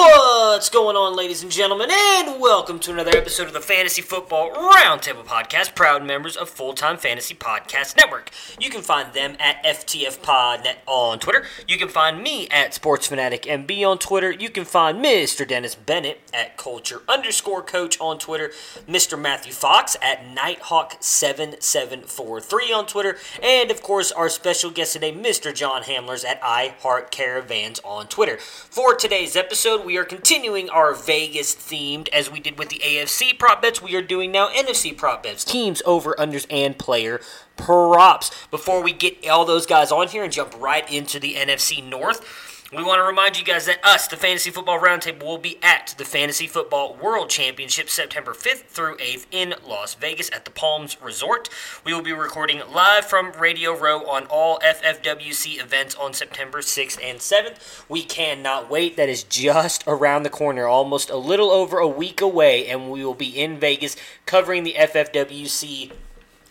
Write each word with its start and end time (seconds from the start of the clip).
Whoa! 0.00 0.39
What's 0.52 0.68
going 0.68 0.96
on, 0.96 1.14
ladies 1.14 1.44
and 1.44 1.52
gentlemen, 1.52 1.90
and 1.92 2.40
welcome 2.40 2.80
to 2.80 2.90
another 2.90 3.16
episode 3.16 3.46
of 3.46 3.52
the 3.52 3.60
Fantasy 3.60 4.02
Football 4.02 4.50
Roundtable 4.50 5.24
Podcast, 5.24 5.76
proud 5.76 6.04
members 6.04 6.36
of 6.36 6.50
Full 6.50 6.72
Time 6.72 6.96
Fantasy 6.96 7.36
Podcast 7.36 7.96
Network. 7.96 8.32
You 8.58 8.68
can 8.68 8.82
find 8.82 9.12
them 9.12 9.36
at 9.38 9.64
FTFPodNet 9.64 10.78
on 10.86 11.20
Twitter. 11.20 11.44
You 11.68 11.78
can 11.78 11.86
find 11.86 12.20
me 12.20 12.48
at 12.48 12.72
SportsFanaticMB 12.72 13.88
on 13.88 13.98
Twitter. 13.98 14.32
You 14.32 14.50
can 14.50 14.64
find 14.64 14.98
Mr. 14.98 15.46
Dennis 15.46 15.76
Bennett 15.76 16.20
at 16.34 16.56
Culture 16.56 17.02
underscore 17.08 17.62
Coach 17.62 17.96
on 18.00 18.18
Twitter. 18.18 18.50
Mr. 18.88 19.16
Matthew 19.16 19.52
Fox 19.52 19.96
at 20.02 20.24
Nighthawk7743 20.34 22.76
on 22.76 22.86
Twitter. 22.86 23.16
And, 23.40 23.70
of 23.70 23.82
course, 23.82 24.10
our 24.10 24.28
special 24.28 24.72
guest 24.72 24.94
today, 24.94 25.12
Mr. 25.12 25.54
John 25.54 25.84
Hamelers 25.84 26.24
at 26.24 26.40
I 26.42 26.74
Heart 26.80 27.12
Caravans 27.12 27.78
on 27.84 28.08
Twitter. 28.08 28.38
For 28.38 28.96
today's 28.96 29.36
episode, 29.36 29.86
we 29.86 29.96
are 29.96 30.04
continuing 30.04 30.39
our 30.70 30.94
Vegas 30.94 31.54
themed 31.54 32.08
as 32.08 32.30
we 32.30 32.40
did 32.40 32.58
with 32.58 32.70
the 32.70 32.78
AFC 32.78 33.38
prop 33.38 33.60
bets. 33.60 33.82
We 33.82 33.94
are 33.94 34.02
doing 34.02 34.32
now 34.32 34.48
NFC 34.48 34.96
prop 34.96 35.22
bets, 35.22 35.44
teams, 35.44 35.82
over, 35.84 36.14
unders, 36.14 36.46
and 36.50 36.78
player 36.78 37.20
props. 37.56 38.30
Before 38.50 38.82
we 38.82 38.92
get 38.92 39.28
all 39.28 39.44
those 39.44 39.66
guys 39.66 39.92
on 39.92 40.08
here 40.08 40.24
and 40.24 40.32
jump 40.32 40.54
right 40.58 40.90
into 40.90 41.20
the 41.20 41.34
NFC 41.34 41.86
North, 41.86 42.49
we 42.72 42.84
want 42.84 43.00
to 43.00 43.04
remind 43.04 43.36
you 43.36 43.44
guys 43.44 43.66
that 43.66 43.84
us, 43.84 44.06
the 44.06 44.16
Fantasy 44.16 44.50
Football 44.50 44.78
Roundtable, 44.78 45.24
will 45.24 45.38
be 45.38 45.58
at 45.60 45.92
the 45.98 46.04
Fantasy 46.04 46.46
Football 46.46 46.96
World 47.02 47.28
Championship 47.28 47.90
September 47.90 48.32
5th 48.32 48.66
through 48.66 48.96
8th 48.98 49.26
in 49.32 49.54
Las 49.66 49.94
Vegas 49.94 50.30
at 50.32 50.44
the 50.44 50.52
Palms 50.52 50.96
Resort. 51.02 51.48
We 51.84 51.92
will 51.92 52.02
be 52.02 52.12
recording 52.12 52.62
live 52.72 53.06
from 53.06 53.32
Radio 53.32 53.76
Row 53.76 54.06
on 54.06 54.26
all 54.26 54.60
FFWC 54.60 55.60
events 55.60 55.96
on 55.96 56.14
September 56.14 56.60
6th 56.60 57.02
and 57.02 57.18
7th. 57.18 57.82
We 57.88 58.04
cannot 58.04 58.70
wait. 58.70 58.96
That 58.96 59.08
is 59.08 59.24
just 59.24 59.82
around 59.88 60.22
the 60.22 60.30
corner, 60.30 60.66
almost 60.66 61.10
a 61.10 61.16
little 61.16 61.50
over 61.50 61.78
a 61.78 61.88
week 61.88 62.20
away, 62.20 62.68
and 62.68 62.88
we 62.88 63.04
will 63.04 63.14
be 63.14 63.36
in 63.36 63.58
Vegas 63.58 63.96
covering 64.26 64.62
the 64.62 64.74
FFWC 64.74 65.90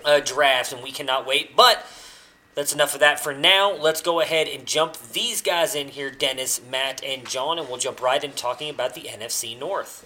uh, 0.03 0.19
draft, 0.19 0.73
and 0.73 0.83
we 0.83 0.91
cannot 0.91 1.25
wait. 1.25 1.55
But 1.55 1.85
that's 2.59 2.73
enough 2.73 2.93
of 2.93 2.99
that 2.99 3.21
for 3.21 3.33
now. 3.33 3.71
Let's 3.71 4.02
go 4.02 4.19
ahead 4.19 4.49
and 4.49 4.65
jump 4.65 4.97
these 5.13 5.41
guys 5.41 5.75
in 5.75 5.88
here 5.88 6.11
Dennis, 6.11 6.59
Matt, 6.69 7.02
and 7.05 7.25
John, 7.25 7.57
and 7.57 7.69
we'll 7.69 7.77
jump 7.77 8.02
right 8.02 8.21
in 8.21 8.33
talking 8.33 8.69
about 8.69 8.95
the 8.95 9.03
NFC 9.03 9.57
North. 9.57 10.03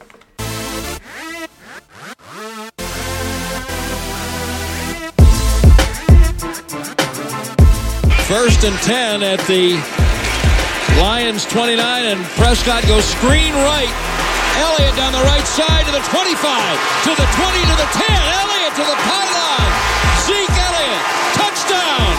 First 8.29 8.63
and 8.63 8.77
10 8.85 9.23
at 9.23 9.39
the 9.49 9.73
Lions 11.01 11.45
29, 11.45 12.05
and 12.05 12.23
Prescott 12.37 12.85
goes 12.85 13.03
screen 13.03 13.53
right. 13.65 13.89
Elliott 14.61 14.95
down 14.95 15.11
the 15.11 15.25
right 15.25 15.47
side 15.49 15.87
to 15.87 15.91
the 15.91 16.05
25, 16.05 16.37
to 17.01 17.17
the 17.17 17.25
20, 17.33 17.61
to 17.65 17.75
the 17.81 17.89
10. 17.97 18.13
Elliott 18.45 18.73
to 18.77 18.85
the 18.85 18.97
pylon. 19.01 19.65
Zeke 20.21 20.53
Elliott, 20.53 21.22
touchdown. 21.33 22.13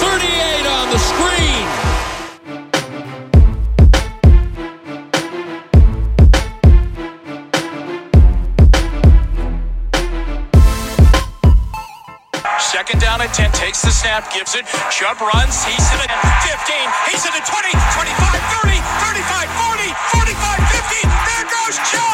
38 0.00 0.66
on 0.66 0.86
the 0.90 0.98
screen. 0.98 1.66
Second 12.58 13.00
down 13.00 13.20
at 13.20 13.32
10, 13.34 13.50
takes 13.52 13.82
the 13.82 13.90
snap, 13.90 14.32
gives 14.32 14.54
it. 14.54 14.64
Chubb 14.90 15.20
runs, 15.20 15.64
he's 15.64 15.88
in 15.92 16.00
it 16.00 16.12
15, 16.46 16.88
he's 17.10 17.24
in 17.26 17.32
it 17.34 17.44
20, 17.44 17.68
25, 17.74 18.38
30, 18.64 18.80
35, 19.02 19.48
40, 19.60 19.92
45, 20.14 20.56
50. 20.72 21.08
There 21.28 21.46
goes 21.48 21.76
Chubb, 21.90 22.07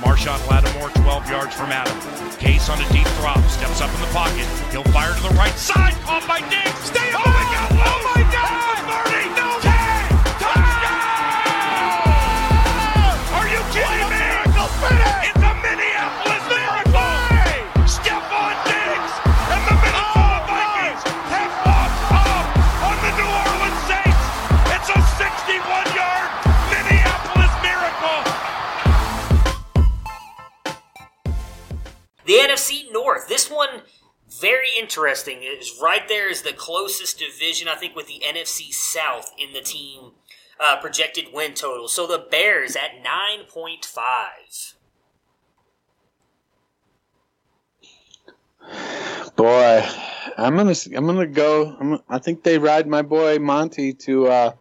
Marshon 0.00 0.40
Lattimore, 0.48 0.90
12 0.90 1.30
yards 1.30 1.54
from 1.54 1.70
Adam. 1.70 1.96
Case 2.38 2.68
on 2.68 2.80
a 2.80 2.88
deep 2.92 3.06
drop, 3.20 3.38
steps 3.48 3.80
up 3.80 3.92
in 3.94 4.00
the 4.00 4.12
pocket. 4.12 4.46
He'll 4.70 4.84
fire 4.92 5.14
to 5.14 5.22
the 5.22 5.34
right 5.34 5.56
side. 5.56 5.92
Caught 6.02 6.26
by 6.26 6.40
Diggs. 6.48 6.78
Stay 6.84 7.12
oh 7.14 7.39
interesting. 34.90 35.42
Is 35.42 35.78
right 35.80 36.06
there 36.08 36.28
is 36.28 36.42
the 36.42 36.52
closest 36.52 37.18
division 37.18 37.68
I 37.68 37.76
think 37.76 37.94
with 37.94 38.08
the 38.08 38.20
NFC 38.24 38.72
South 38.72 39.32
in 39.38 39.52
the 39.52 39.60
team 39.60 40.12
uh, 40.58 40.80
projected 40.80 41.26
win 41.32 41.54
total. 41.54 41.86
So 41.86 42.06
the 42.06 42.26
Bears 42.30 42.74
at 42.74 43.02
nine 43.02 43.46
point 43.48 43.84
five. 43.84 44.74
Boy, 49.36 49.86
I'm 50.36 50.56
gonna 50.56 50.74
I'm 50.94 51.06
gonna 51.06 51.26
go. 51.26 51.76
I'm, 51.78 52.00
I 52.08 52.18
think 52.18 52.42
they 52.42 52.58
ride 52.58 52.88
my 52.88 53.02
boy 53.02 53.38
Monty 53.38 53.92
to 53.94 54.26
uh, 54.26 54.52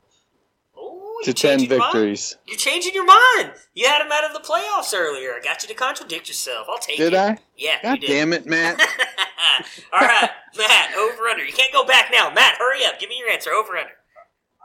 to 1.23 1.29
you 1.29 1.33
ten 1.33 1.59
changing 1.59 1.77
mind? 1.77 1.91
victories. 1.93 2.37
You're 2.47 2.57
changing 2.57 2.93
your 2.93 3.05
mind. 3.05 3.53
You 3.73 3.87
had 3.87 4.01
him 4.05 4.11
out 4.11 4.23
of 4.25 4.33
the 4.33 4.39
playoffs 4.47 4.93
earlier. 4.95 5.33
I 5.33 5.39
got 5.43 5.61
you 5.63 5.69
to 5.69 5.75
contradict 5.75 6.27
yourself. 6.27 6.67
I'll 6.69 6.77
take 6.79 6.97
Did 6.97 7.07
it. 7.07 7.09
Did 7.11 7.19
I? 7.19 7.37
Yeah. 7.57 7.77
God 7.83 7.93
you 8.01 8.07
did. 8.07 8.07
damn 8.07 8.33
it, 8.33 8.45
Matt! 8.45 8.79
All 9.93 9.99
right, 10.01 10.29
Matt. 10.57 10.95
Over 10.95 11.27
under. 11.27 11.43
You 11.45 11.53
can't 11.53 11.73
go 11.73 11.85
back 11.85 12.09
now. 12.11 12.29
Matt, 12.33 12.55
hurry 12.57 12.85
up. 12.85 12.99
Give 12.99 13.09
me 13.09 13.17
your 13.19 13.29
answer. 13.29 13.51
Over 13.51 13.75
under. 13.77 13.91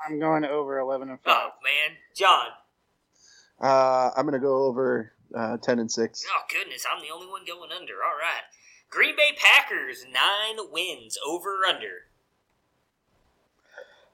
I'm 0.06 0.18
going 0.20 0.44
over 0.44 0.78
11 0.78 1.08
and 1.08 1.18
5. 1.20 1.34
Oh 1.34 1.48
man, 1.62 1.96
John. 2.14 2.46
Uh, 3.60 4.10
I'm 4.16 4.26
gonna 4.26 4.38
go 4.38 4.64
over 4.64 5.12
uh, 5.34 5.56
ten 5.58 5.78
and 5.78 5.90
six. 5.90 6.24
Oh 6.28 6.42
goodness, 6.52 6.84
I'm 6.92 7.00
the 7.00 7.12
only 7.14 7.26
one 7.26 7.42
going 7.46 7.70
under. 7.72 7.94
All 7.94 8.18
right. 8.20 8.42
Green 8.90 9.16
Bay 9.16 9.36
Packers 9.36 10.04
nine 10.12 10.66
wins 10.70 11.16
over 11.26 11.60
under. 11.66 12.04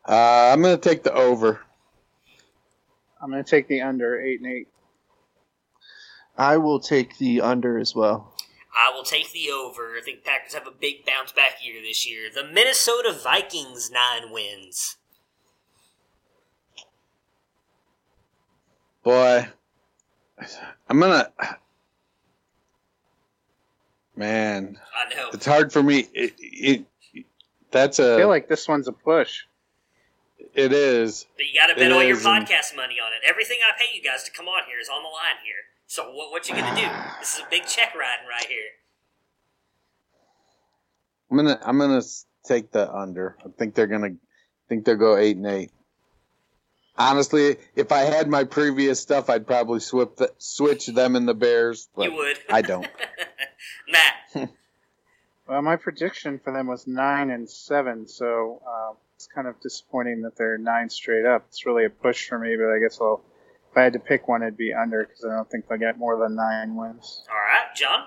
uh, 0.08 0.52
I'm 0.52 0.62
gonna 0.62 0.76
take 0.78 1.02
the 1.02 1.12
over. 1.12 1.60
I'm 3.22 3.30
going 3.30 3.42
to 3.42 3.50
take 3.50 3.68
the 3.68 3.82
under 3.82 4.20
8 4.20 4.40
and 4.40 4.52
8. 4.52 4.68
I 6.36 6.56
will 6.56 6.80
take 6.80 7.18
the 7.18 7.42
under 7.42 7.78
as 7.78 7.94
well. 7.94 8.34
I 8.76 8.90
will 8.94 9.02
take 9.02 9.32
the 9.32 9.50
over. 9.50 9.96
I 9.96 10.00
think 10.02 10.24
Packers 10.24 10.54
have 10.54 10.66
a 10.66 10.70
big 10.70 11.04
bounce 11.04 11.32
back 11.32 11.64
year 11.64 11.82
this 11.82 12.08
year. 12.08 12.28
The 12.32 12.44
Minnesota 12.44 13.12
Vikings 13.12 13.90
nine 13.90 14.32
wins. 14.32 14.96
Boy, 19.02 19.48
I'm 20.88 21.00
gonna. 21.00 21.30
Man, 24.14 24.78
I 24.94 25.14
know. 25.14 25.30
it's 25.32 25.46
hard 25.46 25.72
for 25.72 25.82
me. 25.82 26.06
It, 26.12 26.34
it, 26.38 26.84
that's 27.70 27.98
a. 27.98 28.14
I 28.14 28.18
feel 28.18 28.28
like 28.28 28.48
this 28.48 28.68
one's 28.68 28.88
a 28.88 28.92
push. 28.92 29.44
It 30.54 30.72
is. 30.72 31.26
But 31.36 31.46
you 31.46 31.58
got 31.58 31.68
to 31.68 31.74
bet 31.74 31.86
It 31.86 31.92
all 31.92 32.02
your 32.02 32.16
podcast 32.16 32.74
money 32.76 32.96
on 33.00 33.12
it. 33.12 33.28
Everything 33.28 33.58
I 33.62 33.78
pay 33.78 33.94
you 33.94 34.02
guys 34.02 34.24
to 34.24 34.30
come 34.30 34.46
on 34.46 34.62
here 34.66 34.78
is 34.80 34.88
on 34.88 35.02
the 35.02 35.08
line 35.08 35.44
here. 35.44 35.54
So 35.86 36.10
what 36.12 36.30
what 36.30 36.48
you 36.48 36.54
gonna 36.54 36.76
do? 36.76 36.86
This 37.20 37.34
is 37.34 37.40
a 37.40 37.50
big 37.50 37.66
check 37.66 37.94
riding 37.94 38.26
right 38.28 38.46
here. 38.46 38.70
I'm 41.30 41.36
gonna 41.36 41.60
I'm 41.64 41.78
gonna 41.78 42.02
take 42.44 42.70
the 42.70 42.92
under. 42.92 43.36
I 43.44 43.48
think 43.58 43.74
they're 43.74 43.86
gonna 43.86 44.08
I 44.08 44.68
think 44.68 44.84
they'll 44.84 44.96
go 44.96 45.16
eight 45.16 45.36
and 45.36 45.46
eight. 45.46 45.70
Honestly, 46.96 47.56
if 47.74 47.92
I 47.92 48.00
had 48.00 48.28
my 48.28 48.44
previous 48.44 49.00
stuff, 49.00 49.30
I'd 49.30 49.46
probably 49.46 49.80
swip 49.80 50.16
the, 50.16 50.32
switch 50.38 50.86
them 50.86 51.16
and 51.16 51.26
the 51.26 51.34
Bears, 51.34 51.88
but 51.96 52.10
you 52.10 52.16
would. 52.16 52.38
I 52.50 52.62
don't. 52.62 52.86
Matt, 53.88 54.50
Well, 55.48 55.62
my 55.62 55.74
prediction 55.74 56.38
for 56.38 56.52
them 56.52 56.68
was 56.68 56.86
nine 56.86 57.30
and 57.30 57.50
seven, 57.50 58.06
so 58.06 58.62
uh, 58.64 58.92
it's 59.20 59.26
kind 59.26 59.46
of 59.46 59.60
disappointing 59.60 60.22
that 60.22 60.34
they're 60.34 60.56
nine 60.56 60.88
straight 60.88 61.26
up. 61.26 61.44
It's 61.50 61.66
really 61.66 61.84
a 61.84 61.90
push 61.90 62.26
for 62.26 62.38
me, 62.38 62.56
but 62.56 62.72
I 62.74 62.78
guess 62.78 62.98
I'll. 63.02 63.22
If 63.70 63.76
I 63.76 63.82
had 63.82 63.92
to 63.92 63.98
pick 63.98 64.26
one, 64.26 64.42
it'd 64.42 64.56
be 64.56 64.72
under 64.72 65.04
because 65.04 65.24
I 65.26 65.28
don't 65.36 65.48
think 65.50 65.68
they'll 65.68 65.76
get 65.78 65.98
more 65.98 66.18
than 66.18 66.34
nine 66.34 66.74
wins. 66.74 67.22
all 67.30 67.36
right, 67.36 67.72
John. 67.76 68.06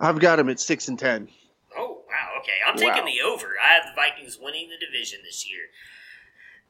I've 0.00 0.18
got 0.18 0.36
them 0.36 0.48
at 0.48 0.58
six 0.58 0.88
and 0.88 0.98
ten. 0.98 1.28
Oh 1.76 2.00
wow, 2.08 2.40
okay. 2.40 2.52
I'm 2.66 2.76
taking 2.78 3.04
Wow. 3.04 3.10
the 3.12 3.20
over. 3.20 3.48
I 3.62 3.74
have 3.74 3.82
the 3.84 3.94
Vikings 3.94 4.38
winning 4.40 4.70
the 4.70 4.84
division 4.84 5.20
this 5.22 5.46
year. 5.48 5.64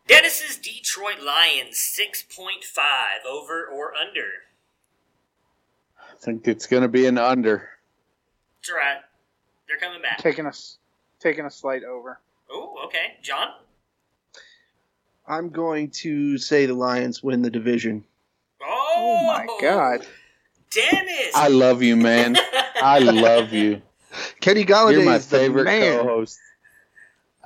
Dennis's 0.09 0.57
Detroit 0.57 1.21
Lions 1.23 1.79
six 1.79 2.23
point 2.25 2.65
five 2.65 3.21
over 3.27 3.65
or 3.65 3.95
under. 3.95 4.29
I 5.97 6.17
think 6.21 6.49
it's 6.49 6.67
gonna 6.67 6.89
be 6.89 7.07
an 7.07 7.19
under. 7.19 7.69
It's 8.61 8.69
all 8.71 8.77
right. 8.77 8.99
They're 9.69 9.79
coming 9.79 10.03
back. 10.03 10.19
Taking 10.19 10.45
a 10.47 10.49
s- 10.51 10.77
taking 11.21 11.47
a 11.47 11.51
slight 11.51 11.85
over. 11.85 12.21
Okay, 12.89 13.19
John. 13.23 13.49
I'm 15.27 15.51
going 15.51 15.91
to 15.91 16.39
say 16.39 16.65
the 16.65 16.73
Lions 16.73 17.23
win 17.23 17.43
the 17.43 17.51
division. 17.51 18.03
Oh, 18.63 18.95
Oh 18.97 19.27
my 19.27 19.47
God! 19.61 20.07
Dennis. 20.71 21.33
I 21.35 21.49
love 21.49 21.83
you, 21.83 21.97
man. 21.97 22.37
I 22.83 22.99
love 22.99 23.53
you. 23.53 23.83
Kenny 24.41 24.65
Golladay 24.65 24.93
You're 24.93 25.05
my 25.05 25.17
is 25.17 25.27
the 25.27 25.37
favorite 25.39 25.65
man. 25.65 25.99
co-host. 26.01 26.39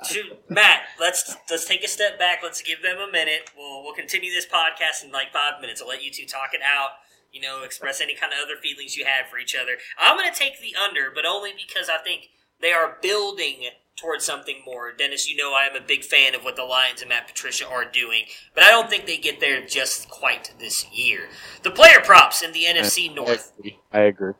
Shoot, 0.09 0.49
Matt, 0.49 0.83
let's 0.97 1.35
let's 1.51 1.65
take 1.65 1.83
a 1.83 1.87
step 1.89 2.17
back. 2.17 2.39
Let's 2.41 2.61
give 2.61 2.81
them 2.81 2.97
a 2.97 3.11
minute. 3.11 3.51
We'll 3.57 3.83
we'll 3.83 3.93
continue 3.93 4.31
this 4.31 4.45
podcast 4.45 5.03
in 5.03 5.11
like 5.11 5.33
five 5.33 5.59
minutes. 5.59 5.81
I'll 5.81 5.87
let 5.89 6.01
you 6.03 6.09
two 6.09 6.25
talk 6.25 6.53
it 6.53 6.61
out. 6.61 6.91
You 7.33 7.41
know, 7.41 7.63
express 7.63 7.99
any 7.99 8.15
kind 8.15 8.31
of 8.31 8.39
other 8.43 8.55
feelings 8.61 8.95
you 8.95 9.03
have 9.05 9.27
for 9.27 9.37
each 9.39 9.55
other. 9.61 9.73
I'm 9.99 10.15
going 10.17 10.31
to 10.31 10.37
take 10.39 10.61
the 10.61 10.73
under, 10.81 11.11
but 11.13 11.25
only 11.25 11.51
because 11.51 11.89
I 11.89 11.97
think 12.01 12.29
they 12.61 12.71
are 12.71 12.97
building 13.01 13.63
towards 13.95 14.25
something 14.25 14.57
more. 14.65 14.91
Dennis, 14.91 15.29
you 15.29 15.35
know 15.35 15.53
I 15.53 15.67
am 15.67 15.75
a 15.75 15.85
big 15.85 16.03
fan 16.03 16.35
of 16.35 16.43
what 16.43 16.55
the 16.55 16.63
Lions 16.63 17.01
and 17.01 17.09
Matt 17.09 17.27
Patricia 17.27 17.67
are 17.67 17.85
doing, 17.85 18.23
but 18.53 18.63
I 18.63 18.71
don't 18.71 18.89
think 18.89 19.05
they 19.05 19.17
get 19.17 19.39
there 19.39 19.65
just 19.65 20.09
quite 20.09 20.53
this 20.59 20.85
year. 20.91 21.29
The 21.63 21.71
player 21.71 21.99
props 22.03 22.41
in 22.41 22.51
the 22.51 22.63
NFC 22.63 23.13
North. 23.13 23.53
I 23.91 24.01
agree. 24.01 24.33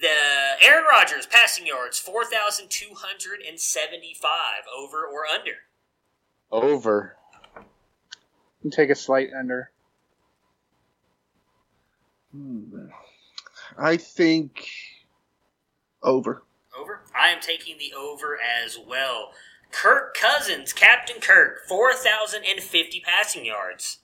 The 0.00 0.64
Aaron 0.64 0.84
Rodgers 0.90 1.26
passing 1.26 1.66
yards 1.66 1.98
four 1.98 2.24
thousand 2.24 2.70
two 2.70 2.94
hundred 2.94 3.40
and 3.46 3.58
seventy 3.58 4.14
five 4.20 4.64
over 4.76 5.04
or 5.04 5.26
under. 5.26 5.52
Over. 6.52 7.16
And 8.62 8.72
take 8.72 8.90
a 8.90 8.94
slight 8.94 9.30
under. 9.36 9.70
Hmm. 12.32 12.88
I 13.78 13.96
think 13.96 14.68
over. 16.02 16.42
Over. 17.16 17.26
I 17.26 17.28
am 17.30 17.40
taking 17.40 17.78
the 17.78 17.92
over 17.96 18.38
as 18.64 18.78
well. 18.78 19.32
Kirk 19.72 20.16
Cousins, 20.16 20.72
Captain 20.72 21.20
Kirk, 21.20 21.66
four 21.68 21.92
thousand 21.92 22.44
and 22.48 22.60
fifty 22.60 23.00
passing 23.04 23.44
yards. 23.44 23.98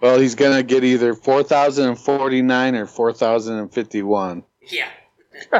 Well, 0.00 0.18
he's 0.18 0.34
gonna 0.34 0.62
get 0.62 0.84
either 0.84 1.14
four 1.14 1.42
thousand 1.42 1.88
and 1.88 1.98
forty 1.98 2.42
nine 2.42 2.74
or 2.74 2.86
four 2.86 3.12
thousand 3.12 3.58
and 3.58 3.72
fifty 3.72 4.02
one. 4.02 4.44
Yeah. 4.70 4.88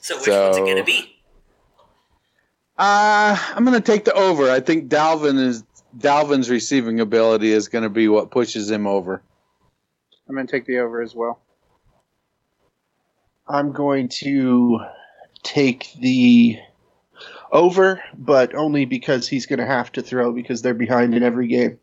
so 0.00 0.16
which 0.16 0.24
So- 0.24 0.44
one's 0.44 0.56
it 0.58 0.60
going 0.60 0.76
to 0.76 0.84
be? 0.84 1.08
Uh, 2.78 3.36
I'm 3.54 3.64
gonna 3.64 3.80
take 3.80 4.04
the 4.04 4.14
over. 4.14 4.50
I 4.50 4.60
think 4.60 4.88
Dalvin 4.90 5.38
is 5.38 5.62
Dalvin's 5.96 6.48
receiving 6.50 7.00
ability 7.00 7.52
is 7.52 7.68
gonna 7.68 7.90
be 7.90 8.08
what 8.08 8.30
pushes 8.30 8.70
him 8.70 8.86
over. 8.86 9.22
I'm 10.28 10.34
going 10.34 10.46
to 10.46 10.50
take 10.50 10.64
the 10.64 10.78
over 10.78 11.02
as 11.02 11.14
well. 11.14 11.41
I'm 13.52 13.72
going 13.72 14.08
to 14.08 14.80
take 15.42 15.92
the 16.00 16.58
over, 17.50 18.02
but 18.16 18.54
only 18.54 18.86
because 18.86 19.28
he's 19.28 19.44
going 19.44 19.58
to 19.58 19.66
have 19.66 19.92
to 19.92 20.02
throw 20.02 20.32
because 20.32 20.62
they're 20.62 20.72
behind 20.72 21.14
in 21.14 21.22
every 21.22 21.48
game. 21.48 21.78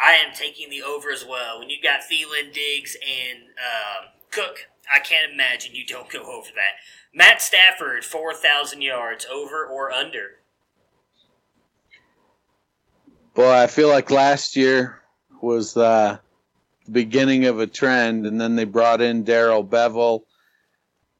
I 0.00 0.12
am 0.12 0.32
taking 0.32 0.70
the 0.70 0.82
over 0.82 1.10
as 1.10 1.24
well. 1.28 1.58
When 1.58 1.70
you 1.70 1.78
got 1.82 2.02
Thielen, 2.02 2.52
Diggs, 2.52 2.96
and 3.02 3.40
um, 3.40 4.10
Cook, 4.30 4.68
I 4.94 5.00
can't 5.00 5.32
imagine 5.32 5.74
you 5.74 5.84
don't 5.84 6.08
go 6.08 6.20
over 6.20 6.50
that. 6.54 6.76
Matt 7.12 7.42
Stafford, 7.42 8.04
four 8.04 8.32
thousand 8.32 8.82
yards, 8.82 9.26
over 9.26 9.66
or 9.66 9.90
under. 9.90 10.38
Boy, 13.34 13.50
I 13.50 13.66
feel 13.66 13.88
like 13.88 14.10
last 14.10 14.54
year 14.54 15.02
was 15.40 15.76
uh, 15.76 16.18
the 16.84 16.92
beginning 16.92 17.46
of 17.46 17.58
a 17.58 17.66
trend, 17.66 18.24
and 18.24 18.40
then 18.40 18.54
they 18.54 18.64
brought 18.64 19.00
in 19.00 19.24
Darrell 19.24 19.64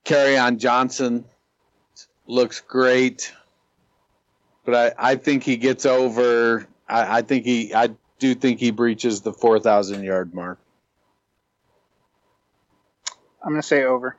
Bevell. 0.04 0.43
on 0.43 0.58
Johnson 0.58 1.25
looks 2.26 2.60
great, 2.60 3.32
but 4.64 4.75
I, 4.75 5.12
I 5.12 5.14
think 5.16 5.43
he 5.43 5.56
gets 5.56 5.87
over. 5.87 6.66
I, 6.88 7.19
I 7.19 7.22
think 7.22 7.44
he. 7.44 7.75
I 7.75 7.90
do 8.19 8.34
think 8.34 8.60
he 8.60 8.70
breaches 8.70 9.20
the 9.20 9.32
four 9.32 9.58
thousand 9.60 10.04
yard 10.04 10.34
mark. 10.34 10.58
I'm 13.43 13.50
going 13.50 13.60
to 13.60 13.66
say 13.66 13.84
over. 13.84 14.16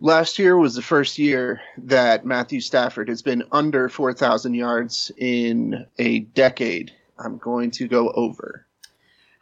Last 0.00 0.38
year 0.38 0.56
was 0.56 0.74
the 0.74 0.82
first 0.82 1.18
year 1.18 1.60
that 1.78 2.26
Matthew 2.26 2.60
Stafford 2.60 3.08
has 3.08 3.22
been 3.22 3.44
under 3.52 3.88
4,000 3.88 4.54
yards 4.54 5.12
in 5.16 5.86
a 5.98 6.20
decade. 6.20 6.92
I'm 7.18 7.38
going 7.38 7.70
to 7.72 7.86
go 7.86 8.10
over. 8.10 8.66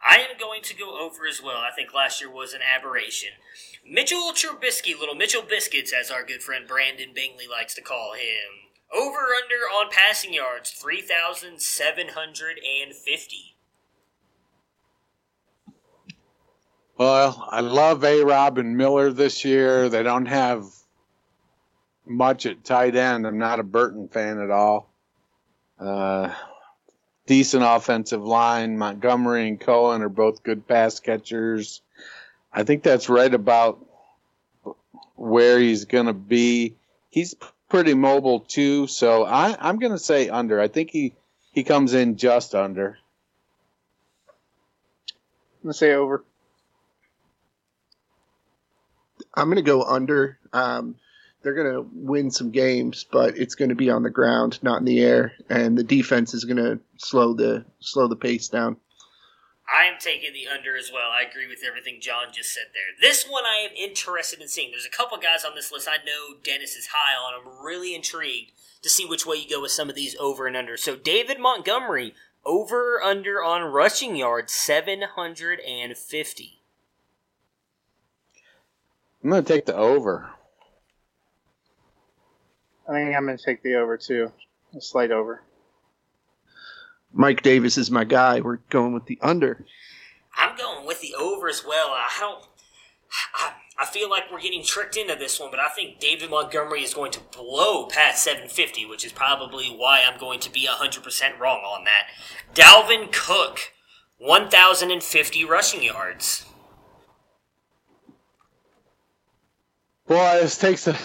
I 0.03 0.17
am 0.17 0.37
going 0.39 0.63
to 0.63 0.75
go 0.75 0.99
over 0.99 1.27
as 1.27 1.41
well. 1.43 1.57
I 1.57 1.69
think 1.75 1.93
last 1.93 2.21
year 2.21 2.31
was 2.31 2.53
an 2.53 2.61
aberration. 2.61 3.29
Mitchell 3.87 4.31
Trubisky, 4.33 4.97
little 4.99 5.13
Mitchell 5.15 5.43
Biscuits, 5.43 5.93
as 5.93 6.09
our 6.11 6.25
good 6.25 6.41
friend 6.41 6.67
Brandon 6.67 7.11
Bingley 7.13 7.47
likes 7.47 7.75
to 7.75 7.81
call 7.81 8.13
him. 8.13 8.71
Over 8.93 9.19
under 9.19 9.69
on 9.79 9.89
passing 9.91 10.33
yards, 10.33 10.71
3,750. 10.71 13.55
Well, 16.97 17.47
I 17.49 17.61
love 17.61 18.03
A 18.03 18.23
Rob 18.23 18.57
and 18.57 18.75
Miller 18.77 19.11
this 19.11 19.45
year. 19.45 19.87
They 19.89 20.03
don't 20.03 20.27
have 20.27 20.65
much 22.05 22.45
at 22.45 22.63
tight 22.63 22.95
end. 22.95 23.25
I'm 23.25 23.39
not 23.39 23.59
a 23.59 23.63
Burton 23.63 24.07
fan 24.07 24.39
at 24.39 24.51
all. 24.51 24.93
Uh, 25.79 26.31
decent 27.31 27.63
offensive 27.65 28.21
line. 28.21 28.77
Montgomery 28.77 29.47
and 29.47 29.57
Cohen 29.57 30.01
are 30.01 30.09
both 30.09 30.43
good 30.43 30.67
pass 30.67 30.99
catchers. 30.99 31.81
I 32.51 32.63
think 32.63 32.83
that's 32.83 33.07
right 33.07 33.33
about 33.33 33.79
where 35.15 35.57
he's 35.57 35.85
going 35.85 36.07
to 36.07 36.13
be. 36.13 36.75
He's 37.09 37.33
pretty 37.69 37.93
mobile 37.93 38.41
too, 38.41 38.85
so 38.87 39.23
I, 39.23 39.55
I'm 39.57 39.79
going 39.79 39.93
to 39.93 39.97
say 39.97 40.27
under. 40.27 40.59
I 40.59 40.67
think 40.67 40.89
he, 40.89 41.13
he 41.53 41.63
comes 41.63 41.93
in 41.93 42.17
just 42.17 42.53
under. 42.53 42.97
I'm 45.53 45.63
going 45.63 45.71
to 45.71 45.77
say 45.77 45.93
over. 45.93 46.25
I'm 49.33 49.45
going 49.45 49.55
to 49.55 49.61
go 49.61 49.83
under. 49.83 50.37
Um, 50.51 50.95
they're 51.41 51.55
going 51.55 51.73
to 51.73 51.89
win 51.93 52.31
some 52.31 52.51
games, 52.51 53.05
but 53.11 53.37
it's 53.37 53.55
going 53.55 53.69
to 53.69 53.75
be 53.75 53.89
on 53.89 54.03
the 54.03 54.09
ground, 54.09 54.59
not 54.61 54.79
in 54.79 54.85
the 54.85 54.99
air, 54.99 55.33
and 55.49 55.77
the 55.77 55.83
defense 55.83 56.33
is 56.33 56.45
going 56.45 56.57
to 56.57 56.79
slow 56.97 57.33
the 57.33 57.65
slow 57.79 58.07
the 58.07 58.15
pace 58.15 58.47
down. 58.47 58.77
I 59.73 59.85
am 59.85 59.95
taking 59.99 60.33
the 60.33 60.47
under 60.47 60.77
as 60.77 60.91
well. 60.93 61.09
I 61.11 61.23
agree 61.23 61.47
with 61.47 61.63
everything 61.65 62.01
John 62.01 62.33
just 62.33 62.53
said 62.53 62.65
there. 62.73 63.09
This 63.09 63.25
one 63.25 63.45
I 63.45 63.65
am 63.69 63.75
interested 63.75 64.41
in 64.41 64.49
seeing. 64.49 64.71
There's 64.71 64.85
a 64.85 64.89
couple 64.89 65.17
guys 65.17 65.45
on 65.45 65.55
this 65.55 65.71
list 65.71 65.87
I 65.89 66.03
know 66.03 66.35
Dennis 66.43 66.75
is 66.75 66.89
high 66.93 67.15
on. 67.15 67.39
I'm 67.39 67.63
really 67.63 67.95
intrigued 67.95 68.51
to 68.81 68.89
see 68.89 69.05
which 69.05 69.25
way 69.25 69.37
you 69.37 69.49
go 69.49 69.61
with 69.61 69.71
some 69.71 69.89
of 69.89 69.95
these 69.95 70.13
over 70.19 70.45
and 70.45 70.57
under. 70.57 70.75
So 70.75 70.97
David 70.97 71.39
Montgomery, 71.39 72.13
over 72.45 73.01
under 73.01 73.41
on 73.41 73.71
rushing 73.71 74.17
yards, 74.17 74.53
750. 74.53 76.61
I'm 79.23 79.29
going 79.29 79.43
to 79.43 79.53
take 79.53 79.67
the 79.67 79.75
over. 79.75 80.31
I 82.87 82.93
think 82.93 83.15
I'm 83.15 83.25
going 83.25 83.37
to 83.37 83.43
take 83.43 83.63
the 83.63 83.75
over 83.75 83.97
too. 83.97 84.31
A 84.75 84.81
slight 84.81 85.11
over. 85.11 85.43
Mike 87.13 87.41
Davis 87.41 87.77
is 87.77 87.91
my 87.91 88.03
guy. 88.03 88.39
We're 88.39 88.57
going 88.69 88.93
with 88.93 89.05
the 89.05 89.19
under. 89.21 89.65
I'm 90.37 90.57
going 90.57 90.87
with 90.87 91.01
the 91.01 91.13
over 91.19 91.49
as 91.49 91.63
well. 91.65 91.89
I 91.89 92.09
don't. 92.19 92.43
I, 93.35 93.51
I 93.81 93.85
feel 93.85 94.09
like 94.09 94.31
we're 94.31 94.39
getting 94.39 94.63
tricked 94.63 94.95
into 94.95 95.15
this 95.15 95.39
one, 95.39 95.49
but 95.49 95.59
I 95.59 95.67
think 95.69 95.99
David 95.99 96.29
Montgomery 96.29 96.83
is 96.83 96.93
going 96.93 97.11
to 97.11 97.19
blow 97.35 97.87
past 97.87 98.23
750, 98.23 98.85
which 98.85 99.03
is 99.03 99.11
probably 99.11 99.69
why 99.69 100.03
I'm 100.07 100.19
going 100.19 100.39
to 100.41 100.51
be 100.51 100.67
100% 100.67 101.39
wrong 101.39 101.61
on 101.61 101.83
that. 101.85 102.07
Dalvin 102.53 103.11
Cook, 103.11 103.73
1,050 104.19 105.45
rushing 105.45 105.83
yards. 105.83 106.45
Boy, 110.11 110.39
this 110.41 110.57
takes 110.57 110.87
a, 110.87 110.97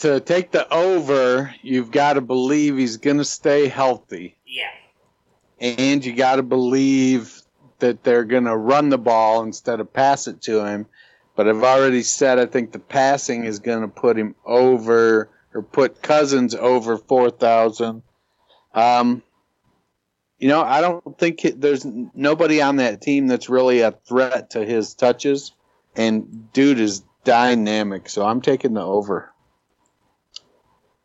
to 0.00 0.20
take 0.20 0.50
the 0.50 0.70
over. 0.70 1.54
You've 1.62 1.90
got 1.90 2.12
to 2.12 2.20
believe 2.20 2.76
he's 2.76 2.98
going 2.98 3.16
to 3.16 3.24
stay 3.24 3.68
healthy, 3.68 4.36
Yeah. 4.46 4.68
and 5.58 6.04
you 6.04 6.12
got 6.14 6.36
to 6.36 6.42
believe 6.42 7.40
that 7.78 8.04
they're 8.04 8.26
going 8.26 8.44
to 8.44 8.54
run 8.54 8.90
the 8.90 8.98
ball 8.98 9.42
instead 9.44 9.80
of 9.80 9.90
pass 9.90 10.28
it 10.28 10.42
to 10.42 10.62
him. 10.62 10.84
But 11.36 11.48
I've 11.48 11.62
already 11.62 12.02
said 12.02 12.38
I 12.38 12.44
think 12.44 12.72
the 12.72 12.78
passing 12.78 13.46
is 13.46 13.60
going 13.60 13.80
to 13.80 13.88
put 13.88 14.18
him 14.18 14.34
over 14.44 15.30
or 15.54 15.62
put 15.62 16.02
Cousins 16.02 16.54
over 16.54 16.98
four 16.98 17.30
thousand. 17.30 18.02
Um, 18.74 19.22
you 20.38 20.48
know, 20.48 20.60
I 20.60 20.82
don't 20.82 21.18
think 21.18 21.46
it, 21.46 21.62
there's 21.62 21.86
nobody 21.86 22.60
on 22.60 22.76
that 22.76 23.00
team 23.00 23.26
that's 23.26 23.48
really 23.48 23.80
a 23.80 23.92
threat 23.92 24.50
to 24.50 24.66
his 24.66 24.92
touches, 24.92 25.52
and 25.96 26.52
dude 26.52 26.78
is 26.78 27.02
dynamic. 27.24 28.08
So 28.08 28.24
I'm 28.24 28.40
taking 28.40 28.74
the 28.74 28.82
over. 28.82 29.32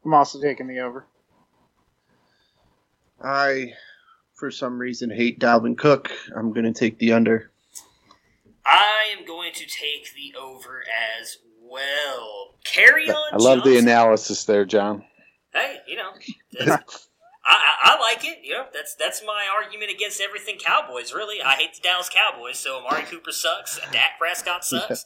I'm 0.03 0.13
also 0.13 0.39
taking 0.39 0.67
the 0.67 0.79
over. 0.79 1.07
I, 3.23 3.73
for 4.35 4.51
some 4.51 4.77
reason, 4.77 5.09
hate 5.09 5.39
Dalvin 5.39 5.77
Cook. 5.77 6.11
I'm 6.35 6.53
going 6.53 6.71
to 6.71 6.77
take 6.77 6.99
the 6.99 7.13
under. 7.13 7.51
I 8.65 9.15
am 9.17 9.25
going 9.25 9.53
to 9.53 9.65
take 9.65 10.13
the 10.13 10.37
over 10.39 10.83
as 11.19 11.37
well. 11.61 12.55
Carry 12.63 13.09
on. 13.09 13.33
I 13.33 13.37
love 13.37 13.63
the 13.63 13.77
analysis 13.77 14.45
there, 14.45 14.65
John. 14.65 15.03
Hey, 15.53 15.77
you 15.87 15.95
know, 15.95 16.11
I, 16.61 16.79
I, 17.45 17.75
I 17.83 17.99
like 17.99 18.25
it. 18.25 18.39
You 18.43 18.53
know, 18.53 18.65
that's 18.73 18.95
that's 18.95 19.23
my 19.25 19.47
argument 19.55 19.91
against 19.91 20.19
everything 20.19 20.57
Cowboys. 20.57 21.13
Really, 21.13 21.41
I 21.41 21.53
hate 21.53 21.75
the 21.75 21.81
Dallas 21.81 22.09
Cowboys. 22.09 22.57
So 22.57 22.77
Amari 22.79 23.03
Cooper 23.03 23.31
sucks. 23.31 23.79
Dak 23.91 24.19
Prescott 24.19 24.65
sucks. 24.65 25.05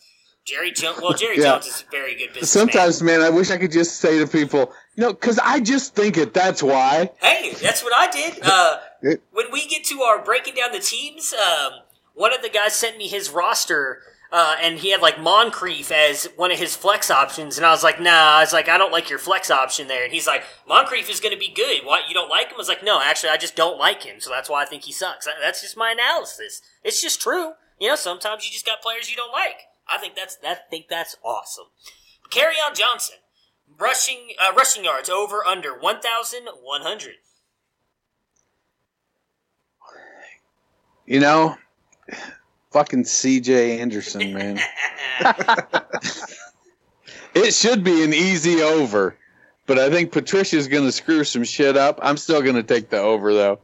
Jerry 0.49 0.71
Jones. 0.71 0.99
Well, 1.01 1.13
Jerry 1.13 1.37
Yeah. 1.37 1.53
Jones 1.53 1.67
is 1.67 1.85
a 1.87 1.91
very 1.91 2.15
good 2.15 2.29
business. 2.29 2.49
Sometimes, 2.51 3.01
man, 3.03 3.21
I 3.21 3.29
wish 3.29 3.51
I 3.51 3.57
could 3.57 3.71
just 3.71 3.97
say 3.97 4.17
to 4.19 4.27
people, 4.27 4.73
you 4.95 5.03
know, 5.03 5.13
because 5.13 5.37
I 5.39 5.59
just 5.59 5.95
think 5.95 6.17
it. 6.17 6.33
That's 6.33 6.63
why. 6.63 7.11
Hey, 7.21 7.53
that's 7.61 7.83
what 7.83 7.93
I 7.95 8.09
did. 8.11 8.39
Uh, 8.43 8.77
It- 9.01 9.21
when 9.31 9.51
we 9.51 9.67
get 9.67 9.83
to 9.85 10.01
our 10.01 10.23
breaking 10.23 10.55
down 10.55 10.71
the 10.71 10.79
teams, 10.79 11.33
um, 11.33 11.73
one 12.13 12.33
of 12.33 12.41
the 12.41 12.49
guys 12.49 12.73
sent 12.75 12.97
me 12.97 13.07
his 13.07 13.29
roster, 13.29 14.01
uh, 14.31 14.55
and 14.61 14.79
he 14.79 14.91
had 14.91 15.01
like 15.01 15.19
Moncrief 15.19 15.91
as 15.91 16.25
one 16.35 16.51
of 16.51 16.59
his 16.59 16.75
flex 16.75 17.09
options, 17.09 17.57
and 17.57 17.65
I 17.65 17.71
was 17.71 17.83
like, 17.83 17.99
nah, 18.01 18.37
I 18.37 18.41
was 18.41 18.51
like, 18.53 18.67
I 18.67 18.77
don't 18.77 18.91
like 18.91 19.09
your 19.09 19.19
flex 19.19 19.49
option 19.49 19.87
there, 19.87 20.03
and 20.03 20.11
he's 20.11 20.27
like, 20.27 20.43
Moncrief 20.67 21.09
is 21.09 21.19
going 21.19 21.33
to 21.33 21.39
be 21.39 21.51
good. 21.53 21.85
What 21.85 22.07
you 22.09 22.13
don't 22.13 22.29
like 22.29 22.47
him? 22.47 22.55
I 22.55 22.57
was 22.57 22.67
like, 22.67 22.83
no, 22.83 23.01
actually, 23.01 23.29
I 23.29 23.37
just 23.37 23.55
don't 23.55 23.77
like 23.79 24.03
him, 24.03 24.19
so 24.19 24.29
that's 24.29 24.49
why 24.49 24.61
I 24.61 24.65
think 24.65 24.83
he 24.83 24.91
sucks. 24.91 25.27
That's 25.41 25.61
just 25.61 25.77
my 25.77 25.91
analysis. 25.91 26.61
It's 26.83 27.01
just 27.01 27.21
true. 27.21 27.53
You 27.79 27.87
know, 27.87 27.95
sometimes 27.95 28.45
you 28.45 28.51
just 28.51 28.65
got 28.65 28.81
players 28.81 29.09
you 29.09 29.15
don't 29.15 29.31
like. 29.31 29.61
I 29.91 29.97
think 29.97 30.15
that's 30.15 30.35
that. 30.37 30.69
Think 30.69 30.87
that's 30.89 31.17
awesome. 31.23 31.65
Kerryon 32.31 32.75
Johnson, 32.75 33.17
rushing 33.77 34.33
uh, 34.39 34.53
rushing 34.55 34.83
yards 34.83 35.09
over 35.09 35.45
under 35.45 35.77
one 35.77 35.99
thousand 36.01 36.47
one 36.61 36.81
hundred. 36.81 37.15
You 41.05 41.19
know, 41.19 41.55
fucking 42.71 43.05
C.J. 43.05 43.79
Anderson, 43.79 44.31
man. 44.31 44.59
it 47.33 47.53
should 47.55 47.83
be 47.83 48.03
an 48.03 48.13
easy 48.13 48.61
over, 48.61 49.15
but 49.65 49.79
I 49.79 49.89
think 49.89 50.11
Patricia's 50.11 50.67
going 50.67 50.85
to 50.85 50.91
screw 50.91 51.23
some 51.23 51.43
shit 51.43 51.75
up. 51.75 51.97
I'm 52.03 52.17
still 52.17 52.43
going 52.43 52.57
to 52.57 52.63
take 52.63 52.91
the 52.91 52.99
over, 52.99 53.33
though. 53.33 53.59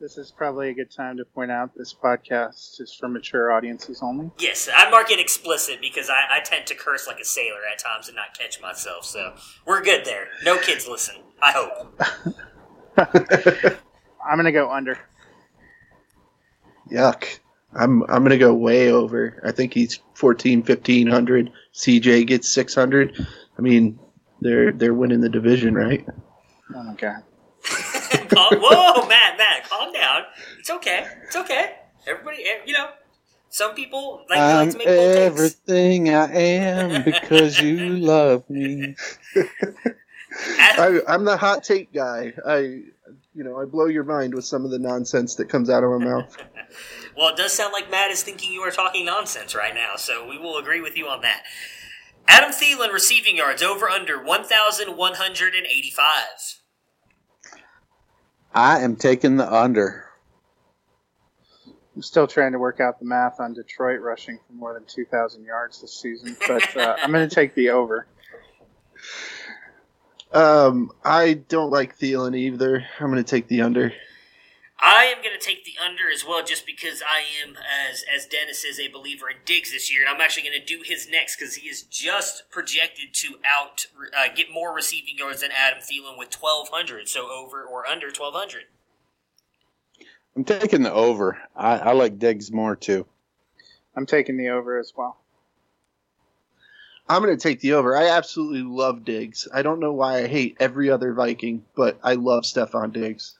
This 0.00 0.16
is 0.16 0.30
probably 0.30 0.68
a 0.68 0.74
good 0.74 0.92
time 0.92 1.16
to 1.16 1.24
point 1.24 1.50
out 1.50 1.74
this 1.76 1.92
podcast 1.92 2.80
is 2.80 2.94
for 2.94 3.08
mature 3.08 3.50
audiences 3.50 3.98
only. 4.00 4.30
Yes, 4.38 4.68
I 4.72 4.88
mark 4.90 5.10
it 5.10 5.18
explicit 5.18 5.80
because 5.80 6.08
I, 6.08 6.36
I 6.36 6.40
tend 6.40 6.68
to 6.68 6.76
curse 6.76 7.08
like 7.08 7.18
a 7.18 7.24
sailor 7.24 7.58
at 7.72 7.80
times 7.80 8.06
and 8.06 8.14
not 8.14 8.38
catch 8.38 8.60
myself. 8.62 9.04
So 9.04 9.34
we're 9.66 9.82
good 9.82 10.04
there. 10.04 10.28
No 10.44 10.56
kids 10.56 10.86
listen. 10.86 11.16
I 11.42 11.50
hope. 11.50 12.00
I'm 14.24 14.36
gonna 14.36 14.52
go 14.52 14.70
under. 14.70 15.00
Yuck. 16.92 17.40
I'm 17.74 18.04
I'm 18.04 18.22
gonna 18.22 18.38
go 18.38 18.54
way 18.54 18.92
over. 18.92 19.42
I 19.44 19.50
think 19.50 19.74
he's 19.74 19.98
14, 20.14 20.60
1500. 20.60 21.50
CJ 21.74 22.24
gets 22.28 22.48
600. 22.48 23.26
I 23.58 23.60
mean, 23.60 23.98
they're 24.40 24.70
they're 24.70 24.94
winning 24.94 25.22
the 25.22 25.28
division, 25.28 25.74
right? 25.74 26.06
Oh 26.72 26.82
my 26.84 26.94
god. 26.94 27.24
Calm, 28.30 28.54
whoa, 28.60 29.06
Matt, 29.08 29.38
Matt, 29.38 29.68
calm 29.68 29.92
down. 29.92 30.22
It's 30.58 30.70
okay. 30.70 31.06
It's 31.24 31.36
okay. 31.36 31.76
Everybody, 32.06 32.44
eh, 32.44 32.58
you 32.66 32.74
know, 32.74 32.90
some 33.50 33.74
people 33.74 34.24
like, 34.28 34.38
like 34.38 34.54
I'm 34.54 34.70
to 34.70 34.78
make 34.78 34.86
bold 34.86 35.14
takes. 35.14 35.16
everything 35.16 36.14
I 36.14 36.32
am 36.32 37.04
because 37.04 37.60
you 37.60 37.88
love 37.96 38.48
me. 38.50 38.94
I, 40.40 41.00
I'm 41.08 41.24
the 41.24 41.36
hot 41.36 41.64
take 41.64 41.92
guy. 41.92 42.32
I, 42.46 42.58
you 42.58 43.44
know, 43.44 43.60
I 43.60 43.64
blow 43.64 43.86
your 43.86 44.04
mind 44.04 44.34
with 44.34 44.44
some 44.44 44.64
of 44.64 44.70
the 44.70 44.78
nonsense 44.78 45.34
that 45.36 45.48
comes 45.48 45.70
out 45.70 45.82
of 45.84 45.90
my 45.90 46.04
mouth. 46.04 46.36
Well, 47.16 47.30
it 47.30 47.36
does 47.36 47.52
sound 47.52 47.72
like 47.72 47.90
Matt 47.90 48.12
is 48.12 48.22
thinking 48.22 48.52
you 48.52 48.60
are 48.60 48.70
talking 48.70 49.04
nonsense 49.04 49.52
right 49.52 49.74
now, 49.74 49.96
so 49.96 50.28
we 50.28 50.38
will 50.38 50.56
agree 50.56 50.80
with 50.80 50.96
you 50.96 51.08
on 51.08 51.20
that. 51.22 51.42
Adam 52.28 52.52
Thielen 52.52 52.92
receiving 52.92 53.36
yards 53.36 53.60
over 53.60 53.88
under 53.88 54.22
1,185. 54.22 56.57
I 58.58 58.80
am 58.80 58.96
taking 58.96 59.36
the 59.36 59.54
under. 59.54 60.04
I'm 61.94 62.02
still 62.02 62.26
trying 62.26 62.50
to 62.52 62.58
work 62.58 62.80
out 62.80 62.98
the 62.98 63.04
math 63.04 63.38
on 63.38 63.54
Detroit 63.54 64.00
rushing 64.00 64.40
for 64.44 64.52
more 64.52 64.74
than 64.74 64.82
2,000 64.84 65.44
yards 65.44 65.80
this 65.80 65.94
season, 65.94 66.36
but 66.48 66.76
uh, 66.76 66.96
I'm 67.02 67.12
going 67.12 67.28
to 67.28 67.32
take 67.32 67.54
the 67.54 67.70
over. 67.70 68.08
Um, 70.32 70.90
I 71.04 71.34
don't 71.34 71.70
like 71.70 72.00
Thielen 72.00 72.36
either. 72.36 72.84
I'm 72.98 73.12
going 73.12 73.22
to 73.22 73.30
take 73.30 73.46
the 73.46 73.60
under. 73.60 73.92
I 74.80 75.04
am 75.06 75.22
going 75.22 75.36
to 75.36 75.44
take 75.44 75.64
the 75.64 75.74
under 75.84 76.08
as 76.12 76.24
well, 76.24 76.44
just 76.44 76.64
because 76.64 77.02
I 77.02 77.22
am, 77.42 77.56
as 77.56 78.04
as 78.14 78.26
Dennis 78.26 78.64
is, 78.64 78.78
a 78.78 78.86
believer 78.88 79.28
in 79.28 79.38
Diggs 79.44 79.72
this 79.72 79.92
year, 79.92 80.02
and 80.02 80.08
I'm 80.08 80.20
actually 80.20 80.44
going 80.44 80.60
to 80.60 80.64
do 80.64 80.82
his 80.84 81.08
next 81.10 81.36
because 81.36 81.56
he 81.56 81.68
is 81.68 81.82
just 81.82 82.44
projected 82.50 83.12
to 83.14 83.34
out 83.44 83.86
uh, 84.16 84.32
get 84.34 84.52
more 84.52 84.72
receiving 84.72 85.18
yards 85.18 85.40
than 85.40 85.50
Adam 85.50 85.80
Thielen 85.80 86.16
with 86.16 86.32
1,200, 86.32 87.08
so 87.08 87.28
over 87.28 87.64
or 87.64 87.86
under 87.86 88.06
1,200. 88.06 88.64
I'm 90.36 90.44
taking 90.44 90.82
the 90.82 90.92
over. 90.92 91.38
I, 91.56 91.78
I 91.78 91.92
like 91.92 92.20
Diggs 92.20 92.52
more 92.52 92.76
too. 92.76 93.04
I'm 93.96 94.06
taking 94.06 94.36
the 94.36 94.50
over 94.50 94.78
as 94.78 94.92
well. 94.96 95.18
I'm 97.08 97.22
going 97.22 97.36
to 97.36 97.42
take 97.42 97.60
the 97.60 97.72
over. 97.72 97.96
I 97.96 98.10
absolutely 98.10 98.62
love 98.62 99.04
Diggs. 99.04 99.48
I 99.52 99.62
don't 99.62 99.80
know 99.80 99.94
why 99.94 100.18
I 100.18 100.26
hate 100.28 100.58
every 100.60 100.90
other 100.90 101.14
Viking, 101.14 101.64
but 101.74 101.98
I 102.04 102.14
love 102.14 102.44
Stefon 102.44 102.92
Diggs. 102.92 103.37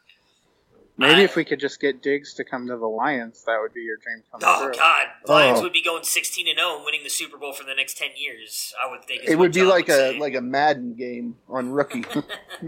Maybe 1.01 1.23
if 1.23 1.37
we 1.37 1.45
could 1.45 1.61
just 1.61 1.81
get 1.81 2.03
Diggs 2.03 2.35
to 2.35 2.45
come 2.45 2.67
to 2.67 2.77
the 2.77 2.87
Lions, 2.89 3.45
that 3.47 3.59
would 3.61 3.73
be 3.73 3.83
your 3.83 3.99
dream 3.99 4.25
come 4.33 4.41
true. 4.41 4.49
Oh 4.51 4.65
true. 4.65 4.75
God, 4.75 5.07
Lions 5.29 5.61
Oh. 5.61 5.63
would 5.63 5.73
be 5.73 5.81
going 5.83 6.03
16 6.03 6.49
and 6.49 6.59
0 6.59 6.75
and 6.77 6.85
winning 6.85 7.05
the 7.05 7.09
Super 7.09 7.37
Bowl 7.39 7.53
for 7.53 7.63
the 7.63 7.75
next 7.75 7.97
10 7.99 8.09
years. 8.17 8.75
I 8.85 8.91
would 8.91 9.05
think. 9.05 9.23
It 9.23 9.31
what 9.31 9.39
would 9.39 9.53
be 9.53 9.61
John 9.61 9.69
like 9.69 9.89
a 9.89 9.93
say. 9.93 10.19
like 10.19 10.35
a 10.35 10.41
Madden 10.41 10.95
game 10.95 11.37
on 11.49 11.71
rookie. 11.71 12.05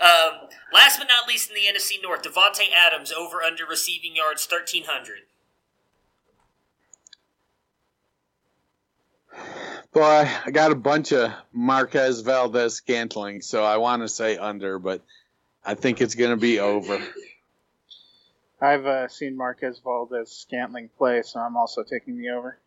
Um, 0.00 0.48
last 0.72 0.98
but 0.98 1.08
not 1.08 1.26
least 1.26 1.50
in 1.50 1.56
the 1.56 1.62
NFC 1.62 2.00
North, 2.00 2.22
Davante 2.22 2.70
Adams 2.72 3.10
over 3.12 3.42
under 3.42 3.66
receiving 3.66 4.14
yards 4.14 4.46
1,300. 4.48 5.18
Boy, 9.92 10.28
I 10.46 10.50
got 10.52 10.70
a 10.70 10.76
bunch 10.76 11.12
of 11.12 11.32
Marquez 11.52 12.20
Valdes-Scantling, 12.20 13.40
so 13.42 13.64
I 13.64 13.78
want 13.78 14.02
to 14.02 14.08
say 14.08 14.36
under, 14.36 14.78
but 14.78 15.02
I 15.68 15.74
think 15.74 16.00
it's 16.00 16.14
going 16.14 16.30
to 16.30 16.36
be 16.36 16.60
over. 16.60 16.98
I've 18.58 18.86
uh, 18.86 19.08
seen 19.08 19.36
Marquez 19.36 19.78
Valdes-Scantling 19.84 20.88
play, 20.96 21.20
so 21.22 21.40
I'm 21.40 21.58
also 21.58 21.82
taking 21.82 22.16
the 22.16 22.30
over. 22.30 22.58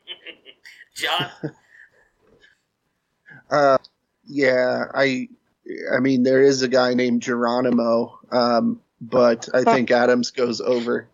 John, 0.96 1.30
Uh, 3.48 3.78
yeah, 4.24 4.86
I, 4.92 5.28
I 5.94 6.00
mean, 6.00 6.24
there 6.24 6.42
is 6.42 6.62
a 6.62 6.68
guy 6.68 6.94
named 6.94 7.22
Geronimo, 7.22 8.18
um, 8.32 8.80
but 9.00 9.48
I 9.54 9.62
think 9.62 9.92
Adams 9.92 10.32
goes 10.32 10.60
over. 10.60 11.06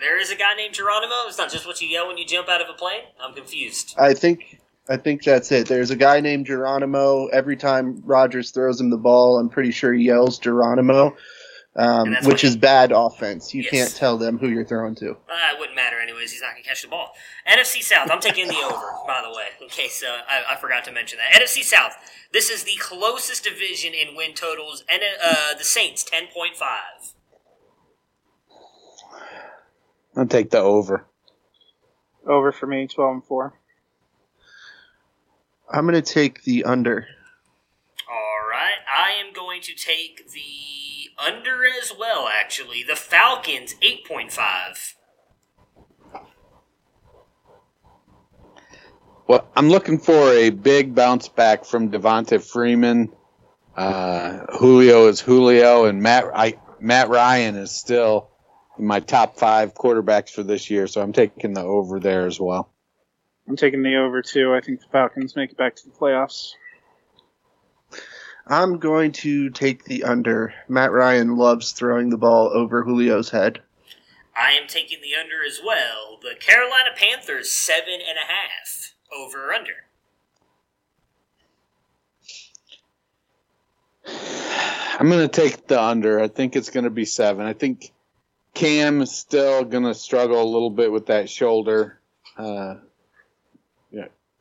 there 0.00 0.20
is 0.20 0.30
a 0.30 0.36
guy 0.36 0.54
named 0.58 0.74
Geronimo. 0.74 1.14
It's 1.26 1.38
not 1.38 1.50
just 1.50 1.66
what 1.66 1.80
you 1.80 1.88
yell 1.88 2.06
when 2.06 2.18
you 2.18 2.26
jump 2.26 2.50
out 2.50 2.60
of 2.60 2.68
a 2.68 2.74
plane. 2.74 3.00
I'm 3.18 3.32
confused. 3.34 3.94
I 3.96 4.12
think, 4.12 4.60
I 4.88 4.96
think 4.96 5.24
that's 5.24 5.50
it. 5.50 5.66
There's 5.66 5.90
a 5.90 5.96
guy 5.96 6.20
named 6.20 6.46
Geronimo. 6.46 7.26
Every 7.26 7.56
time 7.56 8.02
Rodgers 8.04 8.50
throws 8.52 8.80
him 8.80 8.90
the 8.90 8.96
ball, 8.96 9.38
I'm 9.38 9.48
pretty 9.48 9.72
sure 9.72 9.92
he 9.92 10.04
yells 10.04 10.38
Geronimo, 10.38 11.16
um, 11.74 12.06
And 12.06 12.14
that's 12.14 12.26
which 12.26 12.34
what- 12.34 12.44
is 12.44 12.56
bad 12.56 12.92
offense. 12.92 13.52
You 13.52 13.62
Yes. 13.62 13.70
can't 13.72 13.96
tell 13.96 14.16
them 14.16 14.38
who 14.38 14.48
you're 14.48 14.64
throwing 14.64 14.94
to. 14.96 15.10
Uh, 15.10 15.14
it 15.52 15.58
wouldn't 15.58 15.74
matter 15.74 15.98
anyways. 16.00 16.30
He's 16.30 16.40
not 16.40 16.52
going 16.52 16.62
to 16.62 16.68
catch 16.68 16.82
the 16.82 16.88
ball. 16.88 17.12
NFC 17.48 17.82
South. 17.82 18.10
I'm 18.12 18.20
taking 18.20 18.46
the 18.46 18.54
over, 18.58 18.86
by 19.08 19.22
the 19.22 19.30
way, 19.36 19.46
in 19.60 19.68
case 19.68 20.04
uh, 20.06 20.18
I, 20.28 20.54
I 20.54 20.56
forgot 20.56 20.84
to 20.84 20.92
mention 20.92 21.18
that. 21.18 21.40
NFC 21.40 21.62
South. 21.64 21.92
This 22.32 22.48
is 22.48 22.62
the 22.62 22.76
closest 22.78 23.42
division 23.44 23.92
in 23.92 24.14
win 24.16 24.34
totals, 24.34 24.84
and 24.88 25.02
uh, 25.22 25.54
the 25.58 25.64
Saints 25.64 26.04
10.5. 26.04 27.14
I'll 30.16 30.26
take 30.26 30.50
the 30.50 30.58
over. 30.58 31.06
Over 32.26 32.52
for 32.52 32.66
me, 32.66 32.86
12 32.86 33.14
and 33.14 33.24
4. 33.24 33.52
I'm 35.70 35.86
going 35.86 36.00
to 36.00 36.02
take 36.02 36.44
the 36.44 36.64
under. 36.64 37.06
All 38.08 38.50
right, 38.50 38.78
I 38.88 39.12
am 39.20 39.32
going 39.32 39.60
to 39.62 39.74
take 39.74 40.30
the 40.30 41.10
under 41.18 41.64
as 41.64 41.92
well. 41.98 42.28
Actually, 42.32 42.82
the 42.82 42.96
Falcons 42.96 43.74
eight 43.82 44.06
point 44.06 44.32
five. 44.32 44.94
Well, 49.28 49.48
I'm 49.56 49.68
looking 49.68 49.98
for 49.98 50.32
a 50.32 50.50
big 50.50 50.94
bounce 50.94 51.28
back 51.28 51.64
from 51.64 51.90
Devonta 51.90 52.40
Freeman. 52.40 53.12
Uh, 53.76 54.46
Julio 54.58 55.08
is 55.08 55.20
Julio, 55.20 55.86
and 55.86 56.00
Matt 56.00 56.26
I, 56.32 56.54
Matt 56.78 57.08
Ryan 57.08 57.56
is 57.56 57.72
still 57.72 58.30
in 58.78 58.86
my 58.86 59.00
top 59.00 59.36
five 59.36 59.74
quarterbacks 59.74 60.30
for 60.30 60.44
this 60.44 60.70
year, 60.70 60.86
so 60.86 61.02
I'm 61.02 61.12
taking 61.12 61.54
the 61.54 61.62
over 61.62 61.98
there 61.98 62.26
as 62.26 62.38
well. 62.38 62.70
I'm 63.48 63.56
taking 63.56 63.82
the 63.82 63.96
over 63.96 64.22
too. 64.22 64.54
I 64.54 64.60
think 64.60 64.80
the 64.80 64.86
Falcons 64.86 65.36
make 65.36 65.50
it 65.50 65.56
back 65.56 65.76
to 65.76 65.84
the 65.84 65.94
playoffs. 65.94 66.52
I'm 68.46 68.78
going 68.78 69.12
to 69.12 69.50
take 69.50 69.84
the 69.84 70.04
under. 70.04 70.54
Matt 70.68 70.92
Ryan 70.92 71.36
loves 71.36 71.72
throwing 71.72 72.10
the 72.10 72.16
ball 72.16 72.50
over 72.52 72.84
Julio's 72.84 73.30
head. 73.30 73.60
I 74.36 74.52
am 74.52 74.68
taking 74.68 74.98
the 75.00 75.18
under 75.18 75.44
as 75.44 75.60
well. 75.64 76.18
The 76.22 76.36
Carolina 76.38 76.90
Panthers 76.96 77.50
seven 77.50 77.94
and 77.94 78.18
a 78.18 78.32
half 78.32 78.94
over 79.16 79.48
or 79.48 79.52
under. 79.54 79.72
I'm 84.98 85.08
going 85.08 85.28
to 85.28 85.40
take 85.40 85.66
the 85.66 85.82
under. 85.82 86.20
I 86.20 86.28
think 86.28 86.56
it's 86.56 86.70
going 86.70 86.84
to 86.84 86.90
be 86.90 87.04
seven. 87.04 87.44
I 87.44 87.52
think 87.52 87.92
Cam 88.54 89.02
is 89.02 89.12
still 89.12 89.64
going 89.64 89.84
to 89.84 89.94
struggle 89.94 90.40
a 90.40 90.44
little 90.44 90.70
bit 90.70 90.90
with 90.92 91.06
that 91.06 91.28
shoulder. 91.28 92.00
Uh, 92.38 92.76
yeah, 92.76 92.85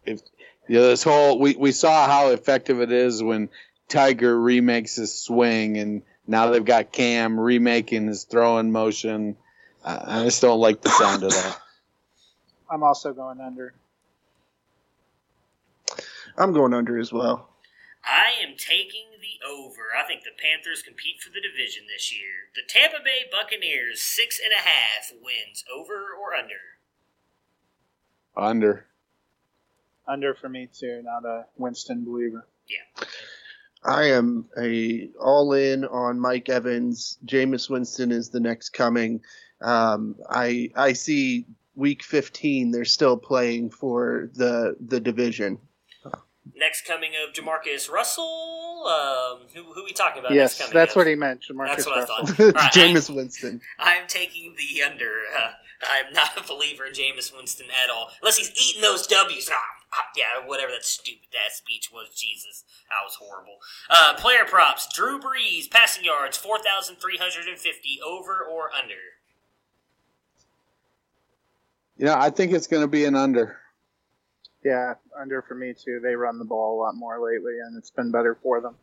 if 0.06 0.22
you 0.68 0.76
know, 0.76 0.88
this 0.88 1.04
whole 1.04 1.40
we, 1.40 1.56
we 1.56 1.72
saw 1.72 2.08
how 2.08 2.30
effective 2.30 2.82
it 2.82 2.92
is 2.92 3.22
when 3.22 3.50
Tiger 3.88 4.40
remakes 4.40 4.96
his 4.96 5.14
swing, 5.14 5.78
and 5.78 6.02
now 6.28 6.50
they've 6.50 6.66
got 6.66 6.92
Cam 6.92 7.40
remaking 7.40 8.08
his 8.08 8.24
throwing 8.24 8.72
motion. 8.72 9.38
Uh, 9.84 10.00
I 10.04 10.24
just 10.24 10.42
don't 10.42 10.60
like 10.60 10.82
the 10.82 10.90
sound 10.90 11.24
of 11.24 11.32
that. 11.32 11.60
I'm 12.70 12.84
also 12.84 13.14
going 13.14 13.40
under. 13.40 13.74
I'm 16.38 16.52
going 16.52 16.74
under 16.74 16.98
as 16.98 17.14
well. 17.14 17.50
I 18.04 18.34
am 18.44 18.56
taking 18.58 19.06
the 19.22 19.46
over. 19.48 19.82
I 19.98 20.06
think 20.06 20.24
the 20.24 20.32
Panthers 20.38 20.84
compete 20.84 21.22
for 21.22 21.30
the 21.30 21.42
division 21.42 21.84
this 21.88 22.12
year. 22.12 22.50
The 22.54 22.62
Tampa 22.68 23.04
Bay 23.04 23.26
Buccaneers 23.32 24.02
six 24.02 24.40
and 24.44 24.54
a 24.54 24.62
half 24.62 25.12
wins 25.12 25.64
over 25.74 26.10
or 26.14 26.36
under. 26.36 26.78
Under. 28.36 28.88
Under 30.08 30.34
for 30.36 30.50
me 30.50 30.70
too. 30.74 31.02
Not 31.04 31.26
a 31.28 31.46
Winston 31.58 32.04
believer. 32.06 32.48
Yeah. 32.68 33.06
I 33.84 34.06
am 34.12 34.46
a 34.60 35.10
all 35.20 35.54
in 35.54 35.86
on 35.86 36.20
Mike 36.20 36.50
Evans. 36.50 37.18
Jameis 37.26 37.70
Winston 37.70 38.12
is 38.12 38.30
the 38.30 38.40
next 38.40 38.70
coming. 38.70 39.22
Um, 39.62 40.16
I 40.30 40.72
I 40.76 40.94
see 40.94 41.46
week 41.76 42.04
15 42.04 42.72
they're 42.72 42.86
still 42.86 43.18
playing 43.18 43.70
for 43.70 44.30
the 44.34 44.76
the 44.80 45.00
division. 45.00 45.60
Next 46.56 46.86
coming 46.86 47.12
of 47.28 47.34
Jamarcus 47.34 47.90
Russell. 47.90 48.86
Um, 48.88 49.48
who, 49.54 49.64
who 49.74 49.82
are 49.82 49.86
we 49.86 49.94
talking 49.94 50.20
about? 50.20 50.32
yes, 50.32 50.52
next 50.60 50.60
coming 50.60 50.74
that's 50.74 50.92
of? 50.92 50.96
what 50.98 51.08
he 51.08 51.16
meant. 51.16 51.42
Jamarcus 51.50 51.68
That's 51.68 51.86
what 51.88 51.98
I 51.98 52.00
Russell. 52.02 52.26
thought. 52.28 52.40
All 52.40 52.52
right, 52.52 52.72
Jameis 52.72 53.14
Winston. 53.14 53.62
I, 53.80 53.98
I'm 54.00 54.08
taking 54.08 54.56
the 54.56 54.84
under. 54.84 55.10
Uh, 55.38 55.52
I'm 55.84 56.14
not 56.14 56.38
a 56.38 56.48
believer 56.48 56.86
in 56.86 56.94
Jameis 56.94 57.36
Winston 57.36 57.66
at 57.84 57.90
all, 57.90 58.10
unless 58.22 58.38
he's 58.38 58.52
eating 58.52 58.82
those 58.84 59.06
W's. 59.08 59.50
Ah, 59.52 59.56
yeah, 60.16 60.46
whatever 60.46 60.72
that 60.72 60.86
stupid 60.86 61.30
ass 61.46 61.58
speech 61.58 61.90
was. 61.92 62.10
Jesus, 62.16 62.64
that 62.90 63.04
was 63.04 63.16
horrible. 63.16 63.58
Uh, 63.90 64.14
player 64.16 64.46
props: 64.46 64.88
Drew 64.94 65.20
Brees 65.20 65.70
passing 65.70 66.04
yards 66.04 66.38
four 66.38 66.60
thousand 66.60 66.98
three 66.98 67.18
hundred 67.18 67.48
and 67.48 67.60
fifty 67.60 68.00
over 68.06 68.44
or 68.44 68.70
under. 68.72 68.94
You 71.98 72.06
know, 72.06 72.16
I 72.18 72.30
think 72.30 72.52
it's 72.52 72.68
going 72.68 72.84
to 72.84 72.88
be 72.88 73.06
an 73.06 73.16
under. 73.16 73.58
Yeah, 74.64 74.96
under 75.20 75.42
for 75.44 75.56
me 75.56 75.74
too. 75.74 76.00
They 76.02 76.16
run 76.16 76.40
the 76.40 76.46
ball 76.46 76.80
a 76.80 76.82
lot 76.82 76.96
more 76.96 77.20
lately, 77.20 77.54
and 77.66 77.78
it's 77.78 77.92
been 77.92 78.12
better 78.12 78.38
for 78.42 78.62
them. 78.62 78.76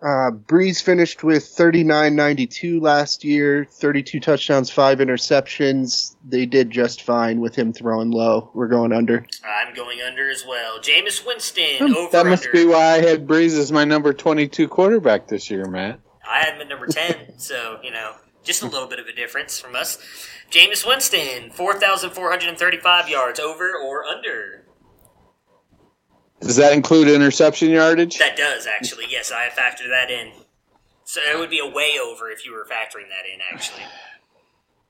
Uh, 0.00 0.30
Brees 0.30 0.80
finished 0.80 1.24
with 1.24 1.42
39.92 1.42 2.80
last 2.80 3.24
year, 3.24 3.64
32 3.64 4.20
touchdowns, 4.20 4.70
five 4.70 4.98
interceptions. 4.98 6.14
They 6.24 6.46
did 6.46 6.70
just 6.70 7.02
fine 7.02 7.40
with 7.40 7.56
him 7.56 7.72
throwing 7.72 8.12
low. 8.12 8.50
We're 8.54 8.68
going 8.68 8.92
under. 8.92 9.26
I'm 9.44 9.74
going 9.74 10.00
under 10.00 10.30
as 10.30 10.44
well. 10.46 10.78
Jameis 10.78 11.26
Winston 11.26 11.94
over 11.96 12.12
That 12.12 12.26
must 12.26 12.46
under. 12.46 12.52
be 12.52 12.66
why 12.66 12.94
I 12.94 12.98
had 13.00 13.26
Brees 13.26 13.58
as 13.58 13.72
my 13.72 13.84
number 13.84 14.12
22 14.12 14.68
quarterback 14.68 15.26
this 15.26 15.50
year, 15.50 15.64
Matt. 15.66 15.98
I 16.28 16.40
had 16.44 16.54
him 16.54 16.60
at 16.60 16.68
number 16.68 16.86
10, 16.86 17.36
so, 17.38 17.80
you 17.82 17.90
know, 17.90 18.12
just 18.44 18.62
a 18.62 18.66
little 18.66 18.86
bit 18.88 19.00
of 19.00 19.06
a 19.06 19.12
difference 19.12 19.58
from 19.58 19.74
us. 19.74 19.98
Jameis 20.50 20.86
Winston, 20.86 21.50
4,435 21.50 23.08
yards, 23.08 23.40
over 23.40 23.72
or 23.76 24.04
under? 24.04 24.64
Does 26.40 26.56
that 26.56 26.72
include 26.72 27.08
interception 27.08 27.70
yardage? 27.70 28.18
That 28.18 28.36
does, 28.36 28.66
actually. 28.66 29.06
Yes, 29.08 29.32
I 29.32 29.48
factored 29.48 29.88
that 29.90 30.10
in. 30.10 30.30
So 31.04 31.20
it 31.20 31.38
would 31.38 31.50
be 31.50 31.58
a 31.58 31.66
way 31.66 31.98
over 32.02 32.30
if 32.30 32.44
you 32.44 32.52
were 32.52 32.64
factoring 32.64 33.08
that 33.08 33.26
in, 33.32 33.40
actually. 33.52 33.82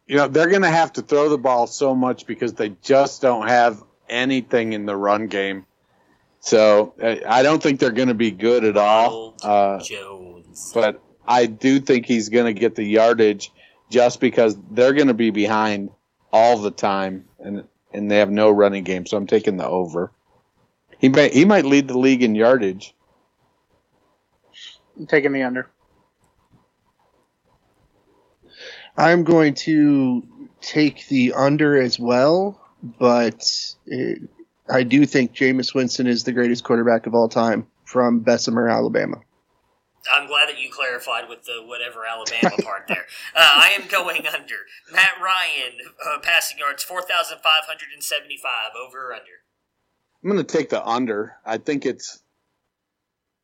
You 0.07 0.17
know, 0.17 0.29
they're 0.29 0.49
going 0.49 0.63
to 0.63 0.69
have 0.69 0.93
to 0.95 1.03
throw 1.03 1.29
the 1.29 1.39
ball 1.39 1.67
so 1.67 1.95
much 1.95 2.27
because 2.27 2.55
they 2.55 2.71
just 2.83 3.23
don't 3.23 3.47
have 3.49 3.83
anything 4.09 4.73
in 4.73 4.87
the 4.87 4.97
run 4.97 5.27
game. 5.27 5.67
So 6.41 6.95
I 7.03 7.23
I 7.27 7.43
don't 7.43 7.63
think 7.63 7.81
they're 7.81 7.91
going 7.91 8.09
to 8.09 8.15
be 8.15 8.31
good 8.31 8.65
at 8.65 8.77
all. 8.77 9.35
Uh, 9.43 9.81
Jones. 9.81 10.71
but 10.75 11.03
I 11.27 11.47
do 11.47 11.81
think 11.81 12.07
he's 12.07 12.29
going 12.29 12.47
to 12.47 12.59
get 12.59 12.75
the 12.75 12.85
yardage 12.85 13.53
just 13.91 14.21
because 14.21 14.57
they're 14.71 14.95
going 14.95 15.09
to 15.09 15.15
be 15.15 15.31
behind 15.31 15.91
all 16.33 16.59
the 16.59 16.71
time 16.71 17.27
and 17.39 17.65
and 17.93 18.11
they 18.11 18.19
have 18.19 18.31
no 18.31 18.51
running 18.51 18.85
game. 18.85 19.07
So 19.07 19.17
I'm 19.17 19.27
taking 19.27 19.57
the 19.57 19.67
over. 19.67 20.13
He 20.99 21.09
may 21.09 21.31
he 21.31 21.45
might 21.45 21.65
lead 21.65 21.89
the 21.89 21.99
league 21.99 22.23
in 22.23 22.35
yardage. 22.35 22.95
I'm 24.99 25.07
taking 25.07 25.33
the 25.33 25.45
under. 25.45 25.71
I'm 28.97 29.23
going 29.23 29.55
to 29.55 30.27
take 30.61 31.07
the 31.07 31.33
under 31.35 31.81
as 31.81 32.01
well, 32.01 32.61
but 32.83 33.49
it, 33.87 34.23
I 34.69 34.83
do 34.83 35.07
think 35.07 35.35
Jameis 35.35 35.73
Winston 35.73 36.09
is 36.09 36.25
the 36.25 36.33
greatest 36.33 36.65
quarterback 36.65 37.07
of 37.07 37.15
all 37.15 37.29
time 37.29 37.69
from 37.85 38.21
Bessemer, 38.21 38.69
Alabama. 38.69 39.21
I'm 40.13 40.27
glad 40.27 40.49
that 40.49 40.59
you 40.61 40.71
clarified 40.71 41.29
with 41.29 41.45
the 41.45 41.63
whatever 41.65 42.01
Alabama 42.07 42.57
part 42.63 42.89
there. 42.89 43.07
Uh, 43.37 43.41
I 43.41 43.71
am 43.79 43.89
going 43.89 44.27
under. 44.27 44.67
Matt 44.93 45.21
Ryan, 45.23 45.79
uh, 46.05 46.19
passing 46.21 46.59
yards, 46.59 46.83
4,575, 46.83 48.53
over 48.77 49.09
or 49.09 49.13
under? 49.13 49.38
I'm 50.23 50.31
going 50.31 50.45
to 50.45 50.57
take 50.57 50.71
the 50.71 50.85
under. 50.85 51.37
I 51.45 51.59
think 51.59 51.87
it's 51.87 52.23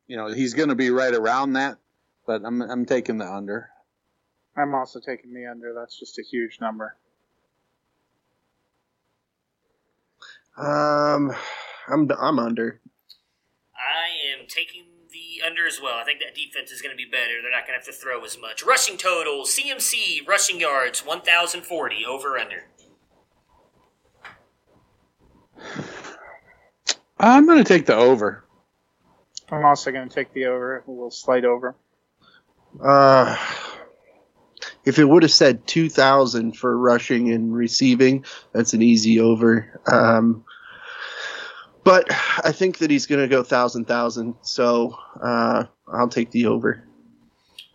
you 0.07 0.17
know, 0.17 0.27
he's 0.27 0.53
going 0.53 0.69
to 0.69 0.75
be 0.75 0.89
right 0.89 1.13
around 1.13 1.53
that, 1.53 1.77
but 2.27 2.43
I'm 2.45 2.61
I'm 2.61 2.85
taking 2.85 3.17
the 3.17 3.31
under. 3.31 3.69
I'm 4.57 4.73
also 4.73 4.99
taking 4.99 5.33
the 5.33 5.47
under. 5.47 5.73
That's 5.73 5.99
just 5.99 6.19
a 6.19 6.21
huge 6.21 6.59
number. 6.61 6.95
Um, 10.57 11.35
I'm 11.87 12.09
I'm 12.19 12.39
under. 12.39 12.79
I 13.75 14.39
am 14.39 14.47
taking 14.47 14.85
the 15.11 15.45
under 15.45 15.67
as 15.67 15.79
well. 15.81 15.95
I 15.95 16.03
think 16.03 16.19
that 16.19 16.35
defense 16.35 16.71
is 16.71 16.81
going 16.81 16.95
to 16.95 16.97
be 16.97 17.09
better. 17.09 17.41
They're 17.41 17.51
not 17.51 17.67
going 17.67 17.79
to 17.79 17.85
have 17.85 17.85
to 17.85 17.91
throw 17.91 18.23
as 18.23 18.37
much. 18.39 18.63
Rushing 18.63 18.97
total, 18.97 19.43
CMC, 19.43 20.25
rushing 20.27 20.59
yards, 20.59 21.05
1,040, 21.05 22.05
over 22.05 22.37
under. 22.37 22.67
I'm 27.25 27.47
going 27.47 27.57
to 27.57 27.63
take 27.63 27.87
the 27.87 27.95
over. 27.95 28.43
I'm 29.49 29.65
also 29.65 29.91
going 29.91 30.07
to 30.07 30.13
take 30.13 30.31
the 30.33 30.45
over. 30.45 30.83
A 30.87 30.91
little 30.91 31.09
slight 31.09 31.43
over. 31.43 31.75
Uh, 32.79 33.35
if 34.85 34.99
it 34.99 35.05
would 35.05 35.23
have 35.23 35.31
said 35.31 35.65
2,000 35.65 36.55
for 36.55 36.77
rushing 36.77 37.31
and 37.31 37.51
receiving, 37.51 38.23
that's 38.51 38.75
an 38.75 38.83
easy 38.83 39.19
over. 39.19 39.81
Um, 39.91 40.45
but 41.83 42.05
I 42.43 42.51
think 42.51 42.77
that 42.77 42.91
he's 42.91 43.07
going 43.07 43.21
to 43.21 43.27
go 43.27 43.41
thousand 43.41 43.87
1,000. 43.87 44.33
thousand, 44.33 44.35
so 44.43 44.95
uh, 45.19 45.63
I'll 45.87 46.09
take 46.09 46.29
the 46.29 46.45
over. 46.45 46.83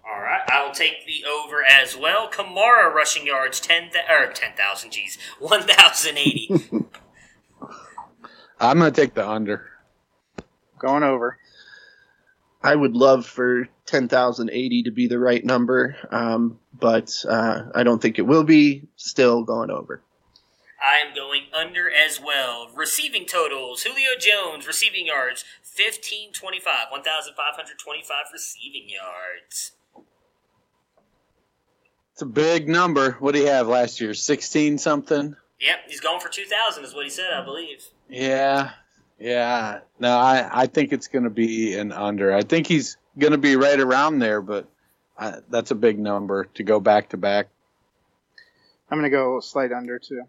All 0.08 0.20
right, 0.20 0.42
I 0.48 0.64
will 0.64 0.72
take 0.72 1.04
the 1.06 1.24
over 1.28 1.64
as 1.64 1.96
well. 1.96 2.30
Kamara 2.30 2.94
rushing 2.94 3.26
yards, 3.26 3.58
10, 3.58 3.90
th- 3.90 4.04
or 4.08 4.32
10,000, 4.32 4.92
geez, 4.92 5.18
1,080. 5.40 6.86
I'm 8.60 8.78
going 8.78 8.92
to 8.92 9.00
take 9.00 9.14
the 9.14 9.28
under. 9.28 9.66
Going 10.78 11.02
over. 11.02 11.38
I 12.62 12.74
would 12.74 12.94
love 12.94 13.26
for 13.26 13.68
10,080 13.86 14.82
to 14.82 14.90
be 14.90 15.08
the 15.08 15.18
right 15.18 15.42
number, 15.42 15.96
um, 16.10 16.58
but 16.78 17.24
uh, 17.26 17.62
I 17.74 17.82
don't 17.82 18.00
think 18.00 18.18
it 18.18 18.26
will 18.26 18.44
be. 18.44 18.82
Still 18.96 19.42
going 19.44 19.70
over. 19.70 20.02
I 20.80 21.00
I'm 21.06 21.14
going 21.14 21.44
under 21.54 21.90
as 21.90 22.20
well. 22.20 22.70
Receiving 22.74 23.26
totals 23.26 23.82
Julio 23.82 24.10
Jones, 24.18 24.66
receiving 24.66 25.06
yards 25.06 25.44
1525, 25.62 26.90
1,525 26.90 28.16
receiving 28.32 28.88
yards. 28.88 29.72
It's 32.12 32.22
a 32.22 32.26
big 32.26 32.68
number. 32.68 33.12
What 33.12 33.34
do 33.34 33.40
he 33.40 33.46
have 33.46 33.68
last 33.68 34.00
year? 34.00 34.12
16 34.12 34.78
something? 34.78 35.36
Yep, 35.60 35.78
he's 35.88 36.00
going 36.00 36.20
for 36.20 36.28
2,000, 36.28 36.84
is 36.84 36.94
what 36.94 37.04
he 37.04 37.10
said, 37.10 37.32
I 37.32 37.44
believe. 37.44 37.86
Yeah. 38.10 38.70
Yeah. 39.18 39.80
No, 39.98 40.16
I, 40.16 40.62
I 40.62 40.66
think 40.66 40.92
it's 40.92 41.08
going 41.08 41.24
to 41.24 41.30
be 41.30 41.76
an 41.76 41.92
under. 41.92 42.32
I 42.32 42.42
think 42.42 42.66
he's 42.66 42.96
going 43.18 43.32
to 43.32 43.38
be 43.38 43.56
right 43.56 43.78
around 43.78 44.18
there, 44.18 44.42
but 44.42 44.68
I, 45.18 45.36
that's 45.48 45.70
a 45.70 45.74
big 45.74 45.98
number 45.98 46.44
to 46.54 46.62
go 46.62 46.80
back 46.80 47.10
to 47.10 47.16
back. 47.16 47.48
I'm 48.90 48.98
going 48.98 49.10
to 49.10 49.16
go 49.16 49.38
a 49.38 49.42
slight 49.42 49.72
under 49.72 49.98
too. 49.98 50.22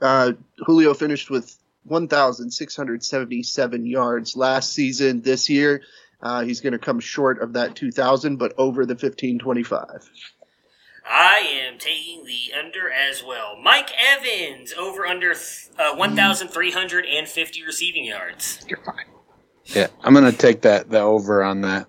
Uh, 0.00 0.32
Julio 0.58 0.94
finished 0.94 1.30
with 1.30 1.56
1,677 1.84 3.86
yards 3.86 4.36
last 4.36 4.72
season. 4.72 5.22
This 5.22 5.48
year, 5.48 5.82
uh, 6.20 6.44
he's 6.44 6.60
going 6.60 6.74
to 6.74 6.78
come 6.78 7.00
short 7.00 7.40
of 7.40 7.54
that 7.54 7.74
2,000, 7.74 8.36
but 8.36 8.52
over 8.58 8.84
the 8.84 8.94
1525. 8.94 10.08
I 11.08 11.36
am 11.66 11.78
taking 11.78 12.24
the 12.24 12.52
under 12.58 12.90
as 12.90 13.22
well. 13.22 13.56
Mike 13.62 13.90
Evans 13.96 14.72
over 14.72 15.06
under 15.06 15.32
uh, 15.78 15.94
1,350 15.94 17.64
receiving 17.64 18.04
yards. 18.04 18.64
You're 18.68 18.82
fine. 18.84 19.06
Yeah, 19.66 19.88
I'm 20.02 20.14
going 20.14 20.30
to 20.30 20.36
take 20.36 20.62
that 20.62 20.90
the 20.90 21.00
over 21.00 21.42
on 21.42 21.62
that. 21.62 21.88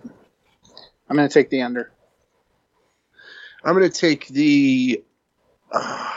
I'm 1.08 1.16
going 1.16 1.28
to 1.28 1.32
take 1.32 1.50
the 1.50 1.62
under. 1.62 1.92
I'm 3.64 3.74
going 3.74 3.90
to 3.90 3.96
take 3.98 4.28
the. 4.28 5.02
Uh, 5.70 6.12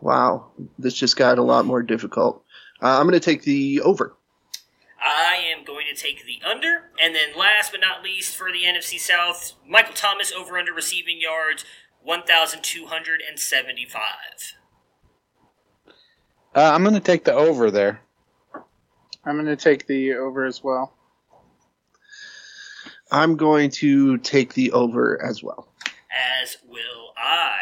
wow, 0.00 0.50
this 0.78 0.94
just 0.94 1.16
got 1.16 1.38
a 1.38 1.42
lot 1.42 1.66
more 1.66 1.82
difficult. 1.82 2.44
Uh, 2.82 2.98
I'm 2.98 3.06
going 3.06 3.14
to 3.14 3.20
take 3.20 3.42
the 3.42 3.80
over. 3.80 4.14
I 5.00 5.36
am 5.54 5.64
going 5.64 5.86
to 5.92 6.00
take 6.00 6.24
the 6.24 6.40
under. 6.48 6.90
And 7.00 7.14
then 7.14 7.36
last 7.36 7.72
but 7.72 7.80
not 7.80 8.02
least 8.02 8.36
for 8.36 8.50
the 8.50 8.62
NFC 8.64 8.98
South, 8.98 9.52
Michael 9.68 9.94
Thomas 9.94 10.32
over 10.32 10.56
under 10.56 10.72
receiving 10.72 11.20
yards 11.20 11.64
1,275. 12.04 14.02
Uh, 16.54 16.70
I'm 16.72 16.82
going 16.82 16.94
to 16.94 17.00
take 17.00 17.24
the 17.24 17.34
over 17.34 17.70
there. 17.70 18.00
I'm 19.24 19.34
going 19.36 19.46
to 19.46 19.56
take 19.56 19.86
the 19.86 20.14
over 20.14 20.44
as 20.44 20.62
well. 20.62 20.92
I'm 23.10 23.36
going 23.36 23.70
to 23.70 24.18
take 24.18 24.54
the 24.54 24.70
over 24.72 25.20
as 25.24 25.42
well. 25.42 25.68
As 26.42 26.58
will 26.68 27.12
I. 27.16 27.56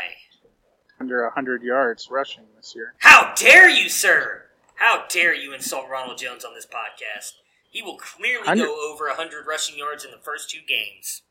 Under 1.01 1.23
100 1.25 1.63
yards 1.63 2.09
rushing 2.11 2.45
this 2.57 2.75
year. 2.75 2.95
How 2.99 3.33
dare 3.35 3.69
you, 3.71 3.89
sir! 3.89 4.43
How 4.75 5.05
dare 5.09 5.35
you 5.35 5.55
insult 5.55 5.89
Ronald 5.91 6.19
Jones 6.19 6.45
on 6.45 6.55
this 6.55 6.67
podcast? 6.67 7.35
He 7.71 7.81
will 7.83 7.97
clearly 7.97 8.47
Under- 8.47 8.67
go 8.67 8.93
over 8.93 9.07
100 9.07 9.47
rushing 9.47 9.79
yards 9.79 10.05
in 10.05 10.11
the 10.11 10.19
first 10.19 10.51
two 10.51 10.61
games. 10.67 11.23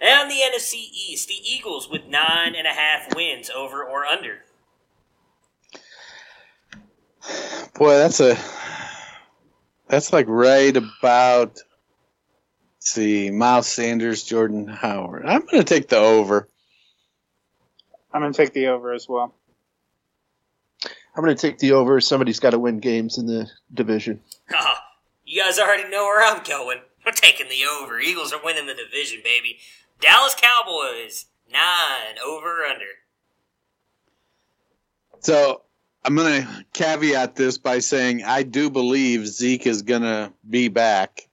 And 0.00 0.30
the 0.30 0.36
NFC 0.36 0.74
East, 0.74 1.28
the 1.28 1.34
Eagles 1.34 1.88
with 1.90 2.06
nine 2.06 2.54
and 2.54 2.66
a 2.66 2.72
half 2.72 3.14
wins 3.14 3.50
over 3.50 3.82
or 3.82 4.06
under. 4.06 4.38
Boy, 7.74 7.94
that's 7.94 8.20
a 8.20 8.38
that's 9.88 10.12
like 10.12 10.26
right 10.28 10.76
about 10.76 11.58
let's 12.76 12.90
see 12.92 13.30
Miles 13.30 13.66
Sanders, 13.66 14.22
Jordan 14.22 14.66
Howard. 14.68 15.26
I'm 15.26 15.40
going 15.40 15.62
to 15.62 15.64
take 15.64 15.88
the 15.88 15.98
over. 15.98 16.48
I'm 18.12 18.20
going 18.20 18.32
to 18.32 18.36
take 18.36 18.52
the 18.52 18.68
over 18.68 18.92
as 18.92 19.08
well. 19.08 19.34
I'm 21.14 21.24
going 21.24 21.36
to 21.36 21.40
take 21.40 21.58
the 21.58 21.72
over. 21.72 22.00
Somebody's 22.00 22.38
got 22.38 22.50
to 22.50 22.58
win 22.58 22.78
games 22.78 23.18
in 23.18 23.26
the 23.26 23.50
division. 23.74 24.20
Haha, 24.48 24.80
you 25.26 25.42
guys 25.42 25.58
already 25.58 25.88
know 25.90 26.04
where 26.04 26.24
I'm 26.24 26.42
going. 26.44 26.78
We're 27.04 27.12
taking 27.12 27.48
the 27.48 27.64
over. 27.64 27.98
Eagles 27.98 28.32
are 28.32 28.40
winning 28.42 28.66
the 28.66 28.74
division, 28.74 29.20
baby. 29.24 29.58
Dallas 30.00 30.36
Cowboys, 30.36 31.26
nine, 31.52 32.18
over 32.24 32.62
or 32.62 32.66
under. 32.66 32.84
So 35.20 35.62
I'm 36.04 36.14
going 36.14 36.42
to 36.42 36.64
caveat 36.72 37.34
this 37.34 37.58
by 37.58 37.80
saying 37.80 38.22
I 38.24 38.42
do 38.44 38.70
believe 38.70 39.26
Zeke 39.26 39.66
is 39.66 39.82
going 39.82 40.02
to 40.02 40.32
be 40.48 40.68
back, 40.68 41.28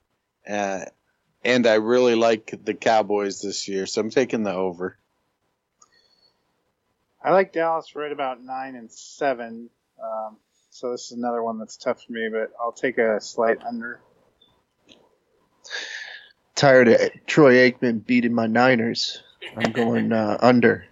uh, 0.48 0.86
and 1.44 1.66
I 1.66 1.74
really 1.74 2.16
like 2.16 2.58
the 2.64 2.74
Cowboys 2.74 3.40
this 3.40 3.68
year, 3.68 3.86
so 3.86 4.00
I'm 4.00 4.10
taking 4.10 4.42
the 4.42 4.52
over. 4.52 4.98
I 7.22 7.32
like 7.32 7.52
Dallas 7.52 7.96
right 7.96 8.12
about 8.12 8.42
nine 8.42 8.76
and 8.76 8.90
seven. 8.90 9.70
Um, 10.02 10.36
so 10.70 10.90
this 10.90 11.06
is 11.06 11.12
another 11.12 11.42
one 11.42 11.58
that's 11.58 11.76
tough 11.76 12.02
for 12.04 12.12
me, 12.12 12.28
but 12.30 12.52
I'll 12.60 12.72
take 12.72 12.98
a 12.98 13.20
slight 13.20 13.62
under. 13.64 14.00
Tired 16.56 16.88
of 16.88 17.00
Troy 17.26 17.54
Aikman 17.54 18.04
beating 18.04 18.34
my 18.34 18.46
Niners. 18.46 19.22
I'm 19.56 19.72
going 19.72 20.12
uh, 20.12 20.38
under. 20.40 20.86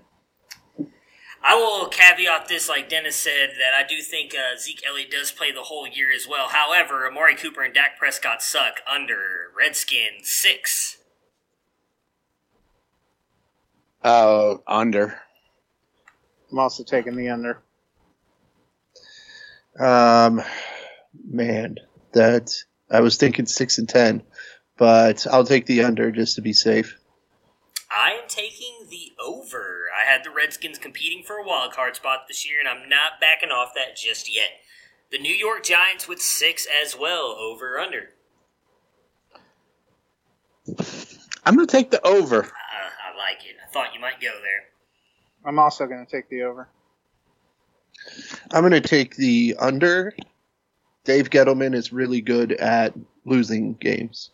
I 1.46 1.56
will 1.56 1.88
caveat 1.88 2.48
this, 2.48 2.68
like 2.68 2.88
Dennis 2.88 3.16
said, 3.16 3.50
that 3.58 3.74
I 3.74 3.86
do 3.86 4.00
think 4.00 4.34
uh, 4.34 4.58
Zeke 4.58 4.82
Elliott 4.88 5.10
does 5.10 5.30
play 5.30 5.52
the 5.52 5.62
whole 5.62 5.86
year 5.86 6.10
as 6.14 6.26
well. 6.28 6.48
However, 6.48 7.06
Amari 7.06 7.34
Cooper 7.34 7.62
and 7.62 7.74
Dak 7.74 7.98
Prescott 7.98 8.42
suck 8.42 8.80
under 8.90 9.50
Redskins 9.56 10.28
six. 10.30 10.98
Uh, 14.02 14.56
under. 14.66 15.18
I'm 16.50 16.58
also 16.58 16.84
taking 16.84 17.16
the 17.16 17.28
under. 17.30 17.62
Um, 19.78 20.42
man, 21.26 21.78
that 22.12 22.54
I 22.90 23.00
was 23.00 23.16
thinking 23.16 23.46
six 23.46 23.78
and 23.78 23.88
ten, 23.88 24.22
but 24.76 25.26
I'll 25.26 25.44
take 25.44 25.66
the 25.66 25.82
under 25.82 26.10
just 26.10 26.36
to 26.36 26.42
be 26.42 26.52
safe. 26.52 26.98
I 27.90 28.10
am 28.12 28.28
taking 28.28 28.86
the 28.90 29.12
over. 29.22 29.86
I 29.94 30.10
had 30.10 30.24
the 30.24 30.30
Redskins 30.30 30.78
competing 30.78 31.22
for 31.22 31.36
a 31.36 31.46
wild 31.46 31.72
card 31.72 31.96
spot 31.96 32.24
this 32.26 32.48
year, 32.48 32.58
and 32.58 32.68
I'm 32.68 32.88
not 32.88 33.20
backing 33.20 33.50
off 33.50 33.72
that 33.74 33.96
just 33.96 34.34
yet. 34.34 34.50
The 35.10 35.18
New 35.18 35.34
York 35.34 35.62
Giants 35.62 36.08
with 36.08 36.20
six 36.20 36.66
as 36.82 36.96
well, 36.98 37.36
over 37.38 37.76
or 37.76 37.78
under. 37.78 38.10
I'm 41.46 41.54
going 41.54 41.66
to 41.66 41.70
take 41.70 41.90
the 41.90 42.04
over. 42.04 42.42
Uh, 42.42 42.48
I 42.48 43.16
like 43.16 43.44
it. 43.46 43.56
I 43.62 43.70
thought 43.72 43.94
you 43.94 44.00
might 44.00 44.20
go 44.20 44.30
there. 44.30 44.64
I'm 45.44 45.58
also 45.58 45.86
going 45.86 46.04
to 46.04 46.10
take 46.10 46.28
the 46.30 46.42
over. 46.42 46.68
I'm 48.52 48.62
going 48.62 48.72
to 48.72 48.80
take 48.80 49.14
the 49.16 49.56
under. 49.58 50.14
Dave 51.04 51.30
Gettleman 51.30 51.74
is 51.74 51.92
really 51.92 52.22
good 52.22 52.52
at 52.52 52.94
losing 53.24 53.74
games. 53.74 54.30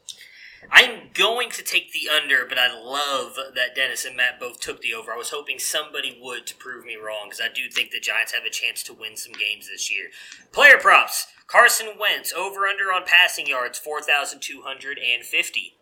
I'm 0.73 1.11
going 1.15 1.51
to 1.51 1.63
take 1.63 1.93
the 1.93 2.09
under, 2.09 2.47
but 2.49 2.59
I 2.59 2.73
love 2.73 3.37
that 3.55 3.75
Dennis 3.75 4.05
and 4.05 4.17
Matt 4.17 4.39
both 4.39 4.61
took 4.61 4.81
the 4.81 4.95
over. 4.95 5.13
I 5.13 5.17
was 5.17 5.31
hoping 5.31 5.59
somebody 5.59 6.19
would 6.21 6.47
to 6.47 6.55
prove 6.57 6.85
me 6.85 6.97
wrong 6.97 7.27
because 7.27 7.41
I 7.41 7.53
do 7.53 7.69
think 7.69 7.91
the 7.91 8.01
Giants 8.01 8.33
have 8.33 8.45
a 8.45 8.51
chance 8.51 8.83
to 8.85 8.95
win 8.95 9.17
some 9.17 9.33
games 9.33 9.69
this 9.69 9.91
year. 9.91 10.11
Player 10.53 10.79
props 10.79 11.27
Carson 11.47 11.89
Wentz, 11.99 12.33
over 12.33 12.67
under 12.67 12.93
on 12.93 13.03
passing 13.05 13.47
yards, 13.47 13.79
4,250. 13.79 15.77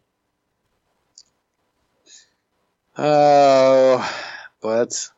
Oh, 2.97 4.19
but 4.63 5.11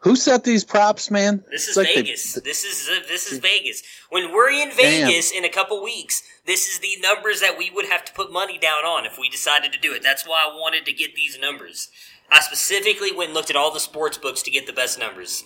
who 0.00 0.16
set 0.16 0.44
these 0.44 0.64
props, 0.64 1.10
man? 1.10 1.44
This 1.50 1.68
is 1.68 1.76
like 1.76 1.88
they- 1.88 2.02
Vegas. 2.02 2.34
this 2.34 2.64
is 2.64 2.88
uh, 2.88 3.06
this 3.08 3.30
is 3.30 3.38
Vegas. 3.38 3.82
When 4.10 4.32
we're 4.32 4.50
in 4.50 4.70
Vegas 4.72 5.30
in 5.30 5.44
a 5.44 5.48
couple 5.48 5.82
weeks, 5.82 6.22
this 6.46 6.68
is 6.68 6.78
the 6.80 6.96
numbers 7.00 7.40
that 7.40 7.56
we 7.58 7.70
would 7.70 7.86
have 7.86 8.04
to 8.06 8.12
put 8.12 8.32
money 8.32 8.58
down 8.58 8.84
on 8.84 9.06
if 9.06 9.18
we 9.18 9.28
decided 9.28 9.72
to 9.72 9.78
do 9.78 9.92
it. 9.92 10.02
That's 10.02 10.26
why 10.26 10.46
I 10.48 10.54
wanted 10.54 10.84
to 10.86 10.92
get 10.92 11.14
these 11.14 11.38
numbers. 11.38 11.88
I 12.30 12.40
specifically 12.40 13.12
went 13.12 13.28
and 13.28 13.34
looked 13.34 13.50
at 13.50 13.56
all 13.56 13.72
the 13.72 13.80
sports 13.80 14.18
books 14.18 14.42
to 14.42 14.50
get 14.50 14.66
the 14.66 14.72
best 14.72 14.98
numbers. 14.98 15.44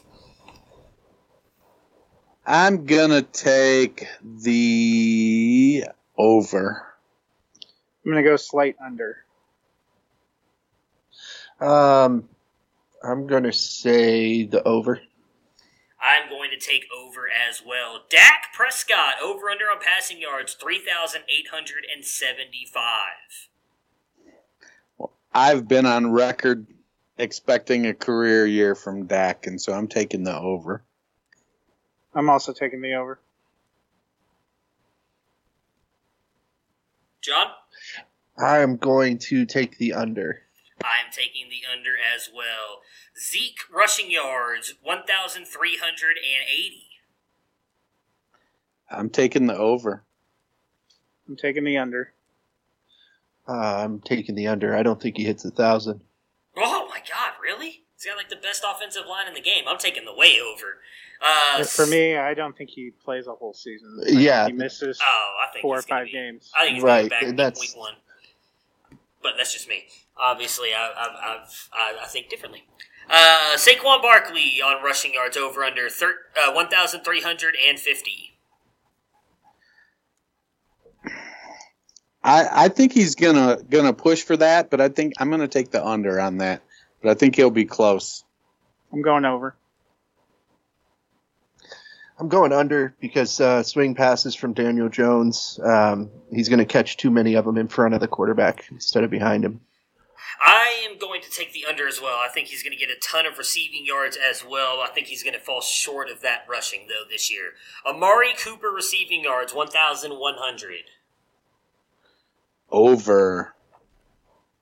I'm 2.46 2.84
gonna 2.84 3.22
take 3.22 4.06
the 4.22 5.84
over. 6.16 6.94
I'm 8.04 8.12
going 8.12 8.22
to 8.22 8.30
go 8.30 8.36
slight 8.36 8.76
under. 8.84 9.24
Um, 11.60 12.28
I'm 13.04 13.26
going 13.26 13.42
to 13.42 13.52
say 13.52 14.44
the 14.44 14.66
over. 14.66 14.98
I'm 16.02 16.30
going 16.30 16.48
to 16.50 16.58
take 16.58 16.86
over 16.96 17.28
as 17.28 17.62
well. 17.66 18.04
Dak 18.08 18.46
Prescott 18.54 19.16
over 19.22 19.50
under 19.50 19.66
on 19.66 19.78
passing 19.80 20.18
yards 20.20 20.54
3,875. 20.54 22.82
Well, 24.98 25.12
I've 25.32 25.68
been 25.68 25.86
on 25.86 26.10
record 26.12 26.66
expecting 27.18 27.86
a 27.86 27.94
career 27.94 28.46
year 28.46 28.74
from 28.74 29.06
Dak, 29.06 29.46
and 29.46 29.60
so 29.60 29.72
I'm 29.72 29.86
taking 29.88 30.24
the 30.24 30.36
over. 30.36 30.82
I'm 32.14 32.30
also 32.30 32.52
taking 32.52 32.80
the 32.80 32.94
over. 32.94 33.18
John? 37.20 37.48
I 38.38 38.60
am 38.60 38.76
going 38.76 39.18
to 39.18 39.46
take 39.46 39.78
the 39.78 39.94
under. 39.94 40.42
I'm 40.82 41.10
taking 41.12 41.48
the 41.48 41.62
under 41.70 41.92
as 42.14 42.28
well. 42.34 42.82
Zeke 43.18 43.58
rushing 43.72 44.10
yards, 44.10 44.74
1,380. 44.82 46.86
I'm 48.90 49.10
taking 49.10 49.46
the 49.46 49.56
over. 49.56 50.02
I'm 51.28 51.36
taking 51.36 51.64
the 51.64 51.78
under. 51.78 52.12
Uh, 53.48 53.52
I'm 53.84 54.00
taking 54.00 54.34
the 54.34 54.46
under. 54.46 54.76
I 54.76 54.82
don't 54.82 55.00
think 55.00 55.16
he 55.16 55.24
hits 55.24 55.44
a 55.44 55.50
thousand. 55.50 56.00
Oh 56.56 56.86
my 56.88 56.98
god, 56.98 57.32
really? 57.42 57.82
He's 57.96 58.06
got 58.06 58.16
like 58.16 58.28
the 58.28 58.36
best 58.36 58.64
offensive 58.68 59.04
line 59.08 59.28
in 59.28 59.34
the 59.34 59.40
game. 59.40 59.64
I'm 59.68 59.78
taking 59.78 60.04
the 60.04 60.14
way 60.14 60.36
over. 60.40 60.78
Uh, 61.24 61.64
For 61.64 61.86
me, 61.86 62.16
I 62.16 62.34
don't 62.34 62.56
think 62.56 62.70
he 62.70 62.90
plays 62.90 63.26
a 63.26 63.32
whole 63.32 63.54
season. 63.54 64.00
I 64.06 64.10
Yeah. 64.10 64.46
he 64.46 64.52
misses 64.52 64.98
oh, 65.02 65.36
I 65.48 65.52
think 65.52 65.62
four 65.62 65.78
or 65.78 65.82
five 65.82 66.06
be- 66.06 66.12
games. 66.12 66.50
I 66.58 66.64
think 66.64 66.74
he's 66.76 66.84
Right, 66.84 67.08
going 67.08 67.20
to 67.22 67.26
be 67.26 67.32
back 67.32 67.36
that's- 67.36 67.60
week 67.60 67.76
one. 67.76 67.94
But 69.22 69.32
that's 69.38 69.52
just 69.52 69.68
me. 69.68 69.86
Obviously, 70.16 70.68
I, 70.72 70.92
I, 70.96 71.34
I've, 71.34 71.68
I, 71.72 72.04
I 72.04 72.06
think 72.06 72.28
differently. 72.28 72.64
Uh, 73.10 73.56
Saquon 73.56 74.00
Barkley 74.00 74.62
on 74.64 74.82
rushing 74.82 75.14
yards 75.14 75.36
over 75.36 75.62
under 75.64 75.88
thir- 75.88 76.18
uh, 76.36 76.52
1,350. 76.52 78.30
I, 82.26 82.48
I 82.50 82.68
think 82.68 82.92
he's 82.92 83.14
gonna 83.14 83.58
gonna 83.68 83.92
push 83.92 84.22
for 84.22 84.36
that, 84.38 84.70
but 84.70 84.80
I 84.80 84.88
think 84.88 85.12
I'm 85.18 85.30
gonna 85.30 85.46
take 85.46 85.70
the 85.70 85.84
under 85.84 86.18
on 86.18 86.38
that. 86.38 86.62
But 87.02 87.10
I 87.10 87.14
think 87.14 87.36
he'll 87.36 87.50
be 87.50 87.66
close. 87.66 88.24
I'm 88.90 89.02
going 89.02 89.26
over. 89.26 89.56
I'm 92.18 92.28
going 92.28 92.52
under 92.52 92.94
because 93.00 93.40
uh, 93.40 93.62
swing 93.62 93.94
passes 93.94 94.34
from 94.34 94.52
Daniel 94.52 94.88
Jones. 94.88 95.58
Um, 95.62 96.10
he's 96.32 96.48
going 96.48 96.60
to 96.60 96.64
catch 96.64 96.96
too 96.96 97.10
many 97.10 97.34
of 97.34 97.44
them 97.44 97.58
in 97.58 97.66
front 97.66 97.94
of 97.94 98.00
the 98.00 98.06
quarterback 98.06 98.66
instead 98.70 99.02
of 99.02 99.10
behind 99.10 99.44
him. 99.44 99.60
I 100.40 100.86
am 100.88 100.98
going 100.98 101.22
to 101.22 101.30
take 101.30 101.52
the 101.52 101.64
under 101.68 101.86
as 101.86 102.00
well. 102.00 102.18
I 102.18 102.28
think 102.28 102.48
he's 102.48 102.62
going 102.62 102.76
to 102.76 102.78
get 102.78 102.94
a 102.94 103.00
ton 103.00 103.26
of 103.26 103.38
receiving 103.38 103.84
yards 103.86 104.16
as 104.16 104.44
well. 104.44 104.80
I 104.80 104.88
think 104.92 105.06
he's 105.06 105.22
going 105.22 105.34
to 105.34 105.40
fall 105.40 105.60
short 105.60 106.10
of 106.10 106.20
that 106.22 106.44
rushing, 106.48 106.86
though, 106.88 107.08
this 107.08 107.30
year. 107.30 107.52
Amari 107.86 108.34
Cooper 108.36 108.68
receiving 108.68 109.24
yards, 109.24 109.54
1,100. 109.54 110.76
Over. 112.70 113.54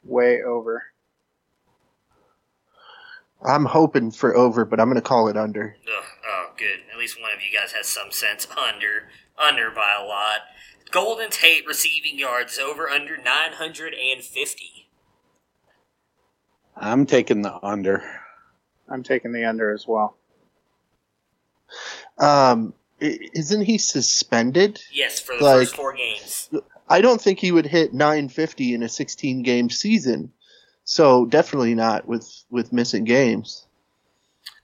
Way 0.04 0.42
over. 0.42 0.84
I'm 3.44 3.64
hoping 3.64 4.10
for 4.10 4.36
over, 4.36 4.64
but 4.64 4.78
I'm 4.78 4.86
going 4.86 4.96
to 4.96 5.00
call 5.00 5.28
it 5.28 5.36
under. 5.36 5.76
Ugh, 5.86 6.04
oh, 6.28 6.52
good. 6.56 6.80
At 6.92 6.98
least 6.98 7.20
one 7.20 7.30
of 7.34 7.42
you 7.42 7.56
guys 7.56 7.72
has 7.72 7.88
some 7.88 8.12
sense. 8.12 8.46
Under. 8.56 9.08
Under 9.38 9.70
by 9.70 9.96
a 10.00 10.04
lot. 10.04 10.40
Golden 10.90 11.30
Tate 11.30 11.66
receiving 11.66 12.18
yards 12.18 12.58
over 12.58 12.88
under 12.88 13.16
950. 13.16 14.71
I'm 16.76 17.06
taking 17.06 17.42
the 17.42 17.64
under. 17.64 18.02
I'm 18.88 19.02
taking 19.02 19.32
the 19.32 19.44
under 19.44 19.72
as 19.72 19.86
well. 19.86 20.16
Um, 22.18 22.74
isn't 23.00 23.62
he 23.62 23.78
suspended? 23.78 24.80
Yes, 24.92 25.18
for 25.20 25.36
the 25.36 25.44
Like- 25.44 25.56
first 25.68 25.76
four 25.76 25.92
games. 25.94 26.50
I 26.88 27.00
don't 27.00 27.20
think 27.20 27.38
he 27.40 27.52
would 27.52 27.66
hit 27.66 27.94
950 27.94 28.74
in 28.74 28.82
a 28.82 28.88
16 28.88 29.42
game 29.42 29.70
season. 29.70 30.32
So 30.84 31.24
definitely 31.26 31.74
not 31.74 32.06
with 32.06 32.44
with 32.50 32.72
missing 32.72 33.04
games. 33.04 33.66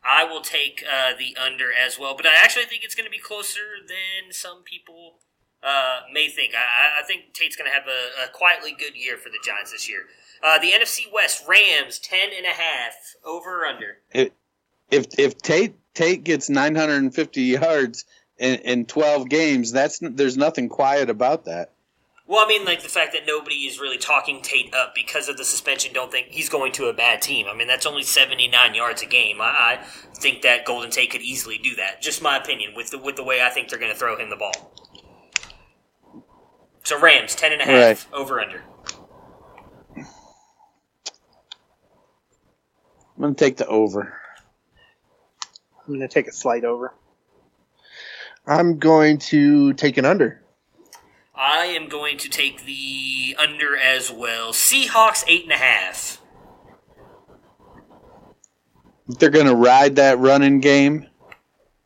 I 0.05 0.25
will 0.25 0.41
take 0.43 0.85
uh, 0.91 1.13
the 1.19 1.37
under 1.37 1.73
as 1.73 1.99
well, 1.99 2.17
but 2.17 2.27
I 2.27 2.35
actually 2.35 2.65
think 2.65 2.83
it's 2.83 2.95
going 2.95 3.05
to 3.07 3.11
be 3.11 3.19
closer 3.19 3.61
than 3.87 4.33
some 4.33 4.63
people 4.65 5.19
uh, 5.63 6.01
may 6.13 6.29
think. 6.29 6.55
I, 6.55 7.01
I 7.03 7.07
think 7.07 7.35
Tate's 7.35 7.57
going 7.57 7.71
to 7.71 7.75
have 7.75 7.87
a, 7.87 8.25
a 8.25 8.29
quietly 8.33 8.73
good 8.79 8.97
year 8.97 9.17
for 9.17 9.29
the 9.29 9.39
Giants 9.45 9.71
this 9.71 9.89
year. 9.89 10.07
Uh, 10.43 10.59
the 10.59 10.71
NFC 10.71 11.13
West 11.13 11.45
Rams 11.49 11.99
ten 11.99 12.31
and 12.37 12.47
a 12.47 12.51
half 12.51 13.17
over 13.25 13.63
or 13.63 13.67
under. 13.67 13.99
If 14.13 14.31
if, 14.91 15.07
if 15.19 15.39
Tate 15.39 15.75
Tate 15.95 16.25
gets 16.25 16.49
950 16.49 17.43
yards 17.43 18.05
in, 18.39 18.61
in 18.61 18.87
12 18.87 19.29
games, 19.29 19.73
that's 19.73 19.99
there's 20.01 20.37
nothing 20.37 20.69
quiet 20.69 21.11
about 21.11 21.45
that. 21.47 21.73
Well, 22.29 22.45
I 22.45 22.47
mean, 22.47 22.67
like 22.67 22.83
the 22.83 22.91
fact 22.91 23.15
that 23.15 23.23
nobody 23.27 23.67
is 23.67 23.81
really 23.81 23.97
talking 23.97 24.43
Tate 24.43 24.75
up 24.75 24.95
because 24.95 25.31
of 25.31 25.39
the 25.39 25.47
suspension. 25.47 25.95
Don't 25.95 26.13
think 26.13 26.27
he's 26.29 26.51
going 26.51 26.73
to 26.73 26.87
a 26.87 26.93
bad 26.93 27.23
team. 27.23 27.47
I 27.51 27.57
mean, 27.57 27.67
that's 27.67 27.87
only 27.87 28.03
seventy 28.03 28.47
nine 28.49 28.75
yards 28.75 29.01
a 29.03 29.07
game. 29.07 29.41
I, 29.41 29.47
I 29.47 29.85
think 30.15 30.43
that 30.43 30.67
Golden 30.67 30.91
Tate 30.91 31.11
could 31.11 31.23
easily 31.23 31.57
do 31.57 31.75
that. 31.77 32.03
Just 32.03 32.23
my 32.23 32.37
opinion 32.37 32.75
with 32.77 32.91
the 32.91 32.99
with 32.99 33.17
the 33.17 33.25
way 33.25 33.41
I 33.43 33.49
think 33.49 33.71
they're 33.71 33.79
going 33.79 33.93
to 33.93 33.99
throw 33.99 34.19
him 34.19 34.29
the 34.29 34.37
ball. 34.37 34.53
So 36.85 37.01
Rams 37.01 37.35
ten 37.35 37.53
and 37.53 37.63
a 37.63 37.65
half 37.65 38.13
over 38.13 38.41
under. 38.41 38.63
I'm 43.19 43.23
gonna 43.23 43.35
take 43.35 43.57
the 43.57 43.67
over. 43.67 44.15
I'm 45.89 45.95
going 45.95 46.07
to 46.07 46.13
take 46.13 46.29
a 46.29 46.33
slight 46.33 46.65
over. 46.65 46.93
I'm 48.47 48.79
going 48.79 49.17
to 49.19 49.73
take 49.73 49.97
an 49.97 50.05
under. 50.05 50.43
I 51.35 51.65
am 51.67 51.89
going 51.89 52.19
to 52.19 52.29
take 52.29 52.67
the 52.67 53.35
under 53.39 53.75
as 53.75 54.13
well. 54.13 54.53
Seahawks 54.53 55.25
eight 55.27 55.45
and 55.45 55.53
a 55.53 55.57
half. 55.57 56.21
They're 59.19 59.31
gonna 59.31 59.55
ride 59.55 59.97
that 59.97 60.19
running 60.19 60.61
game 60.61 61.07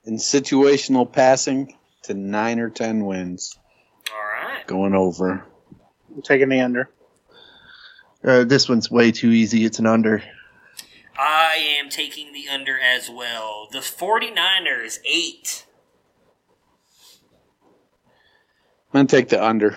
in 0.05 0.16
situational 0.16 1.11
passing 1.11 1.77
to 2.03 2.14
nine 2.14 2.59
or 2.59 2.71
ten 2.71 3.07
wins. 3.07 3.57
All 4.12 4.18
right. 4.21 4.66
Going 4.66 4.97
over. 4.97 5.47
I'm 6.12 6.23
taking 6.23 6.49
the 6.49 6.61
under. 6.61 6.90
Uh, 8.25 8.42
this 8.42 8.68
one's 8.68 8.90
way 8.90 9.12
too 9.12 9.31
easy. 9.31 9.64
It's 9.64 9.79
an 9.79 9.87
under. 9.87 10.25
I 11.18 11.55
am 11.81 11.88
taking 11.90 12.33
the 12.33 12.48
under 12.48 12.79
as 12.79 13.09
well. 13.11 13.68
The 13.70 13.79
49ers 13.79 14.98
eight. 15.05 15.66
I'm 18.94 18.98
gonna 18.98 19.09
take 19.09 19.29
the 19.29 19.42
under. 19.42 19.77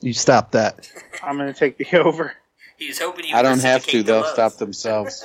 You 0.00 0.12
stop 0.12 0.50
that. 0.52 0.90
I'm 1.22 1.38
going 1.38 1.50
to 1.50 1.58
take 1.58 1.78
the 1.78 1.98
over. 1.98 2.34
He 2.76 2.88
was 2.88 2.98
hoping 2.98 3.24
you. 3.26 3.34
I 3.34 3.40
don't 3.40 3.62
have 3.62 3.86
to. 3.86 3.96
reciprocate 3.96 4.06
the 4.06 4.12
They'll 4.12 4.20
love. 4.22 4.32
stop 4.34 4.52
themselves. 4.56 5.24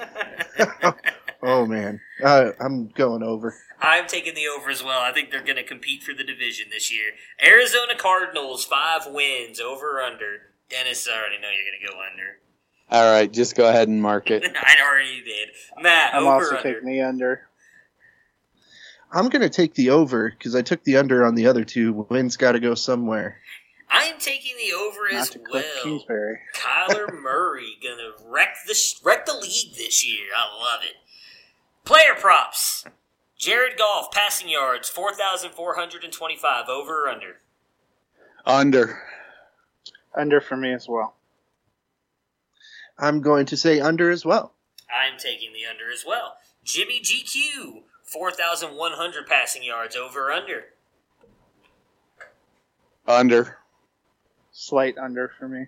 Oh 1.41 1.65
man, 1.65 2.01
uh, 2.21 2.51
I'm 2.59 2.89
going 2.89 3.23
over. 3.23 3.55
I'm 3.79 4.07
taking 4.07 4.35
the 4.35 4.47
over 4.47 4.69
as 4.69 4.83
well. 4.83 4.99
I 4.99 5.13
think 5.13 5.31
they're 5.31 5.41
going 5.41 5.55
to 5.55 5.63
compete 5.63 6.03
for 6.03 6.13
the 6.13 6.25
division 6.25 6.65
this 6.69 6.91
year. 6.93 7.11
Arizona 7.41 7.93
Cardinals 7.97 8.65
five 8.65 9.03
wins 9.07 9.61
over 9.61 9.99
or 9.99 10.01
under. 10.01 10.51
Dennis, 10.69 11.07
I 11.07 11.17
already 11.17 11.37
know 11.37 11.47
you're 11.47 11.63
going 11.71 11.79
to 11.81 11.87
go 11.93 11.97
under. 12.11 12.39
All 12.91 13.11
right, 13.11 13.31
just 13.31 13.55
go 13.55 13.69
ahead 13.69 13.87
and 13.87 14.01
mark 14.01 14.31
it. 14.31 14.43
I 14.55 14.75
already 14.81 15.21
did. 15.23 15.49
Matt, 15.81 16.15
I'm 16.15 16.23
over 16.23 16.31
also 16.33 16.57
under. 16.57 16.73
taking 16.73 16.89
the 16.89 17.01
under. 17.01 17.41
I'm 19.11 19.29
going 19.29 19.41
to 19.41 19.49
take 19.49 19.73
the 19.73 19.89
over 19.91 20.29
because 20.29 20.55
I 20.55 20.61
took 20.61 20.83
the 20.83 20.97
under 20.97 21.25
on 21.25 21.35
the 21.35 21.47
other 21.47 21.63
two. 21.63 22.05
Wins 22.09 22.37
got 22.37 22.53
to 22.53 22.59
go 22.59 22.75
somewhere. 22.75 23.37
I'm 23.91 24.19
taking 24.19 24.55
the 24.57 24.75
over 24.75 24.99
Not 25.11 25.21
as 25.21 25.29
to 25.31 25.39
Cliff 25.39 25.65
well. 25.75 25.83
Kingsbury. 25.83 26.39
Kyler 26.55 27.19
Murray 27.21 27.77
gonna 27.81 28.11
wreck 28.23 28.55
the 28.67 28.75
wreck 29.03 29.25
the 29.25 29.33
league 29.33 29.73
this 29.75 30.05
year. 30.05 30.27
I 30.37 30.45
love 30.63 30.81
it. 30.83 30.95
Player 31.85 32.13
props. 32.15 32.85
Jared 33.35 33.79
Goff 33.79 34.11
passing 34.11 34.47
yards 34.47 34.89
four 34.89 35.13
thousand 35.13 35.51
four 35.51 35.75
hundred 35.75 36.03
and 36.03 36.13
twenty 36.13 36.35
five 36.35 36.69
over 36.69 37.05
or 37.05 37.09
under. 37.09 37.37
Under. 38.45 39.01
Under 40.13 40.39
for 40.39 40.55
me 40.55 40.71
as 40.71 40.87
well. 40.87 41.15
I'm 42.99 43.21
going 43.21 43.45
to 43.47 43.57
say 43.57 43.79
under 43.79 44.09
as 44.09 44.25
well. 44.25 44.53
I'm 44.89 45.17
taking 45.17 45.53
the 45.53 45.65
under 45.69 45.91
as 45.91 46.03
well. 46.05 46.35
Jimmy 46.63 47.01
GQ 47.01 47.83
four 48.03 48.31
thousand 48.31 48.75
one 48.75 48.91
hundred 48.93 49.27
passing 49.27 49.63
yards 49.63 49.95
over 49.95 50.27
or 50.27 50.31
under. 50.31 50.65
Under. 53.07 53.57
Slight 54.51 54.97
under 54.97 55.31
for 55.39 55.47
me. 55.47 55.67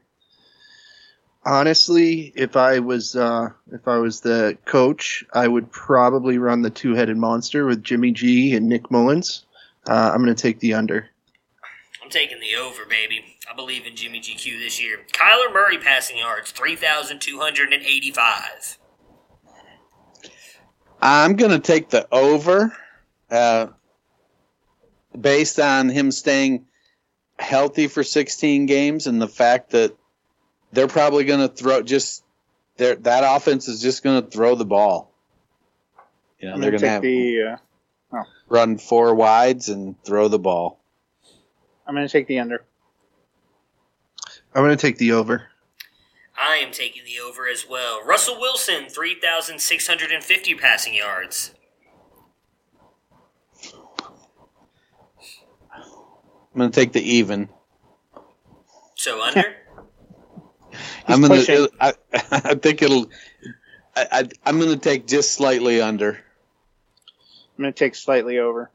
Honestly, 1.44 2.32
if 2.36 2.56
I 2.56 2.80
was 2.80 3.16
uh, 3.16 3.50
if 3.72 3.88
I 3.88 3.98
was 3.98 4.22
the 4.22 4.58
coach, 4.66 5.26
I 5.34 5.48
would 5.48 5.72
probably 5.72 6.38
run 6.38 6.62
the 6.62 6.70
two 6.70 6.94
headed 6.94 7.18
monster 7.18 7.66
with 7.66 7.84
Jimmy 7.84 8.12
G 8.12 8.56
and 8.56 8.68
Nick 8.68 8.92
Mullens. 8.92 9.46
Uh, 9.90 10.12
I'm 10.14 10.24
going 10.24 10.36
to 10.36 10.40
take 10.40 10.60
the 10.60 10.76
under. 10.76 11.10
I'm 12.04 12.12
taking 12.12 12.40
the 12.40 12.56
over, 12.62 12.86
baby. 12.86 13.31
I 13.52 13.54
believe 13.54 13.86
in 13.86 13.98
Jimmy 13.98 14.22
GQ 14.22 14.60
this 14.60 14.82
year. 14.82 15.00
Kyler 15.12 15.52
Murray 15.52 15.78
passing 15.78 16.18
yards 16.18 16.52
three 16.52 16.78
thousand 16.78 17.20
two 17.20 17.40
hundred 17.40 17.74
and 17.74 17.84
eighty 17.84 18.12
five. 18.12 18.78
I'm 21.02 21.36
gonna 21.36 21.60
take 21.60 21.90
the 21.90 22.08
over, 22.14 22.74
uh, 23.30 23.68
based 25.20 25.60
on 25.60 25.90
him 25.90 26.12
staying 26.12 26.68
healthy 27.40 27.88
for 27.88 28.04
16 28.04 28.68
games 28.68 29.08
and 29.08 29.20
the 29.20 29.28
fact 29.28 29.72
that 29.72 29.98
they're 30.72 30.88
probably 30.88 31.26
gonna 31.26 31.50
throw 31.50 31.82
just 31.82 32.24
their 32.78 32.96
that 32.96 33.36
offense 33.36 33.68
is 33.68 33.82
just 33.82 34.02
gonna 34.02 34.22
throw 34.22 34.56
the 34.56 34.66
ball. 34.66 35.12
You 36.40 36.50
know, 36.50 36.58
they're 36.58 36.72
going 36.72 36.82
gonna 36.82 36.94
have 36.94 37.02
the. 37.02 37.58
Uh, 38.14 38.24
run 38.48 38.78
four 38.78 39.14
wides 39.16 39.68
and 39.68 40.02
throw 40.04 40.30
the 40.30 40.40
ball. 40.40 40.80
I'm 41.88 41.96
going 41.96 42.08
to 42.08 42.12
take 42.12 42.28
the 42.28 42.40
under. 42.40 42.64
I'm 44.54 44.64
going 44.64 44.76
to 44.76 44.82
take 44.82 44.98
the 44.98 45.14
over. 45.14 45.44
I 46.38 46.56
am 46.56 46.72
taking 46.72 47.04
the 47.06 47.20
over 47.26 47.48
as 47.48 47.66
well. 47.70 48.04
Russell 48.04 48.40
Wilson, 48.40 48.90
3,650 48.90 50.56
passing 50.56 50.94
yards. 50.94 51.54
I'm 56.54 56.58
going 56.58 56.72
to 56.72 56.76
take 56.80 56.92
the 56.92 57.02
even. 57.02 57.48
So 58.96 59.22
under? 59.22 59.56
I'm 61.08 61.22
going 61.22 61.46
to. 61.46 61.70
I, 61.80 61.94
I 62.32 62.56
think 62.56 62.82
it'll. 62.82 63.10
I, 63.96 64.08
I, 64.12 64.30
I'm 64.46 64.60
going 64.60 64.72
to 64.72 64.78
take 64.78 65.08
just 65.08 65.32
slightly 65.32 65.82
under. 65.82 66.12
I'm 66.12 67.64
going 67.64 67.74
to 67.74 67.78
take 67.78 67.96
slightly 67.96 68.40
over. 68.40 68.70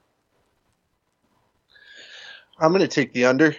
I'm 2.58 2.70
going 2.70 2.80
to 2.80 2.88
take 2.88 3.12
the 3.12 3.26
under. 3.26 3.54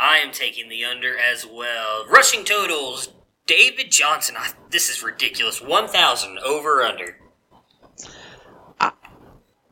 I 0.00 0.16
am 0.18 0.32
taking 0.32 0.68
the 0.70 0.84
under 0.84 1.16
as 1.18 1.44
well. 1.46 2.06
Rushing 2.08 2.44
totals. 2.44 3.10
David 3.46 3.90
Johnson. 3.90 4.36
I, 4.38 4.52
this 4.70 4.88
is 4.88 5.02
ridiculous. 5.02 5.60
1,000 5.60 6.38
over 6.38 6.80
or 6.80 6.84
under. 6.84 7.16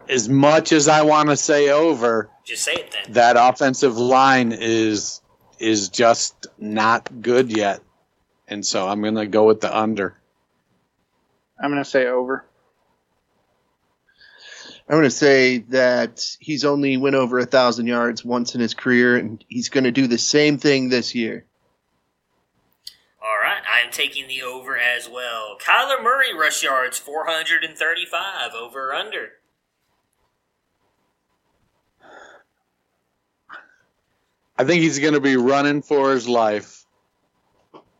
As 0.08 0.28
much 0.28 0.72
as 0.72 0.88
I 0.88 1.02
want 1.02 1.28
to 1.28 1.36
say 1.36 1.68
over, 1.70 2.30
Just 2.44 2.64
say 2.64 2.72
it 2.74 2.90
then. 2.92 3.12
that 3.12 3.36
offensive 3.38 3.96
line 3.98 4.52
is 4.52 5.20
is 5.58 5.90
just 5.90 6.46
not 6.56 7.20
good 7.20 7.54
yet, 7.54 7.82
and 8.46 8.64
so 8.64 8.88
I'm 8.88 9.02
going 9.02 9.16
to 9.16 9.26
go 9.26 9.44
with 9.44 9.60
the 9.60 9.76
under. 9.76 10.16
I'm 11.62 11.70
going 11.70 11.82
to 11.84 11.88
say 11.88 12.06
over. 12.06 12.47
I'm 14.88 14.94
going 14.94 15.04
to 15.04 15.10
say 15.10 15.58
that 15.68 16.24
he's 16.40 16.64
only 16.64 16.96
went 16.96 17.14
over 17.14 17.38
a 17.38 17.44
thousand 17.44 17.88
yards 17.88 18.24
once 18.24 18.54
in 18.54 18.60
his 18.62 18.72
career, 18.72 19.16
and 19.16 19.44
he's 19.46 19.68
going 19.68 19.84
to 19.84 19.92
do 19.92 20.06
the 20.06 20.16
same 20.16 20.56
thing 20.56 20.88
this 20.88 21.14
year. 21.14 21.44
All 23.22 23.36
right, 23.42 23.60
I 23.70 23.84
am 23.84 23.92
taking 23.92 24.28
the 24.28 24.42
over 24.42 24.78
as 24.78 25.06
well. 25.06 25.58
Kyler 25.60 26.02
Murray 26.02 26.34
rush 26.34 26.62
yards 26.62 26.96
435 26.96 28.54
over 28.54 28.88
or 28.88 28.94
under. 28.94 29.32
I 34.56 34.64
think 34.64 34.82
he's 34.82 35.00
going 35.00 35.14
to 35.14 35.20
be 35.20 35.36
running 35.36 35.82
for 35.82 36.12
his 36.12 36.26
life, 36.26 36.86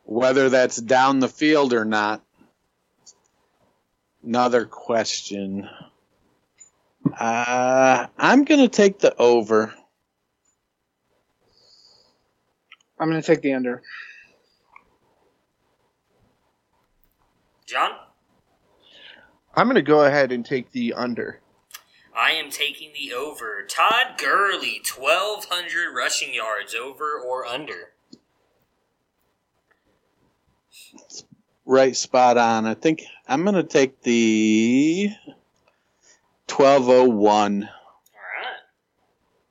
whether 0.04 0.48
that's 0.48 0.78
down 0.78 1.20
the 1.20 1.28
field 1.28 1.74
or 1.74 1.84
not. 1.84 2.22
Another 4.24 4.64
question. 4.64 5.68
Uh, 7.14 8.06
I'm 8.18 8.44
going 8.44 8.60
to 8.60 8.68
take 8.68 8.98
the 8.98 9.14
over. 9.16 9.72
I'm 12.98 13.08
going 13.10 13.20
to 13.20 13.26
take 13.26 13.42
the 13.42 13.54
under. 13.54 13.82
John, 17.66 17.90
I'm 19.54 19.66
going 19.66 19.76
to 19.76 19.82
go 19.82 20.04
ahead 20.04 20.32
and 20.32 20.44
take 20.44 20.72
the 20.72 20.94
under. 20.94 21.40
I 22.16 22.32
am 22.32 22.50
taking 22.50 22.92
the 22.94 23.14
over. 23.14 23.64
Todd 23.68 24.18
Gurley 24.18 24.80
1200 24.84 25.94
rushing 25.94 26.34
yards 26.34 26.74
over 26.74 27.20
or 27.20 27.46
under. 27.46 27.92
Right 31.64 31.94
spot 31.94 32.38
on. 32.38 32.66
I 32.66 32.74
think 32.74 33.02
I'm 33.28 33.44
going 33.44 33.54
to 33.54 33.62
take 33.62 34.02
the 34.02 35.10
1201. 36.50 37.62
All 37.62 37.68
right. 37.68 37.70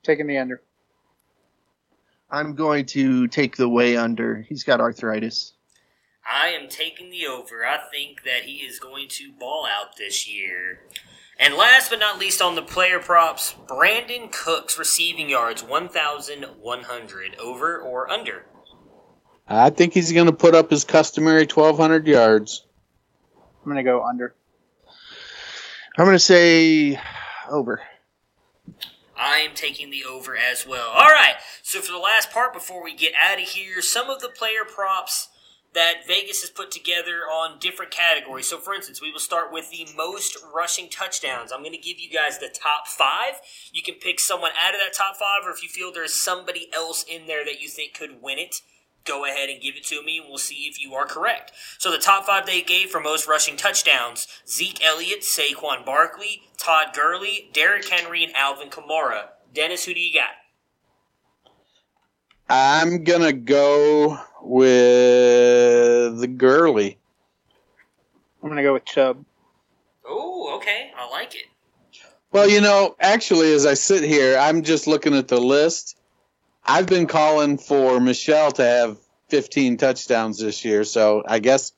Taking 0.02 0.26
the 0.26 0.38
under. 0.38 0.62
I'm 2.30 2.54
going 2.54 2.86
to 2.86 3.26
take 3.28 3.56
the 3.56 3.68
way 3.68 3.96
under. 3.96 4.42
He's 4.48 4.64
got 4.64 4.80
arthritis. 4.80 5.54
I 6.30 6.48
am 6.48 6.68
taking 6.68 7.10
the 7.10 7.26
over. 7.26 7.64
I 7.64 7.78
think 7.90 8.22
that 8.24 8.42
he 8.42 8.56
is 8.56 8.78
going 8.78 9.08
to 9.08 9.32
ball 9.32 9.66
out 9.66 9.96
this 9.96 10.28
year. 10.28 10.80
And 11.38 11.54
last 11.54 11.88
but 11.88 12.00
not 12.00 12.18
least 12.18 12.42
on 12.42 12.54
the 12.54 12.62
player 12.62 12.98
props, 12.98 13.54
Brandin 13.66 14.30
Cooks 14.30 14.78
receiving 14.78 15.30
yards 15.30 15.62
1,100 15.62 17.36
over 17.36 17.78
or 17.78 18.10
under. 18.10 18.44
I 19.46 19.70
think 19.70 19.94
he's 19.94 20.12
going 20.12 20.26
to 20.26 20.32
put 20.32 20.54
up 20.54 20.68
his 20.68 20.84
customary 20.84 21.46
1,200 21.46 22.06
yards. 22.06 22.66
I'm 23.64 23.72
going 23.72 23.76
to 23.76 23.82
go 23.82 24.04
under. 24.04 24.34
I'm 25.98 26.04
going 26.04 26.14
to 26.14 26.20
say 26.20 27.00
over. 27.50 27.80
I 29.16 29.38
am 29.38 29.50
taking 29.56 29.90
the 29.90 30.04
over 30.04 30.36
as 30.36 30.64
well. 30.64 30.90
All 30.90 31.08
right. 31.08 31.34
So 31.64 31.80
for 31.80 31.90
the 31.90 31.98
last 31.98 32.30
part 32.30 32.52
before 32.52 32.84
we 32.84 32.94
get 32.94 33.14
out 33.20 33.42
of 33.42 33.48
here, 33.48 33.82
some 33.82 34.08
of 34.08 34.20
the 34.20 34.28
player 34.28 34.64
props 34.64 35.26
that 35.74 36.06
Vegas 36.06 36.40
has 36.42 36.50
put 36.50 36.70
together 36.70 37.22
on 37.22 37.58
different 37.58 37.90
categories. 37.90 38.46
So 38.46 38.58
for 38.58 38.74
instance, 38.74 39.02
we 39.02 39.10
will 39.10 39.18
start 39.18 39.52
with 39.52 39.72
the 39.72 39.88
most 39.96 40.38
rushing 40.54 40.88
touchdowns. 40.88 41.50
I'm 41.50 41.62
going 41.62 41.72
to 41.72 41.78
give 41.78 41.98
you 41.98 42.08
guys 42.08 42.38
the 42.38 42.48
top 42.48 42.86
5. 42.86 43.40
You 43.72 43.82
can 43.82 43.96
pick 43.96 44.20
someone 44.20 44.52
out 44.56 44.74
of 44.74 44.80
that 44.80 44.94
top 44.94 45.16
5 45.16 45.46
or 45.46 45.50
if 45.50 45.64
you 45.64 45.68
feel 45.68 45.92
there's 45.92 46.14
somebody 46.14 46.68
else 46.72 47.04
in 47.10 47.26
there 47.26 47.44
that 47.44 47.60
you 47.60 47.68
think 47.68 47.94
could 47.94 48.22
win 48.22 48.38
it, 48.38 48.62
go 49.08 49.24
ahead 49.24 49.48
and 49.48 49.60
give 49.60 49.74
it 49.74 49.84
to 49.86 50.02
me 50.04 50.18
and 50.18 50.28
we'll 50.28 50.38
see 50.38 50.68
if 50.70 50.80
you 50.80 50.94
are 50.94 51.06
correct. 51.06 51.52
So 51.78 51.90
the 51.90 51.98
top 51.98 52.26
5 52.26 52.46
they 52.46 52.60
gave 52.62 52.90
for 52.90 53.00
most 53.00 53.26
rushing 53.26 53.56
touchdowns, 53.56 54.28
Zeke 54.46 54.84
Elliott, 54.84 55.22
Saquon 55.22 55.84
Barkley, 55.84 56.42
Todd 56.58 56.88
Gurley, 56.94 57.50
Derrick 57.52 57.88
Henry 57.88 58.22
and 58.22 58.36
Alvin 58.36 58.68
Kamara. 58.68 59.28
Dennis, 59.52 59.84
who 59.84 59.94
do 59.94 60.00
you 60.00 60.12
got? 60.14 60.28
I'm 62.50 63.04
going 63.04 63.22
to 63.22 63.32
go 63.32 64.18
with 64.42 66.18
the 66.20 66.28
Gurley. 66.28 66.98
I'm 68.42 68.48
going 68.48 68.56
to 68.56 68.62
go 68.62 68.74
with 68.74 68.84
Chubb. 68.84 69.24
Oh, 70.06 70.56
okay. 70.56 70.90
I 70.96 71.10
like 71.10 71.34
it. 71.34 71.44
Well, 72.30 72.48
you 72.48 72.60
know, 72.60 72.94
actually, 73.00 73.52
as 73.52 73.66
I 73.66 73.74
sit 73.74 74.02
here, 74.02 74.38
I'm 74.38 74.62
just 74.62 74.86
looking 74.86 75.14
at 75.14 75.28
the 75.28 75.40
list. 75.40 75.97
I've 76.70 76.86
been 76.86 77.06
calling 77.06 77.56
for 77.56 77.98
Michel 77.98 78.50
to 78.52 78.62
have 78.62 78.98
15 79.30 79.78
touchdowns 79.78 80.38
this 80.38 80.66
year, 80.66 80.84
so 80.84 81.22
I 81.26 81.38
guess 81.38 81.72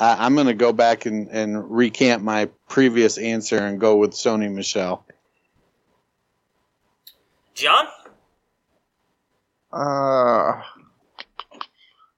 uh, 0.00 0.16
I'm 0.18 0.34
going 0.34 0.48
to 0.48 0.54
go 0.54 0.72
back 0.72 1.06
and, 1.06 1.28
and 1.28 1.70
recant 1.70 2.24
my 2.24 2.50
previous 2.68 3.18
answer 3.18 3.56
and 3.56 3.78
go 3.78 3.96
with 3.96 4.10
Sony 4.10 4.52
Michel. 4.52 5.06
John? 7.54 7.86
Uh, 9.72 10.60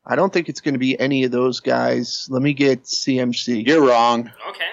I 0.07 0.17
don't 0.17 0.33
think 0.33 0.49
it's 0.49 0.63
going 0.63 0.75
to 0.75 0.79
be 0.79 0.99
any 0.99 1.25
of 1.25 1.31
those 1.31 1.61
guys. 1.61 2.27
Let 2.31 2.41
me 2.41 2.55
get 2.55 2.85
CMC. 2.85 3.67
You're 3.67 3.87
wrong. 3.87 4.33
Okay. 4.49 4.65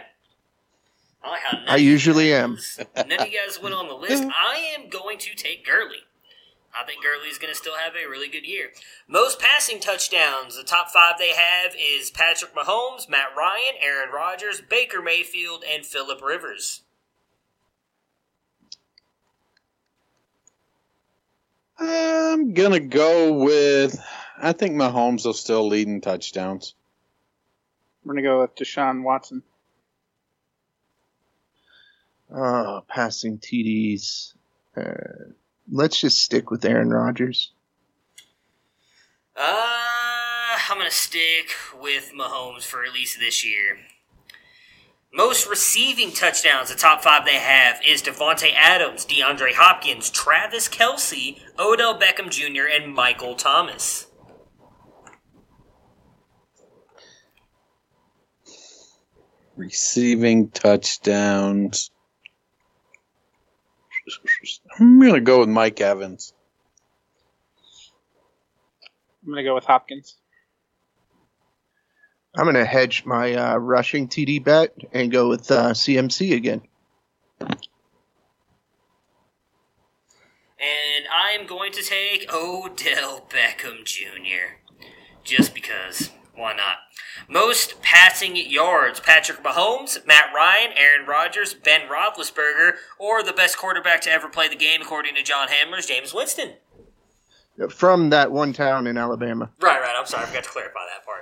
I 1.21 1.29
like 1.29 1.41
how 1.41 1.57
none 1.57 1.67
I 1.67 1.75
of 1.75 1.81
you 1.81 1.91
usually 1.91 2.33
am. 2.33 2.57
None 2.95 3.11
of 3.19 3.27
you 3.27 3.37
guys 3.45 3.61
went 3.61 3.75
on 3.75 3.89
the 3.89 3.93
list. 3.93 4.23
I 4.33 4.75
am 4.77 4.87
going 4.87 5.17
to 5.17 5.35
take 5.35 5.65
Gurley. 5.65 5.97
I 6.77 6.83
think 6.83 7.01
Gurley's 7.01 7.37
going 7.37 7.53
to 7.53 7.57
still 7.57 7.77
have 7.77 7.93
a 7.95 8.09
really 8.09 8.29
good 8.29 8.45
year. 8.45 8.71
Most 9.07 9.39
passing 9.39 9.79
touchdowns, 9.79 10.57
the 10.57 10.63
top 10.63 10.89
five 10.89 11.17
they 11.17 11.33
have 11.33 11.73
is 11.75 12.11
Patrick 12.11 12.53
Mahomes, 12.53 13.07
Matt 13.07 13.29
Ryan, 13.37 13.75
Aaron 13.79 14.09
Rodgers, 14.13 14.61
Baker 14.61 15.01
Mayfield, 15.01 15.63
and 15.69 15.85
Philip 15.85 16.21
Rivers. 16.21 16.81
I'm 21.77 22.53
going 22.53 22.71
to 22.71 22.79
go 22.79 23.33
with, 23.33 23.99
I 24.41 24.53
think 24.53 24.75
Mahomes 24.75 25.25
will 25.25 25.33
still 25.33 25.67
lead 25.67 25.87
in 25.87 26.01
touchdowns. 26.01 26.73
I'm 28.03 28.11
going 28.11 28.23
to 28.23 28.29
go 28.29 28.41
with 28.41 28.55
Deshaun 28.55 29.03
Watson. 29.03 29.43
Uh, 32.33 32.81
passing 32.87 33.37
TDs. 33.37 34.33
Uh, 34.75 35.31
let's 35.71 35.99
just 35.99 36.23
stick 36.23 36.51
with 36.51 36.65
Aaron 36.65 36.89
Rodgers. 36.89 37.51
Uh, 39.35 39.43
I'm 40.69 40.77
going 40.77 40.89
to 40.89 40.95
stick 40.95 41.49
with 41.79 42.11
Mahomes 42.17 42.63
for 42.63 42.83
at 42.83 42.93
least 42.93 43.19
this 43.19 43.45
year. 43.45 43.77
Most 45.13 45.49
receiving 45.49 46.11
touchdowns, 46.11 46.69
the 46.69 46.75
top 46.75 47.01
five 47.01 47.25
they 47.25 47.35
have 47.35 47.79
is 47.87 48.01
Davante 48.01 48.53
Adams, 48.53 49.05
DeAndre 49.05 49.53
Hopkins, 49.53 50.09
Travis 50.09 50.67
Kelce, 50.67 51.39
Odell 51.57 51.97
Beckham 51.97 52.29
Jr., 52.29 52.67
and 52.67 52.93
Michael 52.93 53.35
Thomas. 53.35 54.07
Receiving 59.55 60.49
touchdowns. 60.49 61.91
I'm 64.79 64.99
going 64.99 65.13
to 65.13 65.21
go 65.21 65.39
with 65.39 65.49
Mike 65.49 65.81
Evans. 65.81 66.33
I'm 69.23 69.31
going 69.31 69.43
to 69.43 69.49
go 69.49 69.55
with 69.55 69.65
Hopkins. 69.65 70.15
I'm 72.35 72.43
going 72.43 72.55
to 72.55 72.65
hedge 72.65 73.05
my 73.05 73.33
uh, 73.33 73.55
rushing 73.57 74.07
TD 74.07 74.43
bet 74.43 74.75
and 74.91 75.11
go 75.11 75.29
with 75.29 75.49
uh, 75.49 75.71
CMC 75.71 76.35
again. 76.35 76.61
And 80.59 81.05
I'm 81.11 81.47
going 81.47 81.71
to 81.71 81.81
take 81.81 82.31
Odell 82.31 83.27
Beckham 83.29 83.85
Jr. 83.85 84.59
Just 85.23 85.53
because. 85.53 86.11
Why 86.35 86.53
not? 86.53 86.77
Most 87.29 87.81
passing 87.81 88.35
yards: 88.35 88.99
Patrick 88.99 89.41
Mahomes, 89.43 90.05
Matt 90.05 90.33
Ryan, 90.35 90.71
Aaron 90.75 91.07
Rodgers, 91.07 91.53
Ben 91.53 91.81
Roethlisberger, 91.89 92.73
or 92.99 93.23
the 93.23 93.33
best 93.33 93.57
quarterback 93.57 94.01
to 94.01 94.11
ever 94.11 94.27
play 94.27 94.47
the 94.47 94.55
game, 94.55 94.81
according 94.81 95.15
to 95.15 95.23
John 95.23 95.47
Hamelers' 95.47 95.89
Jameis 95.89 96.13
Winston. 96.13 96.53
From 97.69 98.09
that 98.09 98.31
one 98.31 98.51
town 98.51 98.85
in 98.85 98.97
Alabama. 98.97 99.49
Right, 99.61 99.79
right. 99.79 99.95
I'm 99.97 100.05
sorry, 100.05 100.23
I 100.23 100.25
forgot 100.27 100.43
to 100.43 100.49
clarify 100.49 100.79
that 100.93 101.05
part. 101.05 101.21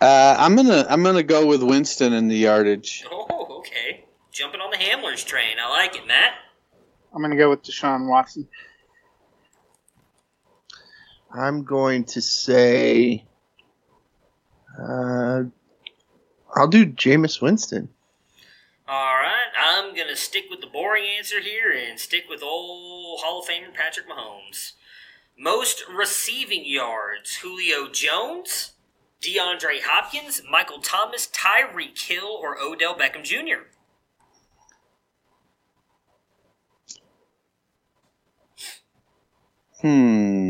Uh, 0.00 0.36
I'm 0.38 0.56
gonna 0.56 0.86
I'm 0.88 1.02
gonna 1.02 1.22
go 1.22 1.46
with 1.46 1.62
Winston 1.62 2.14
in 2.14 2.28
the 2.28 2.36
yardage. 2.36 3.04
Oh, 3.10 3.58
okay. 3.58 4.04
Jumping 4.32 4.60
on 4.60 4.70
the 4.70 4.76
Hamelers' 4.76 5.24
train. 5.24 5.56
I 5.62 5.68
like 5.70 5.96
it, 5.96 6.06
Matt. 6.06 6.34
I'm 7.14 7.22
going 7.22 7.30
to 7.30 7.38
go 7.38 7.48
with 7.48 7.62
Deshaun 7.62 8.06
Watson. 8.06 8.46
I'm 11.36 11.64
going 11.64 12.04
to 12.04 12.22
say. 12.22 13.24
Uh, 14.78 15.44
I'll 16.54 16.68
do 16.68 16.86
Jameis 16.86 17.42
Winston. 17.42 17.90
All 18.88 19.14
right, 19.16 19.48
I'm 19.58 19.94
gonna 19.94 20.16
stick 20.16 20.44
with 20.48 20.60
the 20.60 20.66
boring 20.68 21.04
answer 21.18 21.40
here 21.40 21.72
and 21.72 21.98
stick 21.98 22.24
with 22.30 22.42
old 22.42 23.20
Hall 23.20 23.40
of 23.40 23.48
Famer 23.48 23.74
Patrick 23.74 24.08
Mahomes. 24.08 24.72
Most 25.36 25.84
receiving 25.92 26.64
yards: 26.64 27.36
Julio 27.36 27.90
Jones, 27.90 28.72
DeAndre 29.20 29.80
Hopkins, 29.82 30.40
Michael 30.48 30.80
Thomas, 30.80 31.26
Tyreek 31.26 32.00
Hill, 32.00 32.28
or 32.28 32.58
Odell 32.58 32.94
Beckham 32.94 33.24
Jr. 33.24 33.66
Hmm. 39.82 40.45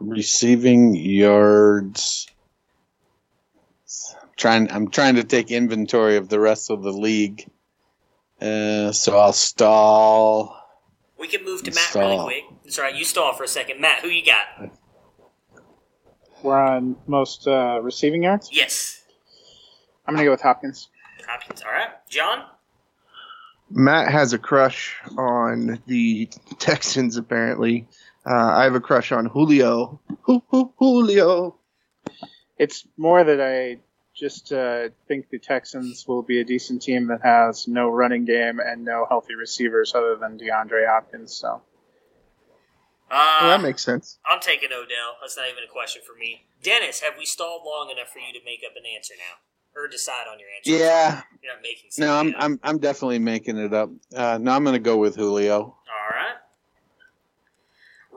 Receiving 0.00 0.94
yards. 0.96 2.26
Trying. 4.36 4.70
I'm 4.70 4.88
trying 4.88 5.16
to 5.16 5.24
take 5.24 5.50
inventory 5.50 6.16
of 6.16 6.28
the 6.28 6.40
rest 6.40 6.70
of 6.70 6.82
the 6.82 6.92
league. 6.92 7.50
Uh, 8.40 8.90
so 8.92 9.18
I'll 9.18 9.34
stall. 9.34 10.56
We 11.18 11.28
can 11.28 11.44
move 11.44 11.62
to 11.64 11.70
Matt 11.70 11.84
Stall. 11.84 12.02
really 12.02 12.24
quick. 12.24 12.44
That's 12.64 12.78
all 12.78 12.84
right. 12.86 12.94
You 12.94 13.04
stall 13.04 13.34
for 13.34 13.44
a 13.44 13.48
second, 13.48 13.80
Matt. 13.80 14.00
Who 14.00 14.08
you 14.08 14.24
got? 14.24 14.70
We're 16.42 16.56
on 16.58 16.96
most 17.06 17.46
uh, 17.46 17.80
receiving 17.82 18.22
yards. 18.22 18.48
Yes, 18.50 19.02
I'm 20.06 20.14
going 20.14 20.24
to 20.24 20.28
go 20.28 20.30
with 20.30 20.40
Hopkins. 20.40 20.88
Hopkins. 21.28 21.60
All 21.60 21.70
right, 21.70 21.90
John. 22.08 22.44
Matt 23.68 24.10
has 24.10 24.32
a 24.32 24.38
crush 24.38 24.96
on 25.18 25.80
the 25.86 26.30
Texans, 26.58 27.18
apparently. 27.18 27.86
Uh, 28.26 28.34
I 28.34 28.64
have 28.64 28.74
a 28.74 28.80
crush 28.80 29.12
on 29.12 29.26
Julio. 29.26 30.00
Hu- 30.22 30.42
hu- 30.48 30.72
Julio. 30.78 31.56
It's 32.58 32.86
more 32.96 33.24
that 33.24 33.40
I 33.40 33.78
just 34.14 34.52
uh, 34.52 34.88
think 35.08 35.30
the 35.30 35.38
Texans 35.38 36.06
will 36.06 36.22
be 36.22 36.40
a 36.40 36.44
decent 36.44 36.82
team 36.82 37.06
that 37.06 37.22
has 37.22 37.66
no 37.66 37.88
running 37.88 38.26
game 38.26 38.60
and 38.60 38.84
no 38.84 39.06
healthy 39.08 39.34
receivers 39.34 39.94
other 39.94 40.16
than 40.16 40.38
DeAndre 40.38 40.86
Hopkins. 40.86 41.32
So 41.32 41.62
Uh, 43.10 43.38
Well, 43.40 43.50
that 43.58 43.62
makes 43.62 43.82
sense. 43.82 44.18
I'm 44.26 44.40
taking 44.40 44.68
Odell. 44.72 45.16
That's 45.22 45.36
not 45.38 45.46
even 45.50 45.64
a 45.64 45.72
question 45.72 46.02
for 46.06 46.18
me. 46.18 46.44
Dennis, 46.62 47.00
have 47.00 47.14
we 47.18 47.24
stalled 47.24 47.62
long 47.64 47.90
enough 47.90 48.08
for 48.12 48.18
you 48.18 48.32
to 48.38 48.44
make 48.44 48.60
up 48.68 48.76
an 48.76 48.82
answer 48.94 49.14
now, 49.16 49.80
or 49.80 49.88
decide 49.88 50.26
on 50.30 50.38
your 50.38 50.48
answer? 50.56 50.84
Yeah. 50.84 51.22
You're 51.42 51.54
not 51.54 51.62
making. 51.62 51.90
No, 51.98 52.14
I'm. 52.14 52.34
I'm 52.36 52.60
I'm 52.62 52.78
definitely 52.78 53.18
making 53.20 53.56
it 53.56 53.72
up. 53.72 53.88
Uh, 54.14 54.36
no, 54.38 54.52
I'm 54.52 54.62
gonna 54.64 54.78
go 54.78 54.98
with 54.98 55.16
Julio. 55.16 55.56
All 55.60 55.76
right. 56.10 56.36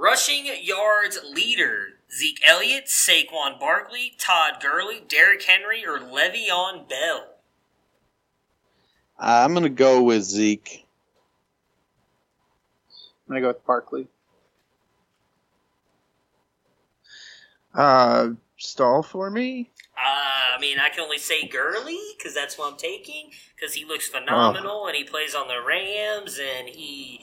Rushing 0.04 0.48
yards 0.62 1.18
leader: 1.32 1.94
Zeke 2.12 2.42
Elliott, 2.46 2.88
Saquon 2.88 3.58
Barkley, 3.58 4.14
Todd 4.18 4.56
Gurley, 4.62 5.02
Derrick 5.08 5.44
Henry, 5.44 5.86
or 5.86 5.98
Le'Veon 5.98 6.90
Bell. 6.90 7.36
Uh, 9.18 9.46
I'm 9.46 9.54
gonna 9.54 9.70
go 9.70 10.04
with 10.04 10.24
Zeke. 10.24 10.84
I'm 13.28 13.34
going 13.34 13.42
to 13.42 13.46
go 13.46 13.48
with 13.50 13.66
Barkley. 13.66 14.08
Uh, 17.74 18.32
stall 18.58 19.02
for 19.02 19.30
me? 19.30 19.72
Uh, 19.98 20.58
I 20.58 20.60
mean, 20.60 20.78
I 20.80 20.90
can 20.90 21.02
only 21.02 21.18
say 21.18 21.48
Gurley 21.48 22.00
because 22.18 22.34
that's 22.34 22.58
what 22.58 22.72
I'm 22.72 22.78
taking 22.78 23.32
because 23.56 23.74
he 23.74 23.86
looks 23.86 24.10
phenomenal 24.10 24.88
and 24.88 24.96
he 24.96 25.04
plays 25.04 25.34
on 25.34 25.48
the 25.48 25.62
Rams 25.66 26.40
and 26.40 26.68
he 26.68 27.22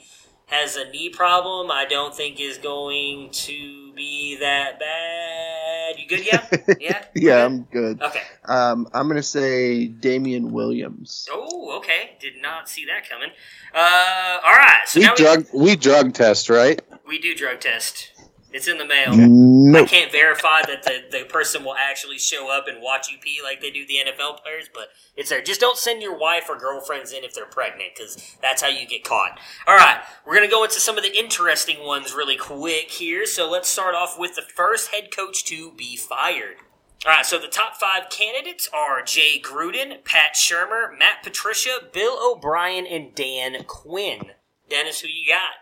has 0.50 0.76
a 0.76 0.90
knee 0.90 1.10
problem. 1.10 1.70
I 1.70 1.84
don't 1.84 2.14
think 2.14 2.40
is 2.40 2.58
going 2.58 3.30
to 3.30 3.92
be 3.94 4.36
that 4.40 4.78
bad. 4.78 5.98
You 5.98 6.08
good? 6.08 6.26
Yeah. 6.26 6.46
Yeah. 6.80 7.04
Yeah, 7.14 7.44
I'm 7.44 7.62
good. 7.64 8.00
Okay. 8.02 8.22
Um, 8.46 8.88
I'm 8.94 9.06
going 9.06 9.16
to 9.16 9.22
say 9.22 9.86
Damien 9.86 10.52
Williams. 10.52 11.28
Oh, 11.30 11.76
okay. 11.78 12.16
Did 12.20 12.40
not 12.40 12.68
see 12.68 12.86
that 12.86 13.08
coming. 13.08 13.30
Uh, 13.74 14.38
all 14.44 14.52
right. 14.56 14.82
So 14.86 15.00
we 15.00 15.06
now 15.06 15.14
drug 15.14 15.46
we 15.52 15.76
drug 15.76 16.14
test, 16.14 16.48
right? 16.48 16.80
we, 17.06 17.16
we 17.16 17.18
do 17.18 17.34
drug 17.34 17.60
test. 17.60 18.12
It's 18.52 18.66
in 18.66 18.78
the 18.78 18.86
mail. 18.86 19.12
I 19.76 19.84
can't 19.86 20.10
verify 20.10 20.62
that 20.66 20.82
the, 20.82 21.02
the 21.10 21.24
person 21.24 21.64
will 21.64 21.76
actually 21.76 22.18
show 22.18 22.50
up 22.50 22.66
and 22.66 22.82
watch 22.82 23.10
you 23.10 23.18
pee 23.18 23.38
like 23.42 23.60
they 23.60 23.70
do 23.70 23.86
the 23.86 23.98
NFL 24.06 24.42
players, 24.42 24.68
but 24.72 24.88
it's 25.16 25.30
there. 25.30 25.40
Just 25.40 25.60
don't 25.60 25.78
send 25.78 26.02
your 26.02 26.18
wife 26.18 26.46
or 26.48 26.58
girlfriends 26.58 27.12
in 27.12 27.22
if 27.22 27.32
they're 27.32 27.46
pregnant, 27.46 27.90
because 27.94 28.36
that's 28.42 28.60
how 28.60 28.68
you 28.68 28.86
get 28.86 29.04
caught. 29.04 29.38
All 29.66 29.76
right, 29.76 30.00
we're 30.26 30.34
going 30.34 30.48
to 30.48 30.50
go 30.50 30.64
into 30.64 30.80
some 30.80 30.98
of 30.98 31.04
the 31.04 31.16
interesting 31.16 31.86
ones 31.86 32.12
really 32.12 32.36
quick 32.36 32.90
here. 32.90 33.24
So 33.24 33.48
let's 33.48 33.68
start 33.68 33.94
off 33.94 34.18
with 34.18 34.34
the 34.34 34.42
first 34.42 34.90
head 34.90 35.14
coach 35.14 35.44
to 35.44 35.72
be 35.72 35.96
fired. 35.96 36.56
All 37.06 37.12
right, 37.12 37.24
so 37.24 37.38
the 37.38 37.48
top 37.48 37.76
five 37.76 38.10
candidates 38.10 38.68
are 38.74 39.02
Jay 39.02 39.40
Gruden, 39.40 40.04
Pat 40.04 40.34
Shurmur, 40.34 40.98
Matt 40.98 41.22
Patricia, 41.22 41.78
Bill 41.92 42.18
O'Brien, 42.20 42.86
and 42.86 43.14
Dan 43.14 43.64
Quinn. 43.64 44.32
Dennis, 44.68 45.00
who 45.00 45.08
you 45.08 45.26
got? 45.26 45.59